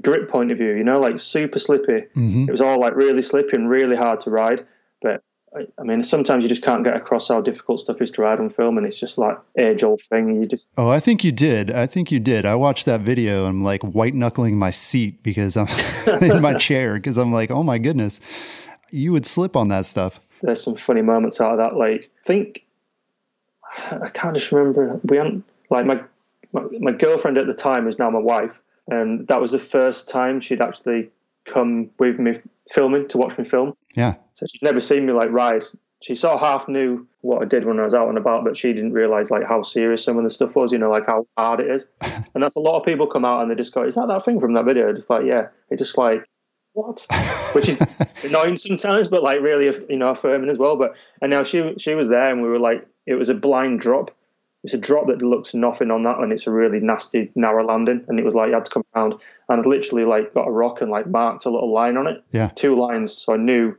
grip 0.01 0.29
point 0.29 0.51
of 0.51 0.57
view. 0.57 0.73
You 0.75 0.83
know, 0.83 0.99
like 0.99 1.19
super 1.19 1.59
slippy. 1.59 2.05
hmm 2.13 2.45
It 2.47 2.51
was 2.51 2.61
all 2.61 2.79
like 2.79 2.95
really 2.95 3.21
slippy 3.21 3.55
and 3.55 3.69
really 3.69 3.95
hard 3.95 4.19
to 4.21 4.29
ride. 4.29 4.65
But 5.01 5.21
I, 5.55 5.67
I 5.79 5.83
mean, 5.83 6.03
sometimes 6.03 6.43
you 6.43 6.49
just 6.49 6.61
can't 6.63 6.83
get 6.83 6.95
across 6.95 7.27
how 7.29 7.41
difficult 7.41 7.79
stuff 7.79 8.01
is 8.01 8.11
to 8.11 8.21
ride 8.21 8.39
on 8.39 8.49
film, 8.49 8.77
and 8.77 8.85
it's 8.85 8.99
just 8.99 9.17
like 9.17 9.37
age 9.57 9.83
old 9.83 10.01
thing. 10.01 10.35
You 10.41 10.45
just 10.47 10.69
Oh, 10.77 10.89
I 10.89 10.99
think 10.99 11.23
you 11.23 11.31
did. 11.31 11.71
I 11.71 11.85
think 11.87 12.11
you 12.11 12.19
did. 12.19 12.45
I 12.45 12.55
watched 12.55 12.85
that 12.85 13.01
video. 13.01 13.45
I'm 13.45 13.63
like 13.63 13.81
white 13.83 14.13
knuckling 14.13 14.57
my 14.57 14.71
seat 14.71 15.23
because 15.23 15.55
I'm 15.57 15.67
in 16.21 16.41
my 16.41 16.53
chair 16.53 16.95
because 16.95 17.17
I'm 17.17 17.31
like, 17.31 17.51
oh 17.51 17.63
my 17.63 17.77
goodness, 17.77 18.19
you 18.91 19.11
would 19.13 19.25
slip 19.25 19.55
on 19.55 19.67
that 19.69 19.85
stuff. 19.85 20.19
there's 20.41 20.61
some 20.63 20.75
funny 20.75 21.01
moments 21.01 21.39
out 21.41 21.53
of 21.53 21.57
that. 21.57 21.75
Like 21.77 22.11
I 22.21 22.23
think 22.27 22.65
I 23.91 24.09
can't 24.13 24.35
just 24.35 24.51
remember. 24.51 24.99
We 25.03 25.17
hadn't 25.17 25.43
like 25.69 25.85
my, 25.85 26.01
my 26.53 26.63
my 26.79 26.91
girlfriend 26.91 27.37
at 27.37 27.47
the 27.47 27.53
time 27.53 27.87
is 27.87 27.97
now 27.99 28.09
my 28.09 28.19
wife, 28.19 28.59
and 28.87 29.27
that 29.27 29.41
was 29.41 29.51
the 29.51 29.59
first 29.59 30.07
time 30.07 30.39
she'd 30.39 30.61
actually 30.61 31.09
come 31.45 31.89
with 31.99 32.19
me 32.19 32.35
filming 32.71 33.07
to 33.07 33.17
watch 33.17 33.37
me 33.37 33.43
film. 33.43 33.75
Yeah. 33.95 34.15
So 34.33 34.45
she'd 34.45 34.63
never 34.63 34.79
seen 34.79 35.05
me 35.05 35.13
like 35.13 35.29
ride. 35.31 35.63
she 36.01 36.15
sort 36.15 36.35
of 36.35 36.39
half 36.41 36.67
knew 36.67 37.07
what 37.21 37.41
I 37.41 37.45
did 37.45 37.65
when 37.65 37.79
I 37.79 37.83
was 37.83 37.93
out 37.93 38.09
and 38.09 38.17
about, 38.17 38.43
but 38.43 38.57
she 38.57 38.73
didn't 38.73 38.93
realize 38.93 39.31
like 39.31 39.47
how 39.47 39.61
serious 39.61 40.03
some 40.03 40.17
of 40.17 40.23
the 40.23 40.29
stuff 40.29 40.55
was. 40.55 40.71
You 40.71 40.77
know, 40.77 40.89
like 40.89 41.05
how 41.05 41.27
hard 41.37 41.59
it 41.59 41.69
is. 41.69 41.87
and 42.01 42.43
that's 42.43 42.55
a 42.55 42.59
lot 42.59 42.77
of 42.77 42.85
people 42.85 43.07
come 43.07 43.25
out 43.25 43.41
and 43.41 43.49
they 43.49 43.55
just 43.55 43.73
go, 43.73 43.83
"Is 43.83 43.95
that 43.95 44.07
that 44.07 44.23
thing 44.23 44.39
from 44.39 44.53
that 44.53 44.65
video?" 44.65 44.93
Just 44.93 45.09
like, 45.09 45.25
yeah. 45.25 45.47
It's 45.69 45.81
just 45.81 45.97
like, 45.97 46.25
what? 46.73 47.05
Which 47.53 47.69
is 47.69 47.79
annoying 48.23 48.57
sometimes, 48.57 49.07
but 49.07 49.23
like 49.23 49.41
really, 49.41 49.65
you 49.89 49.97
know, 49.97 50.09
affirming 50.09 50.49
as 50.49 50.57
well. 50.57 50.75
But 50.75 50.95
and 51.21 51.31
now 51.31 51.43
she 51.43 51.73
she 51.77 51.95
was 51.95 52.09
there, 52.09 52.29
and 52.29 52.41
we 52.41 52.49
were 52.49 52.59
like, 52.59 52.85
it 53.05 53.15
was 53.15 53.29
a 53.29 53.35
blind 53.35 53.79
drop. 53.79 54.11
It's 54.65 54.73
a 54.73 54.79
drop 54.79 55.05
that 55.07 55.21
looks 55.21 55.53
nothing 55.53 55.91
on 55.91 56.01
that, 56.03 56.17
and 56.19 56.31
it's 56.33 56.47
a 56.47 56.51
really 56.51 56.79
nasty 56.79 57.31
narrow 57.35 57.63
landing. 57.63 58.03
And 58.07 58.19
it 58.19 58.25
was 58.25 58.33
like 58.33 58.47
you 58.49 58.55
had 58.55 58.65
to 58.65 58.71
come 58.71 58.83
around, 58.95 59.13
and 59.47 59.59
I'd 59.59 59.65
literally 59.67 60.05
like 60.05 60.33
got 60.33 60.47
a 60.47 60.51
rock 60.51 60.81
and 60.81 60.89
like 60.89 61.05
marked 61.07 61.45
a 61.45 61.51
little 61.51 61.71
line 61.71 61.97
on 61.97 62.07
it, 62.07 62.23
Yeah. 62.31 62.49
two 62.55 62.75
lines, 62.75 63.13
so 63.13 63.33
I 63.33 63.37
knew. 63.37 63.75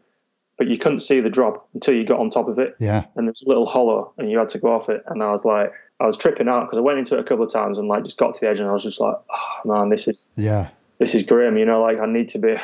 But 0.59 0.69
you 0.69 0.79
couldn't 0.79 1.01
see 1.01 1.21
the 1.21 1.29
drop 1.29 1.69
until 1.75 1.95
you 1.95 2.05
got 2.05 2.19
on 2.21 2.31
top 2.31 2.49
of 2.49 2.59
it, 2.59 2.77
Yeah. 2.79 3.05
and 3.17 3.27
there's 3.27 3.43
a 3.43 3.49
little 3.49 3.67
hollow, 3.67 4.13
and 4.17 4.31
you 4.31 4.39
had 4.39 4.49
to 4.51 4.59
go 4.59 4.73
off 4.73 4.89
it. 4.89 5.03
And 5.09 5.23
I 5.23 5.31
was 5.33 5.45
like, 5.45 5.73
I 6.01 6.07
was 6.07 6.17
tripping 6.17 6.49
out 6.49 6.63
because 6.67 6.79
I 6.79 6.83
went 6.83 6.99
into 7.01 7.17
it 7.17 7.21
a 7.21 7.25
couple 7.25 7.45
of 7.45 7.53
times 7.53 7.79
and 7.79 7.89
like 7.89 8.05
just 8.05 8.17
got 8.17 8.35
to 8.37 8.41
the 8.41 8.49
edge, 8.49 8.61
and 8.61 8.69
I 8.69 8.73
was 8.73 8.85
just 8.85 9.01
like, 9.01 9.17
oh 9.29 9.61
man, 9.65 9.89
this 9.91 10.07
is 10.09 10.31
Yeah. 10.37 10.69
this 10.99 11.15
is 11.17 11.25
grim, 11.25 11.59
you 11.59 11.67
know, 11.67 11.83
like 11.83 11.99
I 11.99 12.07
need 12.07 12.29
to 12.31 12.39
be. 12.39 12.55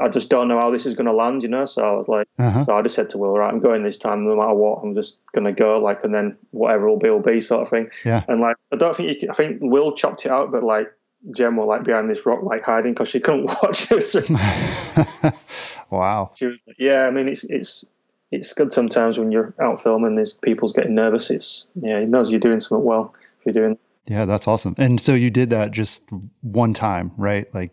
I 0.00 0.08
just 0.08 0.30
don't 0.30 0.48
know 0.48 0.58
how 0.58 0.70
this 0.70 0.86
is 0.86 0.94
going 0.94 1.06
to 1.06 1.12
land, 1.12 1.42
you 1.42 1.48
know. 1.48 1.64
So 1.64 1.82
I 1.82 1.96
was 1.96 2.08
like, 2.08 2.26
Uh-huh. 2.38 2.64
so 2.64 2.76
I 2.76 2.82
just 2.82 2.94
said 2.94 3.10
to 3.10 3.18
Will, 3.18 3.32
right, 3.32 3.52
I'm 3.52 3.60
going 3.60 3.82
this 3.82 3.96
time, 3.96 4.24
no 4.24 4.36
matter 4.36 4.54
what. 4.54 4.80
I'm 4.82 4.94
just 4.94 5.18
going 5.34 5.44
to 5.44 5.52
go, 5.52 5.78
like, 5.78 6.04
and 6.04 6.14
then 6.14 6.36
whatever 6.50 6.88
will 6.88 6.98
be, 6.98 7.10
will 7.10 7.20
be, 7.20 7.40
sort 7.40 7.62
of 7.62 7.70
thing. 7.70 7.90
Yeah. 8.04 8.24
And 8.28 8.40
like, 8.40 8.56
I 8.72 8.76
don't 8.76 8.96
think 8.96 9.08
you. 9.08 9.18
Can, 9.18 9.30
I 9.30 9.34
think 9.34 9.58
Will 9.60 9.92
chopped 9.92 10.26
it 10.26 10.30
out, 10.30 10.52
but 10.52 10.62
like, 10.62 10.92
Jem 11.36 11.56
were 11.56 11.66
like 11.66 11.84
behind 11.84 12.08
this 12.10 12.24
rock, 12.24 12.42
like 12.42 12.62
hiding 12.62 12.94
because 12.94 13.08
she 13.08 13.20
couldn't 13.20 13.44
watch 13.62 13.90
it. 13.92 14.06
So 14.06 14.20
wow. 15.90 16.30
she 16.34 16.46
was, 16.46 16.62
like, 16.66 16.76
yeah. 16.78 17.04
I 17.06 17.10
mean, 17.10 17.28
it's 17.28 17.44
it's 17.44 17.84
it's 18.30 18.52
good 18.54 18.72
sometimes 18.72 19.18
when 19.18 19.30
you're 19.32 19.54
out 19.60 19.82
filming. 19.82 20.14
There's 20.14 20.32
people's 20.32 20.72
getting 20.72 20.94
nervous. 20.94 21.30
It's 21.30 21.66
yeah, 21.74 21.98
it 21.98 22.08
knows 22.08 22.30
you're 22.30 22.40
doing 22.40 22.60
something 22.60 22.84
well 22.84 23.14
if 23.40 23.46
you're 23.46 23.64
doing. 23.64 23.78
Yeah, 24.06 24.24
that's 24.24 24.48
awesome. 24.48 24.74
And 24.78 25.00
so 25.00 25.14
you 25.14 25.30
did 25.30 25.50
that 25.50 25.72
just 25.72 26.02
one 26.40 26.72
time, 26.74 27.12
right? 27.16 27.52
Like 27.54 27.72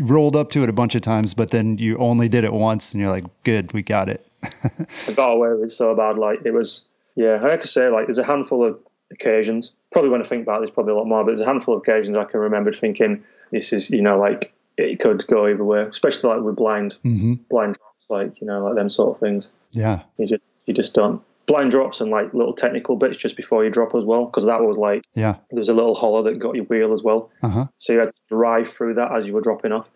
rolled 0.00 0.36
up 0.36 0.50
to 0.50 0.62
it 0.62 0.68
a 0.68 0.72
bunch 0.72 0.94
of 0.94 1.02
times, 1.02 1.34
but 1.34 1.50
then 1.50 1.78
you 1.78 1.96
only 1.98 2.28
did 2.28 2.44
it 2.44 2.52
once 2.52 2.92
and 2.92 3.00
you're 3.00 3.10
like, 3.10 3.24
good, 3.44 3.72
we 3.72 3.82
got 3.82 4.08
it. 4.08 4.26
I 4.42 5.12
got 5.12 5.30
away 5.30 5.50
with 5.50 5.64
it 5.64 5.70
so 5.70 5.94
bad. 5.94 6.18
Like 6.18 6.40
it 6.44 6.52
was, 6.52 6.88
yeah. 7.14 7.40
I 7.42 7.50
have 7.50 7.64
say, 7.64 7.88
like 7.88 8.06
there's 8.06 8.18
a 8.18 8.24
handful 8.24 8.64
of 8.64 8.78
occasions. 9.10 9.72
Probably 9.92 10.10
when 10.10 10.20
I 10.20 10.24
think 10.24 10.42
about 10.42 10.60
this, 10.60 10.70
probably 10.70 10.92
a 10.92 10.96
lot 10.96 11.06
more. 11.06 11.22
But 11.22 11.28
there's 11.28 11.40
a 11.40 11.46
handful 11.46 11.74
of 11.74 11.82
occasions 11.82 12.16
I 12.16 12.24
can 12.24 12.40
remember 12.40 12.72
thinking, 12.72 13.24
this 13.50 13.72
is, 13.72 13.90
you 13.90 14.02
know, 14.02 14.18
like 14.18 14.52
it 14.76 15.00
could 15.00 15.26
go 15.26 15.46
either 15.46 15.64
way. 15.64 15.82
Especially 15.82 16.30
like 16.30 16.42
with 16.42 16.56
blind, 16.56 16.94
hmm 17.02 17.34
blind 17.50 17.76
drops, 17.76 18.06
like 18.08 18.40
you 18.40 18.46
know, 18.46 18.64
like 18.64 18.74
them 18.74 18.90
sort 18.90 19.16
of 19.16 19.20
things. 19.20 19.50
Yeah. 19.72 20.02
You 20.18 20.26
just, 20.26 20.52
you 20.66 20.74
just 20.74 20.94
don't. 20.94 21.22
Blind 21.46 21.70
drops 21.70 22.00
and 22.00 22.10
like 22.10 22.34
little 22.34 22.52
technical 22.52 22.96
bits 22.96 23.16
just 23.16 23.36
before 23.36 23.64
you 23.64 23.70
drop 23.70 23.94
as 23.94 24.04
well, 24.04 24.24
because 24.26 24.44
that 24.46 24.62
was 24.62 24.78
like 24.78 25.04
Yeah. 25.14 25.36
there 25.50 25.58
was 25.58 25.68
a 25.68 25.74
little 25.74 25.94
hollow 25.94 26.22
that 26.24 26.38
got 26.38 26.54
your 26.56 26.64
wheel 26.64 26.92
as 26.92 27.02
well. 27.02 27.30
Uh 27.42 27.48
huh. 27.48 27.66
So 27.76 27.92
you 27.92 28.00
had 28.00 28.12
to 28.12 28.18
drive 28.28 28.68
through 28.68 28.94
that 28.94 29.12
as 29.16 29.26
you 29.26 29.32
were 29.32 29.40
dropping 29.40 29.72
off. 29.72 29.88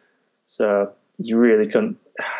So 0.46 0.92
you 1.18 1.36
really 1.36 1.66
couldn't, 1.68 1.98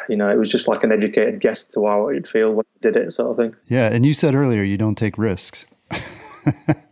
you 0.09 0.17
know, 0.17 0.31
it 0.31 0.37
was 0.39 0.49
just 0.49 0.69
like 0.69 0.85
an 0.85 0.93
educated 0.93 1.41
guess 1.41 1.65
to 1.65 1.87
how 1.87 2.09
it'd 2.11 2.27
feel 2.29 2.53
when 2.53 2.65
you 2.75 2.81
did 2.93 2.97
it, 2.97 3.13
sort 3.13 3.31
of 3.33 3.37
thing. 3.37 3.57
Yeah. 3.67 3.89
And 3.93 4.07
you 4.07 4.15
said 4.15 4.35
earlier 4.35 4.63
you 4.63 4.77
don't 4.79 4.97
take 4.97 5.19
risks. 5.19 5.67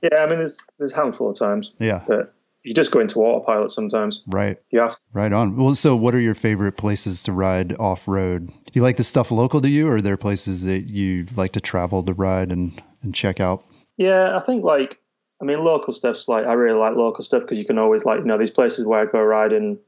Yeah, 0.03 0.21
I 0.21 0.27
mean, 0.29 0.39
there's 0.39 0.59
there's 0.79 0.93
a 0.93 0.97
handful 0.97 1.31
of 1.31 1.39
times, 1.39 1.73
Yeah. 1.81 2.05
but 2.07 2.35
you 2.65 2.75
just 2.75 2.91
go 2.91 3.01
into 3.01 3.21
autopilot 3.21 3.71
sometimes. 3.71 4.23
Right. 4.27 4.59
You 4.71 4.81
have 4.81 4.97
to. 4.97 5.03
Right 5.13 5.33
on. 5.33 5.57
Well, 5.57 5.75
so 5.75 5.97
what 5.97 6.15
are 6.15 6.21
your 6.21 6.35
favorite 6.35 6.73
places 6.73 7.23
to 7.25 7.33
ride 7.33 7.75
off 7.79 8.07
road? 8.09 8.49
Do 8.49 8.73
you 8.73 8.83
like 8.83 8.97
the 8.97 9.05
stuff 9.05 9.31
local 9.31 9.61
to 9.61 9.69
you, 9.69 9.89
or 9.89 9.97
are 9.97 10.03
there 10.03 10.17
places 10.17 10.65
that 10.65 10.89
you 10.89 11.27
like 11.37 11.53
to 11.53 11.61
travel 11.61 12.03
to 12.03 12.15
ride 12.15 12.53
and, 12.53 12.81
and 13.03 13.15
check 13.15 13.41
out? 13.41 13.65
Yeah, 13.97 14.37
I 14.37 14.41
think 14.41 14.65
like, 14.65 14.99
I 15.41 15.45
mean, 15.45 15.63
local 15.65 15.93
stuff's 15.93 16.29
like 16.29 16.47
I 16.47 16.53
really 16.55 16.79
like 16.79 16.97
local 16.97 17.23
stuff 17.25 17.43
because 17.43 17.59
you 17.59 17.65
can 17.65 17.79
always 17.79 18.05
like 18.05 18.21
you 18.21 18.27
know 18.27 18.39
these 18.39 18.51
places 18.51 18.85
where 18.85 19.01
I 19.01 19.07
go 19.07 19.23
riding 19.23 19.79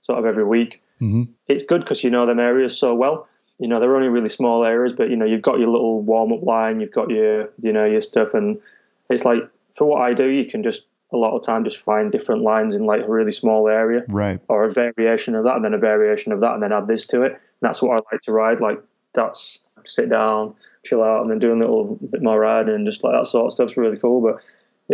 sort 0.00 0.18
of 0.18 0.26
every 0.26 0.44
week. 0.44 0.82
hmm 0.98 1.24
It's 1.48 1.64
good 1.64 1.80
because 1.80 2.04
you 2.04 2.10
know 2.10 2.26
them 2.26 2.38
areas 2.40 2.78
so 2.78 2.94
well. 2.94 3.26
You 3.58 3.68
know 3.68 3.80
they're 3.80 3.96
only 3.96 4.08
really 4.08 4.28
small 4.28 4.64
areas, 4.64 4.92
but 4.92 5.10
you 5.10 5.16
know 5.16 5.24
you've 5.24 5.42
got 5.42 5.58
your 5.58 5.68
little 5.68 6.02
warm 6.02 6.32
up 6.32 6.42
line, 6.42 6.80
you've 6.80 6.92
got 6.92 7.10
your 7.10 7.50
you 7.60 7.72
know 7.72 7.84
your 7.84 8.00
stuff, 8.00 8.34
and 8.34 8.60
it's 9.10 9.24
like 9.24 9.42
for 9.74 9.86
what 9.86 10.02
I 10.02 10.12
do, 10.12 10.28
you 10.28 10.44
can 10.44 10.62
just 10.62 10.87
a 11.12 11.16
lot 11.16 11.34
of 11.36 11.42
time 11.44 11.64
just 11.64 11.78
find 11.78 12.12
different 12.12 12.42
lines 12.42 12.74
in 12.74 12.84
like 12.84 13.02
a 13.02 13.08
really 13.08 13.30
small 13.30 13.68
area. 13.68 14.04
Right. 14.10 14.40
or 14.48 14.64
a 14.64 14.70
variation 14.70 15.34
of 15.34 15.44
that, 15.44 15.56
and 15.56 15.64
then 15.64 15.74
a 15.74 15.78
variation 15.78 16.32
of 16.32 16.40
that, 16.40 16.54
and 16.54 16.62
then 16.62 16.72
add 16.72 16.86
this 16.86 17.06
to 17.08 17.22
it. 17.22 17.32
And 17.32 17.40
that's 17.62 17.80
what 17.82 17.92
I 18.00 18.04
like 18.12 18.20
to 18.22 18.32
ride. 18.32 18.60
Like 18.60 18.80
that's 19.14 19.64
sit 19.84 20.08
down, 20.10 20.54
chill 20.84 21.02
out, 21.02 21.22
and 21.22 21.30
then 21.30 21.38
do 21.38 21.52
a 21.52 21.58
little 21.58 21.98
bit 22.10 22.22
more 22.22 22.38
riding 22.40 22.74
and 22.74 22.86
just 22.86 23.02
like 23.02 23.14
that 23.14 23.26
sort 23.26 23.46
of 23.46 23.52
stuff's 23.52 23.76
really 23.76 23.96
cool. 23.96 24.20
But 24.20 24.42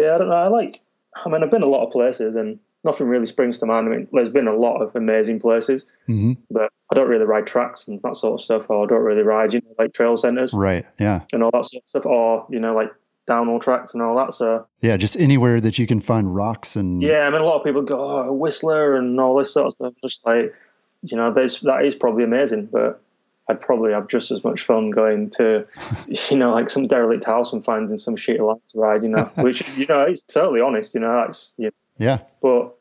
yeah, 0.01 0.15
I 0.15 0.19
don't 0.19 0.29
know. 0.29 0.35
I 0.37 0.49
like. 0.49 0.81
I 1.25 1.29
mean, 1.29 1.43
I've 1.45 1.51
been 1.51 1.63
a 1.63 1.67
lot 1.67 1.87
of 1.87 1.93
places, 1.93 2.35
and 2.37 2.59
nothing 2.85 3.07
really 3.09 3.27
springs 3.27 3.59
to 3.59 3.67
mind. 3.67 3.89
I 3.89 3.91
mean, 3.97 4.09
there's 4.13 4.29
been 4.29 4.49
a 4.49 4.55
lot 4.55 4.83
of 4.83 4.95
amazing 4.95 5.41
places, 5.41 5.85
hmm 6.07 6.33
but 6.51 6.71
I 6.93 6.95
don't 6.95 7.09
really 7.09 7.25
ride 7.25 7.47
tracks 7.47 7.89
and 7.89 7.99
that 8.03 8.15
sort 8.15 8.35
of 8.35 8.41
stuff, 8.41 8.69
or 8.71 8.85
I 8.85 8.87
don't 8.87 9.03
really 9.03 9.23
ride, 9.23 9.55
you 9.55 9.61
know, 9.63 9.75
like 9.79 9.95
trail 9.95 10.17
centers 10.17 10.53
Right. 10.53 10.85
Yeah. 11.01 11.23
and 11.33 11.43
all 11.43 11.51
that 11.53 11.65
sort 11.65 11.83
of 11.83 11.89
stuff, 11.89 12.07
or 12.07 12.47
you 12.51 12.61
know, 12.61 12.75
like 12.75 12.93
downhill 13.27 13.59
tracks 13.59 13.95
and 13.95 14.03
all 14.03 14.17
that. 14.17 14.35
So 14.35 14.67
Yeah. 14.81 14.97
Just 14.97 15.17
anywhere 15.17 15.61
that 15.61 15.79
you 15.79 15.87
can 15.87 16.01
find 16.01 16.35
rocks 16.35 16.77
and 16.77 17.03
Yeah, 17.03 17.27
I 17.27 17.31
mean, 17.31 17.41
a 17.41 17.45
lot 17.45 17.57
of 17.57 17.65
people 17.65 17.83
go, 17.83 17.99
oh, 17.99 18.33
Whistler 18.33 18.97
and 18.97 19.19
all 19.21 19.37
this 19.37 19.53
sort 19.53 19.67
of 19.67 19.73
stuff. 19.73 19.95
Just 20.03 20.27
like, 20.27 20.55
you 21.03 21.17
know, 21.17 21.33
there's, 21.33 21.61
that 21.61 21.85
is 21.85 21.95
probably 21.95 22.25
amazing, 22.25 22.67
but 22.67 23.01
I'd 23.49 23.61
probably 23.61 23.93
have 23.93 24.09
just 24.09 24.31
as 24.31 24.43
much 24.43 24.63
fun 24.63 24.91
going 24.91 25.31
to, 25.31 25.67
you 26.31 26.37
know, 26.37 26.53
like 26.53 26.71
some 26.71 26.87
derelict 26.87 27.25
house 27.25 27.53
and 27.53 27.65
finding 27.65 27.99
some 27.99 28.17
shit 28.17 28.41
land 28.41 28.61
to 28.69 28.79
ride, 28.79 29.03
you 29.03 29.11
know, 29.11 29.25
which 29.37 29.61
is, 29.61 29.79
you 29.79 29.87
know, 29.87 30.03
it's 30.03 30.23
totally 30.23 30.61
honest, 30.61 30.95
you 30.95 31.01
know, 31.01 31.25
that's, 31.25 31.55
you 31.59 31.67
know, 31.67 31.71
yeah. 31.99 32.19
but 32.41 32.75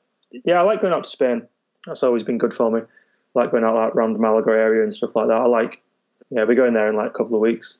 yeah, 0.45 0.59
I 0.59 0.61
like 0.63 0.81
going 0.81 0.93
out 0.93 1.03
to 1.03 1.09
Spain. 1.09 1.47
That's 1.85 2.01
always 2.01 2.23
been 2.23 2.37
good 2.37 2.53
for 2.53 2.71
me. 2.71 2.79
I 2.79 3.39
like 3.39 3.51
going 3.51 3.63
out 3.63 3.75
like, 3.75 3.95
around 3.95 4.13
the 4.13 4.19
Malaga 4.19 4.51
area 4.51 4.83
and 4.83 4.93
stuff 4.93 5.15
like 5.15 5.27
that. 5.27 5.37
I 5.37 5.45
like, 5.45 5.81
yeah, 6.29 6.45
we're 6.45 6.55
going 6.55 6.73
there 6.73 6.89
in 6.89 6.95
like 6.95 7.11
a 7.11 7.13
couple 7.13 7.35
of 7.35 7.41
weeks 7.41 7.79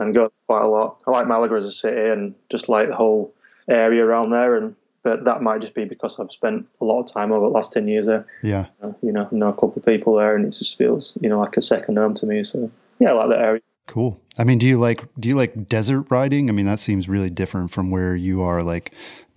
and 0.00 0.14
go 0.14 0.32
quite 0.46 0.62
a 0.62 0.68
lot. 0.68 1.02
I 1.06 1.10
like 1.10 1.26
Malaga 1.26 1.54
as 1.54 1.64
a 1.64 1.72
city 1.72 2.08
and 2.08 2.34
just 2.50 2.68
like 2.68 2.88
the 2.88 2.96
whole 2.96 3.32
area 3.68 4.04
around 4.04 4.30
there. 4.30 4.56
And 4.56 4.74
but 5.02 5.24
that 5.24 5.42
might 5.42 5.60
just 5.60 5.74
be 5.74 5.84
because 5.84 6.18
I've 6.18 6.32
spent 6.32 6.66
a 6.80 6.84
lot 6.84 7.00
of 7.00 7.10
time 7.10 7.32
over 7.32 7.46
the 7.46 7.52
last 7.52 7.72
ten 7.72 7.88
years 7.88 8.06
there. 8.06 8.26
Yeah. 8.42 8.66
Uh, 8.82 8.92
You 9.02 9.12
know, 9.12 9.28
know 9.30 9.48
a 9.48 9.52
couple 9.52 9.74
of 9.76 9.84
people 9.84 10.16
there, 10.16 10.34
and 10.36 10.44
it 10.44 10.50
just 10.50 10.76
feels 10.76 11.16
you 11.20 11.28
know 11.28 11.38
like 11.38 11.56
a 11.56 11.62
second 11.62 11.96
home 11.96 12.14
to 12.14 12.26
me. 12.26 12.44
So 12.44 12.70
yeah, 12.98 13.10
I 13.10 13.12
like 13.12 13.28
that 13.30 13.40
area. 13.40 13.60
Cool. 13.86 14.20
I 14.38 14.44
mean, 14.44 14.58
do 14.58 14.66
you 14.66 14.78
like 14.78 15.02
do 15.18 15.28
you 15.28 15.36
like 15.36 15.68
desert 15.68 16.06
riding? 16.10 16.48
I 16.48 16.52
mean, 16.52 16.66
that 16.66 16.78
seems 16.78 17.08
really 17.08 17.30
different 17.30 17.70
from 17.70 17.90
where 17.90 18.14
you 18.14 18.42
are, 18.42 18.62
like 18.62 18.92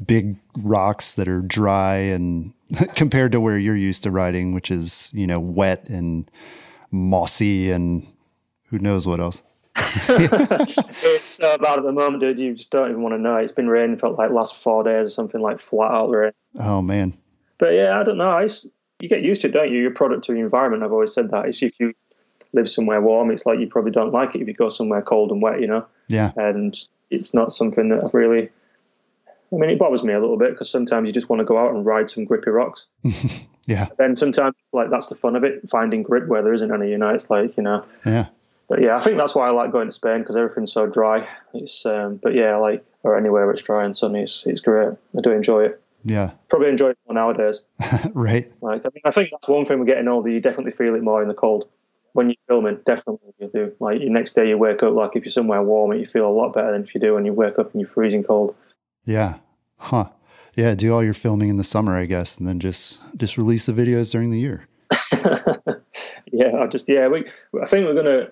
big 0.05 0.37
rocks 0.57 1.15
that 1.15 1.27
are 1.27 1.41
dry 1.41 1.95
and 1.95 2.53
compared 2.95 3.31
to 3.31 3.41
where 3.41 3.57
you're 3.57 3.75
used 3.75 4.03
to 4.03 4.11
riding, 4.11 4.53
which 4.53 4.69
is, 4.69 5.11
you 5.13 5.27
know, 5.27 5.39
wet 5.39 5.89
and 5.89 6.29
mossy 6.91 7.71
and 7.71 8.05
who 8.67 8.79
knows 8.79 9.07
what 9.07 9.19
else. 9.19 9.41
It's 9.75 11.27
so 11.27 11.57
bad 11.57 11.79
at 11.79 11.83
the 11.83 11.91
moment, 11.91 12.21
dude. 12.21 12.39
You 12.39 12.53
just 12.53 12.69
don't 12.69 12.89
even 12.89 13.01
want 13.01 13.13
to 13.13 13.19
know. 13.19 13.37
It's 13.37 13.51
been 13.51 13.67
raining 13.67 13.97
for 13.97 14.09
like 14.09 14.31
last 14.31 14.55
four 14.55 14.83
days 14.83 15.07
or 15.07 15.09
something 15.09 15.41
like 15.41 15.59
flat 15.59 15.91
out 15.91 16.09
rain. 16.09 16.31
Oh 16.59 16.81
man. 16.81 17.17
But 17.57 17.73
yeah, 17.73 17.99
I 17.99 18.03
don't 18.03 18.17
know. 18.17 18.31
I 18.31 18.47
you 18.99 19.09
get 19.09 19.23
used 19.23 19.41
to 19.41 19.47
it, 19.47 19.51
don't 19.51 19.71
you? 19.71 19.79
You're 19.79 19.91
a 19.91 19.95
product 19.95 20.29
of 20.29 20.35
your 20.35 20.45
environment. 20.45 20.83
I've 20.83 20.91
always 20.91 21.13
said 21.13 21.29
that. 21.31 21.45
It's 21.45 21.61
if 21.61 21.79
you 21.79 21.93
live 22.53 22.69
somewhere 22.69 23.01
warm, 23.01 23.31
it's 23.31 23.45
like 23.45 23.59
you 23.59 23.67
probably 23.67 23.91
don't 23.91 24.13
like 24.13 24.35
it 24.35 24.41
if 24.41 24.47
you 24.47 24.53
go 24.53 24.69
somewhere 24.69 25.01
cold 25.01 25.31
and 25.31 25.41
wet, 25.41 25.59
you 25.59 25.67
know. 25.67 25.85
Yeah. 26.07 26.31
And 26.35 26.77
it's 27.09 27.33
not 27.33 27.51
something 27.51 27.89
that 27.89 28.03
I've 28.03 28.13
really. 28.13 28.49
I 29.51 29.55
mean, 29.55 29.69
it 29.69 29.77
bothers 29.77 30.03
me 30.03 30.13
a 30.13 30.19
little 30.19 30.37
bit 30.37 30.51
because 30.51 30.69
sometimes 30.69 31.07
you 31.07 31.13
just 31.13 31.29
want 31.29 31.39
to 31.39 31.45
go 31.45 31.59
out 31.59 31.75
and 31.75 31.85
ride 31.85 32.09
some 32.09 32.25
grippy 32.25 32.49
rocks. 32.49 32.87
Yeah. 33.65 33.87
Then 33.97 34.15
sometimes, 34.15 34.55
like 34.73 34.89
that's 34.89 35.07
the 35.07 35.15
fun 35.15 35.35
of 35.35 35.43
it, 35.43 35.69
finding 35.69 36.03
grip 36.03 36.27
where 36.27 36.41
there 36.41 36.53
isn't 36.53 36.71
any. 36.71 36.89
You 36.89 36.97
know, 36.97 37.09
it's 37.09 37.29
like 37.29 37.55
you 37.57 37.63
know. 37.63 37.85
Yeah. 38.05 38.27
But 38.69 38.81
yeah, 38.81 38.97
I 38.97 39.01
think 39.01 39.17
that's 39.17 39.35
why 39.35 39.47
I 39.47 39.51
like 39.51 39.71
going 39.71 39.87
to 39.87 39.91
Spain 39.91 40.19
because 40.19 40.35
everything's 40.35 40.71
so 40.71 40.87
dry. 40.87 41.27
It's 41.53 41.85
um, 41.85 42.19
but 42.21 42.33
yeah, 42.33 42.57
like 42.57 42.83
or 43.03 43.17
anywhere 43.17 43.45
where 43.45 43.53
it's 43.53 43.61
dry 43.61 43.85
and 43.85 43.95
sunny, 43.95 44.21
it's 44.21 44.45
it's 44.45 44.61
great. 44.61 44.89
I 45.17 45.21
do 45.21 45.31
enjoy 45.31 45.65
it. 45.65 45.81
Yeah. 46.05 46.31
Probably 46.49 46.69
enjoy 46.69 46.89
it 46.89 46.97
more 47.07 47.15
nowadays. 47.15 47.61
right. 48.13 48.51
Like 48.61 48.85
I 48.85 48.89
mean, 48.93 49.01
I 49.05 49.11
think 49.11 49.31
that's 49.31 49.47
one 49.47 49.65
thing 49.65 49.79
we're 49.79 49.85
getting 49.85 50.07
older. 50.07 50.29
You 50.29 50.39
definitely 50.39 50.71
feel 50.71 50.95
it 50.95 51.03
more 51.03 51.21
in 51.21 51.27
the 51.27 51.33
cold 51.33 51.67
when 52.13 52.29
you're 52.29 52.35
filming. 52.47 52.79
Definitely 52.85 53.33
you 53.39 53.49
do. 53.53 53.73
Like 53.79 54.01
your 54.01 54.09
next 54.09 54.33
day, 54.33 54.49
you 54.49 54.57
wake 54.57 54.83
up 54.83 54.93
like 54.93 55.15
if 55.15 55.25
you're 55.25 55.31
somewhere 55.31 55.61
warm, 55.61 55.93
you 55.93 56.05
feel 56.05 56.27
a 56.27 56.31
lot 56.31 56.53
better 56.53 56.71
than 56.71 56.83
if 56.83 56.93
you 56.93 57.01
do 57.01 57.13
when 57.13 57.25
you 57.25 57.33
wake 57.33 57.59
up 57.59 57.71
and 57.71 57.81
you're 57.81 57.89
freezing 57.89 58.23
cold. 58.23 58.55
Yeah. 59.05 59.35
Huh. 59.77 60.09
Yeah. 60.55 60.75
Do 60.75 60.93
all 60.93 61.03
your 61.03 61.13
filming 61.13 61.49
in 61.49 61.57
the 61.57 61.63
summer, 61.63 61.97
I 61.97 62.05
guess, 62.05 62.37
and 62.37 62.47
then 62.47 62.59
just 62.59 62.99
just 63.17 63.37
release 63.37 63.65
the 63.65 63.73
videos 63.73 64.11
during 64.11 64.29
the 64.29 64.39
year. 64.39 64.67
yeah, 66.31 66.57
I 66.57 66.67
just 66.67 66.87
yeah, 66.89 67.07
we. 67.07 67.25
I 67.61 67.65
think 67.65 67.87
we're 67.87 67.95
gonna. 67.95 68.31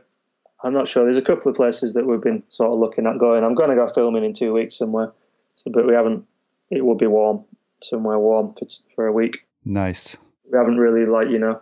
I'm 0.63 0.73
not 0.73 0.87
sure. 0.87 1.03
There's 1.03 1.17
a 1.17 1.21
couple 1.21 1.49
of 1.49 1.55
places 1.55 1.93
that 1.93 2.05
we've 2.05 2.21
been 2.21 2.43
sort 2.49 2.71
of 2.71 2.79
looking 2.79 3.07
at 3.07 3.17
going. 3.17 3.43
I'm 3.43 3.55
going 3.55 3.69
to 3.69 3.75
go 3.75 3.87
filming 3.87 4.23
in 4.23 4.33
two 4.33 4.53
weeks 4.53 4.77
somewhere. 4.77 5.11
So, 5.55 5.71
but 5.71 5.87
we 5.87 5.93
haven't. 5.93 6.25
It 6.69 6.85
will 6.85 6.95
be 6.95 7.07
warm 7.07 7.43
somewhere 7.81 8.19
warm 8.19 8.53
for 8.53 8.67
for 8.95 9.07
a 9.07 9.11
week. 9.11 9.45
Nice. 9.65 10.17
We 10.51 10.57
haven't 10.57 10.77
really 10.77 11.05
like 11.05 11.29
you 11.29 11.39
know 11.39 11.61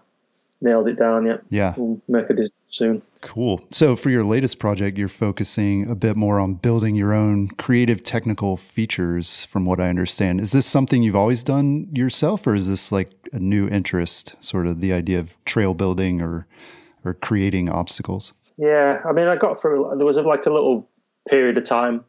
nailed 0.61 0.87
it 0.87 0.97
down 0.97 1.25
yet. 1.25 1.41
Yeah. 1.49 1.73
We'll 1.77 2.01
make 2.07 2.29
a 2.29 2.33
decision 2.33 2.57
soon. 2.67 3.01
Cool. 3.21 3.61
So 3.71 3.95
for 3.95 4.09
your 4.09 4.23
latest 4.23 4.59
project, 4.59 4.97
you're 4.97 5.07
focusing 5.07 5.89
a 5.89 5.95
bit 5.95 6.15
more 6.15 6.39
on 6.39 6.55
building 6.55 6.95
your 6.95 7.13
own 7.13 7.49
creative 7.49 8.03
technical 8.03 8.57
features, 8.57 9.45
from 9.45 9.65
what 9.65 9.79
I 9.79 9.89
understand. 9.89 10.41
Is 10.41 10.51
this 10.51 10.65
something 10.65 11.01
you've 11.01 11.15
always 11.15 11.43
done 11.43 11.87
yourself, 11.93 12.45
or 12.45 12.55
is 12.55 12.67
this 12.67 12.91
like 12.91 13.11
a 13.31 13.39
new 13.39 13.67
interest, 13.69 14.35
sort 14.43 14.67
of 14.67 14.81
the 14.81 14.93
idea 14.93 15.19
of 15.19 15.37
trail 15.45 15.73
building 15.73 16.21
or 16.21 16.47
or 17.05 17.13
creating 17.13 17.69
obstacles? 17.69 18.33
Yeah, 18.59 19.01
I 19.07 19.13
mean, 19.13 19.27
I 19.27 19.37
got 19.37 19.61
through. 19.61 19.93
There 19.95 20.05
was 20.05 20.17
like 20.17 20.45
a 20.45 20.49
little 20.49 20.85
period 21.29 21.57
of 21.57 21.63
time 21.63 22.03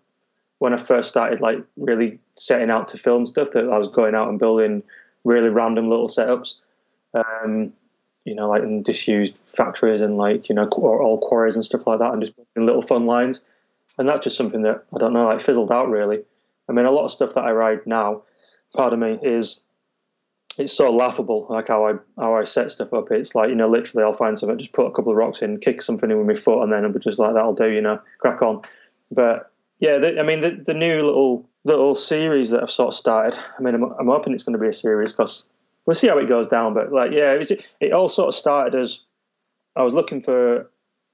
when 0.59 0.75
I 0.75 0.79
first 0.79 1.09
started, 1.09 1.41
like 1.41 1.59
really 1.77 2.19
setting 2.37 2.71
out 2.71 2.89
to 2.89 2.99
film 2.99 3.25
stuff, 3.25 3.53
that 3.53 3.69
I 3.69 3.79
was 3.79 3.87
going 3.87 4.17
out 4.17 4.29
and 4.29 4.37
building 4.37 4.83
really 5.23 5.49
random 5.49 5.89
little 5.89 6.09
setups. 6.09 6.57
Um, 7.15 7.73
you 8.25 8.35
know, 8.35 8.49
like 8.49 8.65
in 8.65 8.83
disused 8.83 9.37
factories 9.47 10.03
and 10.03 10.17
like 10.17 10.49
you 10.49 10.57
know 10.57 10.69
old 10.73 11.21
quarries 11.21 11.55
and 11.55 11.65
stuff 11.65 11.87
like 11.87 12.01
that, 12.01 12.13
and 12.13 12.21
just 12.21 12.35
building 12.35 12.67
little 12.67 12.83
fun 12.83 13.07
lines. 13.07 13.41
And 13.97 14.09
that's 14.09 14.25
just 14.25 14.37
something 14.37 14.63
that 14.63 14.83
I 14.93 14.99
don't 14.99 15.13
know, 15.13 15.27
like 15.27 15.41
fizzled 15.41 15.71
out 15.71 15.89
really. 15.89 16.21
I 16.69 16.73
mean, 16.73 16.85
a 16.85 16.91
lot 16.91 17.05
of 17.05 17.13
stuff 17.13 17.35
that 17.35 17.45
I 17.45 17.53
ride 17.53 17.87
now, 17.87 18.23
pardon 18.75 18.99
me, 18.99 19.21
is 19.23 19.63
it's 20.59 20.73
so 20.73 20.93
laughable, 20.93 21.47
like 21.49 21.69
how 21.69 21.87
I 21.87 21.93
how 22.19 22.35
I 22.35 22.45
set 22.45 22.71
stuff 22.71 22.93
up. 22.93 23.11
It's 23.11 23.35
like 23.35 23.49
you 23.49 23.55
know, 23.55 23.69
literally, 23.69 24.05
I'll 24.05 24.13
find 24.13 24.39
something, 24.39 24.59
just 24.59 24.73
put 24.73 24.87
a 24.87 24.91
couple 24.91 25.13
of 25.13 25.17
rocks 25.17 25.43
in, 25.43 25.59
kick 25.59 25.83
something 25.83 26.11
in 26.11 26.19
with 26.19 26.27
my 26.27 26.35
foot, 26.35 26.63
and 26.63 26.73
then 26.73 26.85
I'll 26.85 26.93
be 26.93 26.99
just 26.99 27.19
like 27.19 27.35
that'll 27.35 27.55
do, 27.55 27.71
you 27.71 27.81
know, 27.81 28.01
crack 28.19 28.43
on. 28.43 28.63
But 29.11 29.51
yeah, 29.79 29.99
the, 29.99 30.19
I 30.19 30.23
mean, 30.23 30.41
the, 30.41 30.51
the 30.51 30.75
new 30.75 31.03
little 31.03 31.49
little 31.65 31.95
series 31.95 32.51
that 32.51 32.63
I've 32.63 32.71
sort 32.71 32.89
of 32.89 32.95
started. 32.95 33.39
I 33.59 33.63
mean, 33.63 33.75
I'm, 33.75 33.85
I'm 33.85 34.07
hoping 34.07 34.33
it's 34.33 34.43
going 34.43 34.55
to 34.55 34.63
be 34.63 34.69
a 34.69 34.73
series 34.73 35.13
because 35.13 35.49
we'll 35.87 35.95
see 35.95 36.09
how 36.09 36.19
it 36.19 36.29
goes 36.29 36.49
down. 36.49 36.75
But 36.75 36.93
like, 36.93 37.13
yeah, 37.13 37.33
it, 37.33 37.65
it 37.81 37.93
all 37.93 38.09
sort 38.09 38.29
of 38.29 38.35
started 38.35 38.79
as 38.79 39.05
I 39.77 39.83
was 39.83 39.95
looking 39.95 40.21
for 40.21 40.71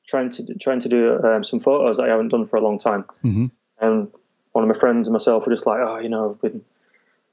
trying 0.07 0.31
to 0.31 0.55
trying 0.55 0.81
to 0.81 0.89
do 0.89 1.23
um, 1.23 1.45
some 1.45 1.61
photos 1.61 1.99
that 1.99 2.05
I 2.05 2.09
haven't 2.09 2.29
done 2.29 2.47
for 2.47 2.57
a 2.57 2.63
long 2.63 2.79
time, 2.79 3.05
mm-hmm. 3.25 3.47
and 3.81 4.11
one 4.53 4.65
of 4.65 4.69
my 4.69 4.79
friends 4.79 5.07
and 5.07 5.13
myself 5.13 5.47
were 5.47 5.53
just 5.53 5.67
like, 5.67 5.81
oh, 5.81 5.99
you 5.99 6.09
know, 6.09 6.39
we 6.41 6.51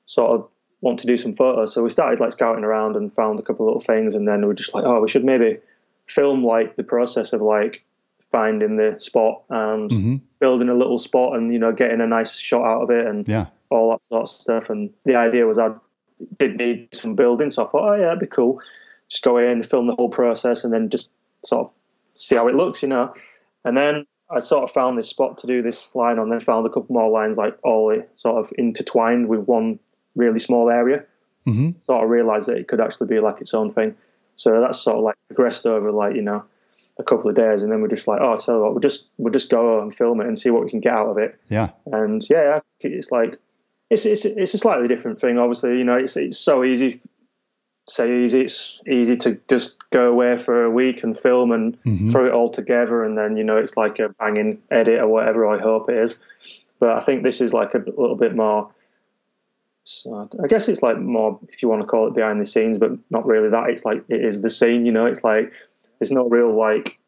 sort 0.06 0.32
of 0.32 0.50
want 0.84 1.00
to 1.00 1.08
do 1.08 1.16
some 1.16 1.34
photos. 1.34 1.74
So 1.74 1.82
we 1.82 1.90
started 1.90 2.20
like 2.20 2.34
scouting 2.34 2.66
around 2.66 2.98
and 2.98 3.16
found 3.16 3.40
a 3.40 3.42
couple 3.42 3.66
of 3.66 3.76
little 3.76 3.96
things, 3.96 4.16
and 4.16 4.28
then 4.28 4.42
we 4.42 4.48
were 4.48 4.54
just 4.54 4.74
like, 4.76 4.84
oh, 4.84 5.02
we 5.02 5.08
should 5.08 5.24
maybe 5.24 5.58
film 6.08 6.46
like 6.46 6.76
the 6.76 6.84
process 6.84 7.32
of 7.32 7.42
like 7.42 7.84
finding 8.34 8.76
the 8.76 9.00
spot 9.00 9.44
and 9.50 9.90
mm-hmm. 9.90 10.16
building 10.40 10.68
a 10.68 10.74
little 10.74 11.00
spot 11.00 11.38
and 11.38 11.54
you 11.54 11.60
know 11.60 11.72
getting 11.72 12.02
a 12.02 12.08
nice 12.08 12.38
shot 12.38 12.66
out 12.66 12.82
of 12.82 12.90
it 12.90 13.08
and 13.08 13.28
yeah. 13.28 13.46
all 13.70 13.92
that 13.92 14.04
sort 14.04 14.24
of 14.24 14.28
stuff. 14.28 14.70
And 14.70 14.90
the 15.06 15.16
idea 15.16 15.46
was 15.46 15.58
I 15.58 15.70
did 16.38 16.58
need 16.58 16.90
some 16.94 17.16
building, 17.16 17.50
so 17.50 17.66
I 17.66 17.70
thought, 17.70 17.90
oh 17.90 17.96
yeah, 17.96 18.06
that'd 18.06 18.20
be 18.20 18.28
cool. 18.28 18.62
Just 19.10 19.24
go 19.24 19.38
in, 19.38 19.64
film 19.64 19.86
the 19.86 19.96
whole 19.96 20.10
process, 20.10 20.66
and 20.66 20.74
then 20.74 20.90
just 20.90 21.10
sort 21.46 21.68
of 21.68 21.72
see 22.16 22.36
how 22.36 22.50
it 22.50 22.56
looks, 22.56 22.82
you 22.82 22.90
know. 22.90 23.14
And 23.64 23.78
then 23.78 24.06
I 24.30 24.40
sort 24.40 24.64
of 24.64 24.72
found 24.72 24.98
this 24.98 25.08
spot 25.08 25.38
to 25.40 25.48
do 25.48 25.62
this 25.62 25.96
line 25.96 26.20
on, 26.20 26.30
then 26.30 26.42
found 26.42 26.66
a 26.66 26.70
couple 26.70 26.94
more 26.94 27.10
lines 27.10 27.38
like 27.38 27.58
all 27.64 27.96
sort 28.16 28.44
of 28.44 28.52
intertwined 28.58 29.30
with 29.30 29.46
one 29.46 29.80
really 30.16 30.40
small 30.40 30.70
area. 30.70 31.04
Mm-hmm. 31.48 31.80
Sort 31.80 32.04
of 32.04 32.10
realised 32.10 32.48
that 32.48 32.58
it 32.58 32.68
could 32.68 32.80
actually 32.80 33.08
be 33.08 33.20
like 33.20 33.42
its 33.42 33.54
own 33.54 33.72
thing. 33.74 33.96
So 34.36 34.62
that's 34.62 34.80
sort 34.80 34.98
of 34.98 35.04
like 35.04 35.16
progressed 35.28 35.66
over 35.66 35.92
like 35.92 36.16
you 36.16 36.22
know 36.22 36.44
a 37.00 37.04
couple 37.04 37.30
of 37.30 37.36
days, 37.36 37.64
and 37.64 37.72
then 37.72 37.82
we're 37.82 37.88
just 37.88 38.08
like, 38.08 38.22
oh, 38.22 38.38
tell 38.38 38.56
you 38.56 38.62
what, 38.62 38.72
we'll 38.74 38.80
just 38.80 39.10
we'll 39.18 39.34
just 39.34 39.50
go 39.52 39.82
and 39.82 39.94
film 39.94 40.22
it 40.22 40.28
and 40.28 40.38
see 40.40 40.50
what 40.52 40.64
we 40.64 40.70
can 40.70 40.80
get 40.80 40.94
out 40.94 41.08
of 41.08 41.18
it. 41.18 41.40
Yeah. 41.50 41.70
And 41.86 42.28
yeah, 42.30 42.54
I 42.58 42.60
think 42.82 42.94
it's 42.96 43.12
like 43.12 43.38
it's 43.90 44.06
it's 44.06 44.26
it's 44.26 44.54
a 44.54 44.58
slightly 44.58 44.88
different 44.88 45.20
thing. 45.20 45.38
Obviously, 45.38 45.78
you 45.78 45.84
know, 45.84 45.98
it's 45.98 46.16
it's 46.18 46.38
so 46.38 46.64
easy. 46.64 47.02
Say 47.90 48.24
easy, 48.24 48.42
it's 48.42 48.82
easy 48.88 49.18
to 49.18 49.38
just 49.50 49.78
go 49.90 50.08
away 50.10 50.38
for 50.38 50.64
a 50.64 50.72
week 50.72 51.04
and 51.04 51.20
film 51.20 51.52
and 51.52 51.78
Mhm. 51.84 52.12
throw 52.12 52.26
it 52.26 52.32
all 52.32 52.50
together, 52.50 53.04
and 53.04 53.18
then 53.18 53.36
you 53.36 53.44
know 53.44 53.58
it's 53.58 53.76
like 53.76 54.00
a 54.00 54.08
banging 54.10 54.60
edit 54.72 55.00
or 55.02 55.10
whatever. 55.10 55.46
I 55.46 55.60
hope 55.60 55.90
it 55.90 55.98
is, 55.98 56.16
but 56.80 56.92
I 56.92 57.02
think 57.02 57.24
this 57.24 57.42
is 57.42 57.54
like 57.54 57.74
a 57.74 57.80
little 57.80 58.16
bit 58.16 58.36
more. 58.38 58.72
So 59.84 60.30
I 60.42 60.48
guess 60.48 60.70
it's 60.70 60.82
like 60.82 60.98
more, 60.98 61.40
if 61.50 61.62
you 61.62 61.68
want 61.68 61.82
to 61.82 61.88
call 61.88 62.08
it 62.08 62.16
behind 62.16 62.40
the 62.40 62.46
scenes, 62.46 62.78
but 62.78 62.92
not 63.10 63.26
really 63.26 63.50
that. 63.50 63.70
It's 63.70 63.84
like 63.84 64.04
it 64.08 64.24
is 64.24 64.42
the 64.42 64.50
scene, 64.50 64.86
you 64.86 64.92
know. 64.92 65.06
It's 65.06 65.24
like 65.24 65.52
there's 66.00 66.12
no 66.12 66.28
real 66.30 66.58
like 66.58 67.00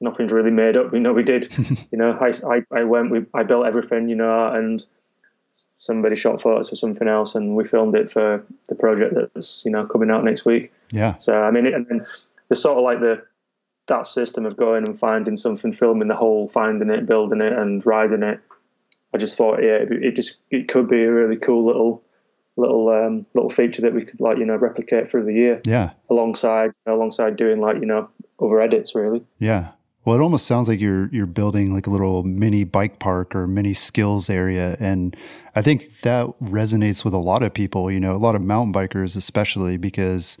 nothing's 0.00 0.32
really 0.32 0.50
made 0.50 0.76
up. 0.76 0.92
You 0.92 1.00
know, 1.00 1.12
we 1.12 1.22
did, 1.22 1.52
you 1.92 1.98
know, 1.98 2.18
I, 2.20 2.32
I, 2.48 2.80
I 2.80 2.84
went, 2.84 3.10
we, 3.10 3.26
I 3.34 3.42
built 3.42 3.66
everything, 3.66 4.08
you 4.08 4.16
know, 4.16 4.52
and 4.52 4.84
somebody 5.54 6.16
shot 6.16 6.40
photos 6.40 6.68
for 6.68 6.76
something 6.76 7.08
else, 7.08 7.34
and 7.34 7.56
we 7.56 7.64
filmed 7.64 7.94
it 7.94 8.10
for 8.10 8.44
the 8.68 8.74
project 8.74 9.14
that's 9.14 9.64
you 9.64 9.70
know 9.70 9.86
coming 9.86 10.10
out 10.10 10.24
next 10.24 10.44
week. 10.44 10.72
Yeah. 10.90 11.14
So 11.14 11.42
I 11.42 11.50
mean, 11.50 11.66
it, 11.66 11.74
and 11.74 11.86
then 11.88 12.06
the 12.48 12.56
sort 12.56 12.78
of 12.78 12.84
like 12.84 13.00
the 13.00 13.22
that 13.86 14.06
system 14.06 14.46
of 14.46 14.56
going 14.56 14.86
and 14.86 14.98
finding 14.98 15.36
something, 15.36 15.72
filming 15.72 16.08
the 16.08 16.16
whole, 16.16 16.48
finding 16.48 16.88
it, 16.88 17.06
building 17.06 17.40
it, 17.40 17.52
and 17.52 17.84
riding 17.84 18.22
it. 18.22 18.40
I 19.12 19.18
just 19.18 19.36
thought, 19.36 19.62
yeah, 19.62 19.76
it, 19.76 19.92
it 19.92 20.16
just 20.16 20.40
it 20.50 20.68
could 20.68 20.88
be 20.88 21.04
a 21.04 21.12
really 21.12 21.36
cool 21.36 21.64
little 21.64 22.02
little 22.56 22.88
um, 22.88 23.26
little 23.34 23.50
feature 23.50 23.82
that 23.82 23.92
we 23.94 24.04
could 24.04 24.20
like 24.20 24.38
you 24.38 24.44
know 24.46 24.56
replicate 24.56 25.10
through 25.10 25.24
the 25.24 25.34
year 25.34 25.60
Yeah. 25.66 25.90
alongside 26.10 26.72
alongside 26.86 27.36
doing 27.36 27.60
like 27.60 27.76
you 27.80 27.86
know 27.86 28.08
other 28.40 28.60
edits 28.60 28.94
really. 28.94 29.24
Yeah. 29.38 29.72
Well, 30.04 30.16
it 30.16 30.20
almost 30.20 30.46
sounds 30.46 30.68
like 30.68 30.80
you're 30.80 31.08
you're 31.08 31.24
building 31.26 31.72
like 31.72 31.86
a 31.86 31.90
little 31.90 32.22
mini 32.24 32.64
bike 32.64 32.98
park 32.98 33.34
or 33.34 33.46
mini 33.46 33.72
skills 33.72 34.28
area, 34.28 34.76
and 34.78 35.16
I 35.56 35.62
think 35.62 36.00
that 36.02 36.26
resonates 36.42 37.06
with 37.06 37.14
a 37.14 37.18
lot 37.18 37.42
of 37.42 37.54
people. 37.54 37.90
You 37.90 38.00
know, 38.00 38.12
a 38.12 38.18
lot 38.20 38.34
of 38.34 38.42
mountain 38.42 38.74
bikers, 38.74 39.16
especially 39.16 39.78
because 39.78 40.36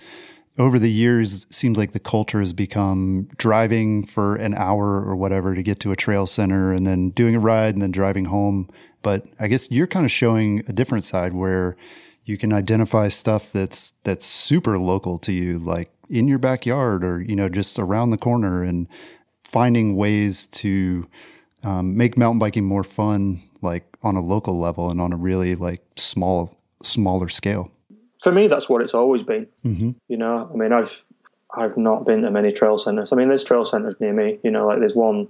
over 0.58 0.78
the 0.78 0.90
years, 0.90 1.44
it 1.44 1.54
seems 1.54 1.78
like 1.78 1.92
the 1.92 1.98
culture 1.98 2.40
has 2.40 2.52
become 2.52 3.28
driving 3.38 4.04
for 4.04 4.36
an 4.36 4.52
hour 4.54 5.02
or 5.02 5.16
whatever 5.16 5.54
to 5.54 5.62
get 5.62 5.80
to 5.80 5.92
a 5.92 5.96
trail 5.96 6.26
center, 6.26 6.74
and 6.74 6.86
then 6.86 7.08
doing 7.10 7.34
a 7.34 7.40
ride, 7.40 7.72
and 7.72 7.80
then 7.80 7.90
driving 7.90 8.26
home. 8.26 8.68
But 9.00 9.24
I 9.40 9.46
guess 9.48 9.70
you're 9.70 9.86
kind 9.86 10.04
of 10.04 10.12
showing 10.12 10.62
a 10.68 10.74
different 10.74 11.06
side 11.06 11.32
where 11.32 11.74
you 12.24 12.38
can 12.38 12.52
identify 12.52 13.08
stuff 13.08 13.52
that's 13.52 13.92
that's 14.04 14.26
super 14.26 14.78
local 14.78 15.18
to 15.18 15.32
you, 15.32 15.58
like 15.58 15.90
in 16.08 16.28
your 16.28 16.38
backyard 16.38 17.04
or 17.04 17.20
you 17.20 17.36
know 17.36 17.48
just 17.48 17.78
around 17.78 18.10
the 18.10 18.18
corner, 18.18 18.62
and 18.62 18.88
finding 19.42 19.96
ways 19.96 20.46
to 20.46 21.06
um, 21.62 21.96
make 21.96 22.16
mountain 22.16 22.38
biking 22.38 22.64
more 22.64 22.84
fun, 22.84 23.42
like 23.62 23.84
on 24.02 24.16
a 24.16 24.20
local 24.20 24.58
level 24.58 24.90
and 24.90 25.00
on 25.00 25.12
a 25.12 25.16
really 25.16 25.54
like 25.54 25.82
small, 25.96 26.58
smaller 26.82 27.28
scale. 27.28 27.70
For 28.20 28.32
me, 28.32 28.48
that's 28.48 28.68
what 28.68 28.80
it's 28.80 28.94
always 28.94 29.22
been. 29.22 29.46
Mm-hmm. 29.64 29.90
You 30.08 30.16
know, 30.16 30.50
I 30.52 30.56
mean, 30.56 30.72
I've 30.72 31.04
I've 31.54 31.76
not 31.76 32.06
been 32.06 32.22
to 32.22 32.30
many 32.30 32.52
trail 32.52 32.78
centers. 32.78 33.12
I 33.12 33.16
mean, 33.16 33.28
there's 33.28 33.44
trail 33.44 33.64
centers 33.64 33.96
near 34.00 34.12
me. 34.12 34.38
You 34.42 34.50
know, 34.50 34.66
like 34.66 34.78
there's 34.78 34.96
one 34.96 35.28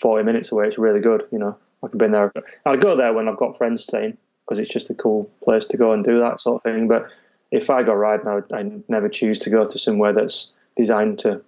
40 0.00 0.24
minutes 0.24 0.52
away. 0.52 0.68
It's 0.68 0.78
really 0.78 1.00
good. 1.00 1.26
You 1.32 1.40
know, 1.40 1.58
I've 1.82 1.92
been 1.92 2.12
there. 2.12 2.32
I 2.64 2.76
go 2.76 2.94
there 2.94 3.12
when 3.12 3.28
I've 3.28 3.36
got 3.36 3.58
friends 3.58 3.82
staying 3.82 4.16
because 4.48 4.58
it's 4.58 4.72
just 4.72 4.88
a 4.88 4.94
cool 4.94 5.30
place 5.44 5.66
to 5.66 5.76
go 5.76 5.92
and 5.92 6.02
do 6.02 6.18
that 6.20 6.40
sort 6.40 6.56
of 6.56 6.62
thing. 6.62 6.88
But 6.88 7.10
if 7.50 7.68
I 7.68 7.82
go 7.82 7.92
riding, 7.92 8.26
I, 8.26 8.34
would, 8.36 8.52
I 8.52 8.70
never 8.88 9.10
choose 9.10 9.38
to 9.40 9.50
go 9.50 9.66
to 9.66 9.78
somewhere 9.78 10.14
that's 10.14 10.52
designed 10.74 11.18
to, 11.20 11.42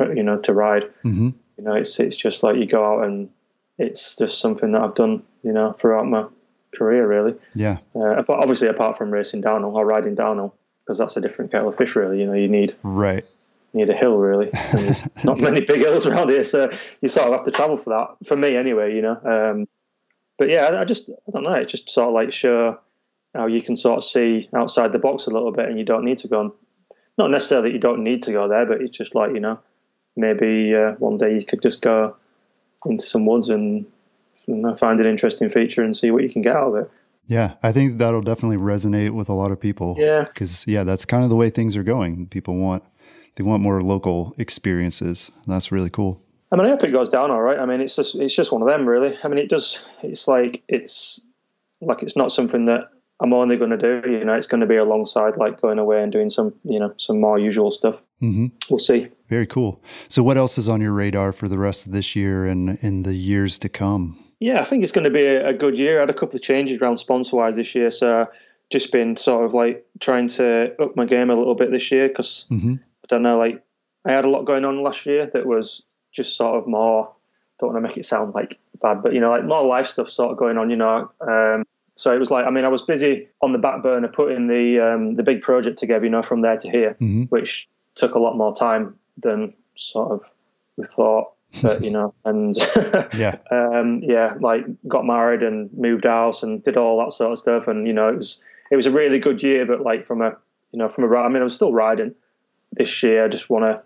you 0.00 0.22
know, 0.22 0.38
to 0.38 0.54
ride. 0.54 0.84
Mm-hmm. 1.04 1.30
You 1.58 1.64
know, 1.64 1.74
it's 1.74 2.00
it's 2.00 2.16
just 2.16 2.42
like 2.42 2.56
you 2.56 2.64
go 2.64 2.82
out 2.82 3.04
and 3.04 3.28
it's 3.76 4.16
just 4.16 4.40
something 4.40 4.72
that 4.72 4.80
I've 4.80 4.94
done. 4.94 5.22
You 5.42 5.52
know, 5.52 5.72
throughout 5.72 6.06
my 6.06 6.24
career, 6.74 7.06
really. 7.06 7.34
Yeah. 7.54 7.78
Uh, 7.94 8.22
but 8.22 8.38
obviously, 8.38 8.68
apart 8.68 8.96
from 8.96 9.10
racing 9.10 9.42
downhill 9.42 9.76
or 9.76 9.84
riding 9.84 10.14
downhill, 10.14 10.54
because 10.84 10.98
that's 10.98 11.16
a 11.16 11.20
different 11.20 11.50
kettle 11.50 11.68
of 11.68 11.76
fish, 11.76 11.94
really. 11.96 12.20
You 12.20 12.26
know, 12.26 12.34
you 12.34 12.48
need 12.48 12.74
Right. 12.82 13.24
you 13.72 13.80
need 13.80 13.90
a 13.90 13.96
hill, 13.96 14.16
really. 14.16 14.50
Not 15.24 15.40
many 15.40 15.60
big 15.64 15.80
hills 15.80 16.06
around 16.06 16.30
here, 16.30 16.44
so 16.44 16.70
you 17.02 17.08
sort 17.08 17.28
of 17.28 17.34
have 17.34 17.44
to 17.44 17.50
travel 17.50 17.76
for 17.76 17.90
that. 17.90 18.26
For 18.26 18.36
me, 18.36 18.56
anyway, 18.56 18.94
you 18.94 19.02
know. 19.02 19.18
Um, 19.24 19.68
but 20.40 20.48
yeah, 20.48 20.64
I, 20.64 20.80
I 20.80 20.84
just 20.86 21.10
I 21.10 21.30
don't 21.30 21.42
know. 21.44 21.52
It 21.52 21.68
just 21.68 21.90
sort 21.90 22.08
of 22.08 22.14
like 22.14 22.32
show 22.32 22.80
how 23.34 23.46
you 23.46 23.60
can 23.60 23.76
sort 23.76 23.98
of 23.98 24.04
see 24.04 24.48
outside 24.56 24.92
the 24.92 24.98
box 24.98 25.26
a 25.26 25.30
little 25.30 25.52
bit, 25.52 25.68
and 25.68 25.78
you 25.78 25.84
don't 25.84 26.02
need 26.02 26.16
to 26.18 26.28
go. 26.28 26.40
On, 26.40 26.52
not 27.18 27.30
necessarily 27.30 27.68
that 27.68 27.74
you 27.74 27.80
don't 27.80 28.02
need 28.02 28.22
to 28.22 28.32
go 28.32 28.48
there, 28.48 28.64
but 28.64 28.80
it's 28.80 28.96
just 28.96 29.14
like 29.14 29.34
you 29.34 29.40
know, 29.40 29.60
maybe 30.16 30.74
uh, 30.74 30.92
one 30.92 31.18
day 31.18 31.34
you 31.34 31.44
could 31.44 31.60
just 31.60 31.82
go 31.82 32.16
into 32.86 33.04
some 33.04 33.26
woods 33.26 33.50
and 33.50 33.84
you 34.48 34.54
know, 34.54 34.74
find 34.76 34.98
an 34.98 35.06
interesting 35.06 35.50
feature 35.50 35.82
and 35.82 35.94
see 35.94 36.10
what 36.10 36.22
you 36.22 36.30
can 36.30 36.40
get 36.40 36.56
out 36.56 36.74
of 36.74 36.86
it. 36.86 36.90
Yeah. 37.26 37.56
I 37.62 37.70
think 37.70 37.98
that'll 37.98 38.22
definitely 38.22 38.56
resonate 38.56 39.10
with 39.10 39.28
a 39.28 39.34
lot 39.34 39.52
of 39.52 39.60
people. 39.60 39.94
Yeah. 39.98 40.24
Because 40.24 40.66
yeah, 40.66 40.84
that's 40.84 41.04
kind 41.04 41.22
of 41.22 41.28
the 41.28 41.36
way 41.36 41.50
things 41.50 41.76
are 41.76 41.82
going. 41.82 42.28
People 42.28 42.56
want 42.56 42.82
they 43.36 43.44
want 43.44 43.62
more 43.62 43.82
local 43.82 44.34
experiences. 44.38 45.30
That's 45.46 45.70
really 45.70 45.90
cool. 45.90 46.22
I 46.52 46.56
mean, 46.56 46.66
I 46.66 46.70
hope 46.70 46.82
it 46.84 46.92
goes 46.92 47.08
down 47.08 47.30
all 47.30 47.42
right. 47.42 47.58
I 47.58 47.66
mean, 47.66 47.80
it's 47.80 47.96
just 47.96 48.14
it's 48.16 48.34
just 48.34 48.52
one 48.52 48.62
of 48.62 48.68
them, 48.68 48.88
really. 48.88 49.16
I 49.22 49.28
mean, 49.28 49.38
it 49.38 49.48
does. 49.48 49.82
It's 50.02 50.26
like 50.26 50.62
it's 50.68 51.20
like 51.80 52.02
it's 52.02 52.16
not 52.16 52.32
something 52.32 52.64
that 52.64 52.90
I'm 53.20 53.32
only 53.32 53.56
going 53.56 53.70
to 53.70 53.76
do. 53.76 54.10
You 54.10 54.24
know, 54.24 54.34
it's 54.34 54.46
going 54.46 54.60
to 54.60 54.66
be 54.66 54.76
alongside 54.76 55.36
like 55.36 55.60
going 55.60 55.78
away 55.78 56.02
and 56.02 56.10
doing 56.10 56.28
some 56.28 56.54
you 56.64 56.80
know 56.80 56.92
some 56.96 57.20
more 57.20 57.38
usual 57.38 57.70
stuff. 57.70 57.96
Mm-hmm. 58.22 58.46
We'll 58.68 58.78
see. 58.78 59.08
Very 59.28 59.46
cool. 59.46 59.82
So, 60.08 60.22
what 60.22 60.36
else 60.36 60.58
is 60.58 60.68
on 60.68 60.80
your 60.80 60.92
radar 60.92 61.32
for 61.32 61.48
the 61.48 61.58
rest 61.58 61.86
of 61.86 61.92
this 61.92 62.16
year 62.16 62.46
and 62.46 62.78
in 62.82 63.04
the 63.04 63.14
years 63.14 63.58
to 63.60 63.68
come? 63.68 64.22
Yeah, 64.40 64.60
I 64.60 64.64
think 64.64 64.82
it's 64.82 64.92
going 64.92 65.04
to 65.04 65.10
be 65.10 65.24
a, 65.24 65.48
a 65.48 65.52
good 65.54 65.78
year. 65.78 65.98
I 65.98 66.00
had 66.00 66.10
a 66.10 66.14
couple 66.14 66.36
of 66.36 66.42
changes 66.42 66.78
around 66.78 66.96
sponsor 66.96 67.36
wise 67.36 67.56
this 67.56 67.74
year, 67.74 67.90
so 67.90 68.26
just 68.70 68.90
been 68.90 69.16
sort 69.16 69.44
of 69.44 69.54
like 69.54 69.84
trying 70.00 70.28
to 70.28 70.74
up 70.82 70.96
my 70.96 71.04
game 71.04 71.30
a 71.30 71.34
little 71.34 71.54
bit 71.54 71.70
this 71.70 71.90
year 71.90 72.08
because 72.08 72.46
Mm-hmm. 72.50 72.74
I 72.74 73.06
don't 73.08 73.22
know, 73.22 73.38
like 73.38 73.62
I 74.04 74.12
had 74.12 74.24
a 74.24 74.30
lot 74.30 74.44
going 74.44 74.64
on 74.64 74.82
last 74.82 75.04
year 75.06 75.26
that 75.26 75.46
was 75.46 75.82
just 76.12 76.36
sort 76.36 76.56
of 76.58 76.66
more. 76.66 77.12
Don't 77.58 77.72
want 77.72 77.84
to 77.84 77.88
make 77.88 77.98
it 77.98 78.04
sound 78.06 78.34
like 78.34 78.58
bad, 78.80 79.02
but 79.02 79.12
you 79.12 79.20
know, 79.20 79.30
like 79.30 79.44
more 79.44 79.64
life 79.64 79.86
stuff 79.86 80.08
sort 80.08 80.32
of 80.32 80.38
going 80.38 80.56
on. 80.58 80.70
You 80.70 80.76
know, 80.76 81.10
um, 81.20 81.64
so 81.96 82.14
it 82.14 82.18
was 82.18 82.30
like 82.30 82.46
I 82.46 82.50
mean, 82.50 82.64
I 82.64 82.68
was 82.68 82.82
busy 82.82 83.28
on 83.42 83.52
the 83.52 83.58
back 83.58 83.82
burner 83.82 84.08
putting 84.08 84.46
the 84.46 84.80
um, 84.80 85.16
the 85.16 85.22
big 85.22 85.42
project 85.42 85.78
together. 85.78 86.04
You 86.04 86.10
know, 86.10 86.22
from 86.22 86.40
there 86.40 86.56
to 86.56 86.70
here, 86.70 86.96
Mhm. 87.00 87.30
which 87.30 87.68
took 87.94 88.14
a 88.14 88.18
lot 88.18 88.36
more 88.36 88.54
time 88.54 88.96
than 89.18 89.52
sort 89.76 90.12
of 90.12 90.22
we 90.76 90.84
thought. 90.86 91.32
But 91.62 91.84
you 91.84 91.90
know, 91.90 92.14
and 92.24 92.56
Yeah. 93.12 93.36
um, 93.50 94.00
yeah, 94.04 94.34
like 94.40 94.64
got 94.88 95.04
married 95.04 95.42
and 95.42 95.68
moved 95.74 96.04
house 96.04 96.42
and 96.42 96.62
did 96.62 96.76
all 96.78 96.98
that 97.04 97.12
sort 97.12 97.32
of 97.32 97.38
stuff. 97.38 97.68
And 97.68 97.86
you 97.86 97.92
know, 97.92 98.08
it 98.08 98.16
was 98.16 98.42
it 98.70 98.76
was 98.76 98.86
a 98.86 98.90
really 98.90 99.18
good 99.18 99.42
year. 99.42 99.66
But 99.66 99.82
like 99.82 100.06
from 100.06 100.22
a 100.22 100.30
you 100.72 100.78
know 100.78 100.88
from 100.88 101.04
a 101.04 101.14
I 101.18 101.28
mean, 101.28 101.40
I 101.40 101.44
was 101.44 101.54
still 101.56 101.72
riding 101.74 102.14
this 102.72 103.02
year. 103.02 103.24
I 103.24 103.28
just 103.28 103.50
want 103.50 103.64
to. 103.64 103.82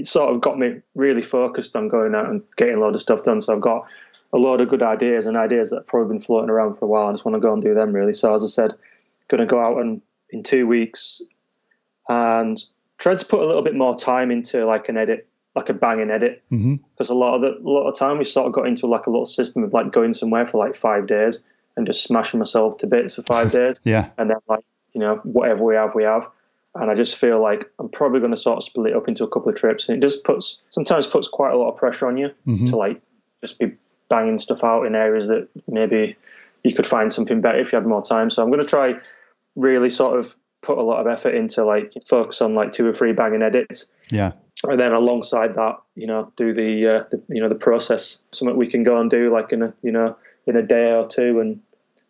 It 0.00 0.06
sort 0.06 0.34
of 0.34 0.40
got 0.40 0.58
me 0.58 0.80
really 0.94 1.20
focused 1.20 1.76
on 1.76 1.88
going 1.88 2.14
out 2.14 2.30
and 2.30 2.42
getting 2.56 2.76
a 2.76 2.80
lot 2.80 2.94
of 2.94 3.00
stuff 3.00 3.22
done. 3.22 3.42
So 3.42 3.54
I've 3.54 3.60
got 3.60 3.86
a 4.32 4.38
lot 4.38 4.62
of 4.62 4.70
good 4.70 4.82
ideas 4.82 5.26
and 5.26 5.36
ideas 5.36 5.68
that 5.68 5.76
have 5.76 5.86
probably 5.86 6.14
been 6.14 6.24
floating 6.24 6.48
around 6.48 6.74
for 6.74 6.86
a 6.86 6.88
while. 6.88 7.08
I 7.08 7.12
just 7.12 7.26
want 7.26 7.34
to 7.34 7.40
go 7.40 7.52
and 7.52 7.62
do 7.62 7.74
them 7.74 7.92
really. 7.92 8.14
So 8.14 8.32
as 8.32 8.42
I 8.42 8.46
said, 8.46 8.74
going 9.28 9.40
to 9.40 9.46
go 9.46 9.60
out 9.60 9.78
and 9.78 10.00
in 10.30 10.42
two 10.42 10.66
weeks 10.66 11.20
and 12.08 12.64
try 12.96 13.14
to 13.14 13.24
put 13.26 13.42
a 13.42 13.46
little 13.46 13.60
bit 13.62 13.74
more 13.74 13.94
time 13.94 14.30
into 14.30 14.64
like 14.64 14.88
an 14.88 14.96
edit, 14.96 15.28
like 15.54 15.68
a 15.68 15.74
banging 15.74 16.10
edit 16.10 16.42
mm-hmm. 16.50 16.76
because 16.94 17.10
a 17.10 17.14
lot 17.14 17.34
of 17.34 17.42
the 17.42 17.58
a 17.58 17.68
lot 17.68 17.88
of 17.88 17.94
time 17.98 18.16
we 18.16 18.24
sort 18.24 18.46
of 18.46 18.52
got 18.54 18.66
into 18.66 18.86
like 18.86 19.06
a 19.06 19.10
little 19.10 19.26
system 19.26 19.64
of 19.64 19.74
like 19.74 19.92
going 19.92 20.14
somewhere 20.14 20.46
for 20.46 20.64
like 20.64 20.74
five 20.74 21.06
days 21.06 21.40
and 21.76 21.86
just 21.86 22.02
smashing 22.02 22.38
myself 22.38 22.78
to 22.78 22.86
bits 22.86 23.16
for 23.16 23.22
five 23.22 23.52
days, 23.58 23.80
Yeah. 23.84 24.08
and 24.16 24.30
then 24.30 24.38
like 24.48 24.64
you 24.94 25.00
know 25.00 25.16
whatever 25.24 25.62
we 25.62 25.74
have, 25.74 25.94
we 25.94 26.04
have. 26.04 26.26
And 26.74 26.90
I 26.90 26.94
just 26.94 27.16
feel 27.16 27.42
like 27.42 27.68
I'm 27.78 27.88
probably 27.88 28.20
going 28.20 28.30
to 28.30 28.36
sort 28.36 28.58
of 28.58 28.62
split 28.62 28.92
it 28.92 28.96
up 28.96 29.08
into 29.08 29.24
a 29.24 29.28
couple 29.28 29.48
of 29.48 29.56
trips, 29.56 29.88
and 29.88 29.98
it 29.98 30.06
just 30.06 30.22
puts 30.24 30.62
sometimes 30.70 31.06
puts 31.06 31.26
quite 31.28 31.52
a 31.52 31.56
lot 31.56 31.70
of 31.72 31.76
pressure 31.76 32.06
on 32.06 32.16
you 32.16 32.30
Mhm. 32.46 32.70
to 32.70 32.76
like 32.76 33.00
just 33.40 33.58
be 33.58 33.72
banging 34.08 34.38
stuff 34.38 34.62
out 34.62 34.84
in 34.84 34.94
areas 34.94 35.26
that 35.28 35.48
maybe 35.66 36.16
you 36.62 36.74
could 36.74 36.86
find 36.86 37.12
something 37.12 37.40
better 37.40 37.58
if 37.58 37.72
you 37.72 37.76
had 37.76 37.86
more 37.86 38.02
time. 38.02 38.30
So 38.30 38.42
I'm 38.42 38.50
going 38.50 38.60
to 38.60 38.66
try 38.66 38.96
really 39.56 39.90
sort 39.90 40.18
of 40.18 40.36
put 40.62 40.78
a 40.78 40.82
lot 40.82 41.00
of 41.00 41.06
effort 41.06 41.34
into 41.34 41.64
like 41.64 41.92
focus 42.06 42.40
on 42.42 42.54
like 42.54 42.72
two 42.72 42.86
or 42.86 42.92
three 42.92 43.12
banging 43.12 43.40
edits 43.42 43.86
Yeah. 44.10 44.32
and 44.68 44.78
then 44.80 44.92
alongside 44.92 45.54
that, 45.54 45.76
you 45.96 46.06
know, 46.06 46.30
do 46.36 46.52
the, 46.52 46.86
uh, 46.86 47.04
the 47.10 47.20
you 47.28 47.40
know 47.40 47.48
the 47.48 47.54
process. 47.54 48.20
Something 48.30 48.56
we 48.56 48.66
can 48.68 48.84
go 48.84 49.00
and 49.00 49.10
do 49.10 49.32
like 49.32 49.52
in 49.52 49.62
a 49.62 49.72
you 49.82 49.90
know 49.90 50.16
in 50.46 50.54
a 50.56 50.62
day 50.62 50.92
or 50.92 51.06
two, 51.06 51.40
and 51.40 51.60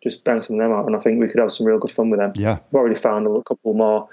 just 0.03 0.23
bang 0.23 0.41
some 0.41 0.57
of 0.57 0.61
them 0.61 0.71
out. 0.71 0.85
And 0.85 0.95
I 0.95 0.99
think 0.99 1.19
we 1.19 1.27
could 1.29 1.39
have 1.39 1.51
some 1.51 1.65
real 1.65 1.79
good 1.79 1.91
fun 1.91 2.09
with 2.11 2.19
them. 2.19 2.33
Yeah. 2.35 2.59
I've 2.67 2.75
already 2.75 2.95
found 2.95 3.25
a 3.25 3.41
couple 3.43 3.73
more 3.73 4.07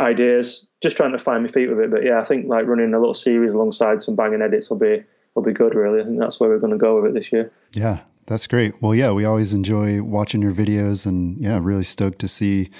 ideas. 0.00 0.66
Just 0.82 0.96
trying 0.96 1.12
to 1.12 1.18
find 1.18 1.42
my 1.42 1.48
feet 1.48 1.68
with 1.68 1.78
it, 1.78 1.90
but 1.90 2.04
yeah, 2.04 2.20
I 2.20 2.24
think 2.24 2.46
like 2.48 2.66
running 2.66 2.94
a 2.94 2.98
little 2.98 3.14
series 3.14 3.54
alongside 3.54 4.02
some 4.02 4.16
banging 4.16 4.42
edits 4.42 4.70
will 4.70 4.78
be 4.78 5.04
will 5.34 5.42
be 5.42 5.52
good. 5.52 5.74
Really, 5.74 6.00
I 6.00 6.04
think 6.04 6.18
that's 6.18 6.40
where 6.40 6.48
we're 6.48 6.58
going 6.58 6.72
to 6.72 6.78
go 6.78 7.00
with 7.00 7.10
it 7.10 7.14
this 7.14 7.32
year. 7.32 7.52
Yeah, 7.72 8.00
that's 8.26 8.46
great. 8.46 8.80
Well, 8.80 8.94
yeah, 8.94 9.10
we 9.10 9.24
always 9.24 9.52
enjoy 9.52 10.02
watching 10.02 10.40
your 10.40 10.54
videos 10.54 11.06
and 11.06 11.38
yeah, 11.38 11.58
really 11.60 11.84
stoked 11.84 12.18
to 12.20 12.28
see 12.28 12.70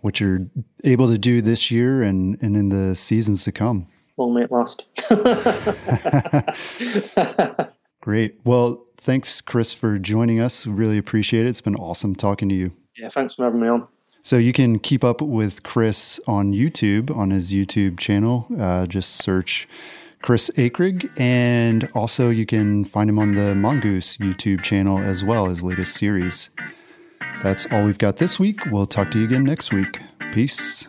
what 0.00 0.20
you're 0.20 0.46
able 0.82 1.08
to 1.08 1.16
do 1.16 1.40
this 1.40 1.70
year 1.70 2.02
and, 2.02 2.36
and 2.42 2.56
in 2.56 2.68
the 2.68 2.94
seasons 2.94 3.44
to 3.44 3.52
come. 3.52 3.86
Long 4.16 4.34
may 4.34 4.44
it 4.44 4.52
last. 4.52 4.84
Great. 8.00 8.38
Well, 8.44 8.84
thanks, 8.98 9.40
Chris, 9.40 9.72
for 9.72 9.98
joining 9.98 10.40
us. 10.40 10.66
Really 10.66 10.98
appreciate 10.98 11.46
it. 11.46 11.48
It's 11.48 11.62
been 11.62 11.76
awesome 11.76 12.14
talking 12.14 12.48
to 12.50 12.54
you. 12.54 12.72
yeah, 12.96 13.08
thanks 13.08 13.34
for 13.34 13.44
having 13.44 13.60
me 13.60 13.68
on. 13.68 13.88
So 14.24 14.38
you 14.38 14.54
can 14.54 14.78
keep 14.78 15.04
up 15.04 15.20
with 15.20 15.62
Chris 15.64 16.18
on 16.26 16.54
YouTube, 16.54 17.14
on 17.14 17.28
his 17.28 17.52
YouTube 17.52 17.98
channel. 17.98 18.46
Uh, 18.58 18.86
just 18.86 19.16
search 19.22 19.68
Chris 20.22 20.50
Akrigg. 20.56 21.10
And 21.20 21.90
also 21.94 22.30
you 22.30 22.46
can 22.46 22.86
find 22.86 23.10
him 23.10 23.18
on 23.18 23.34
the 23.34 23.54
Mongoose 23.54 24.16
YouTube 24.16 24.62
channel 24.62 24.98
as 24.98 25.22
well, 25.22 25.48
his 25.48 25.62
latest 25.62 25.94
series. 25.98 26.48
That's 27.42 27.70
all 27.70 27.84
we've 27.84 27.98
got 27.98 28.16
this 28.16 28.40
week. 28.40 28.64
We'll 28.70 28.86
talk 28.86 29.10
to 29.10 29.18
you 29.18 29.26
again 29.26 29.44
next 29.44 29.74
week. 29.74 30.00
Peace. 30.32 30.88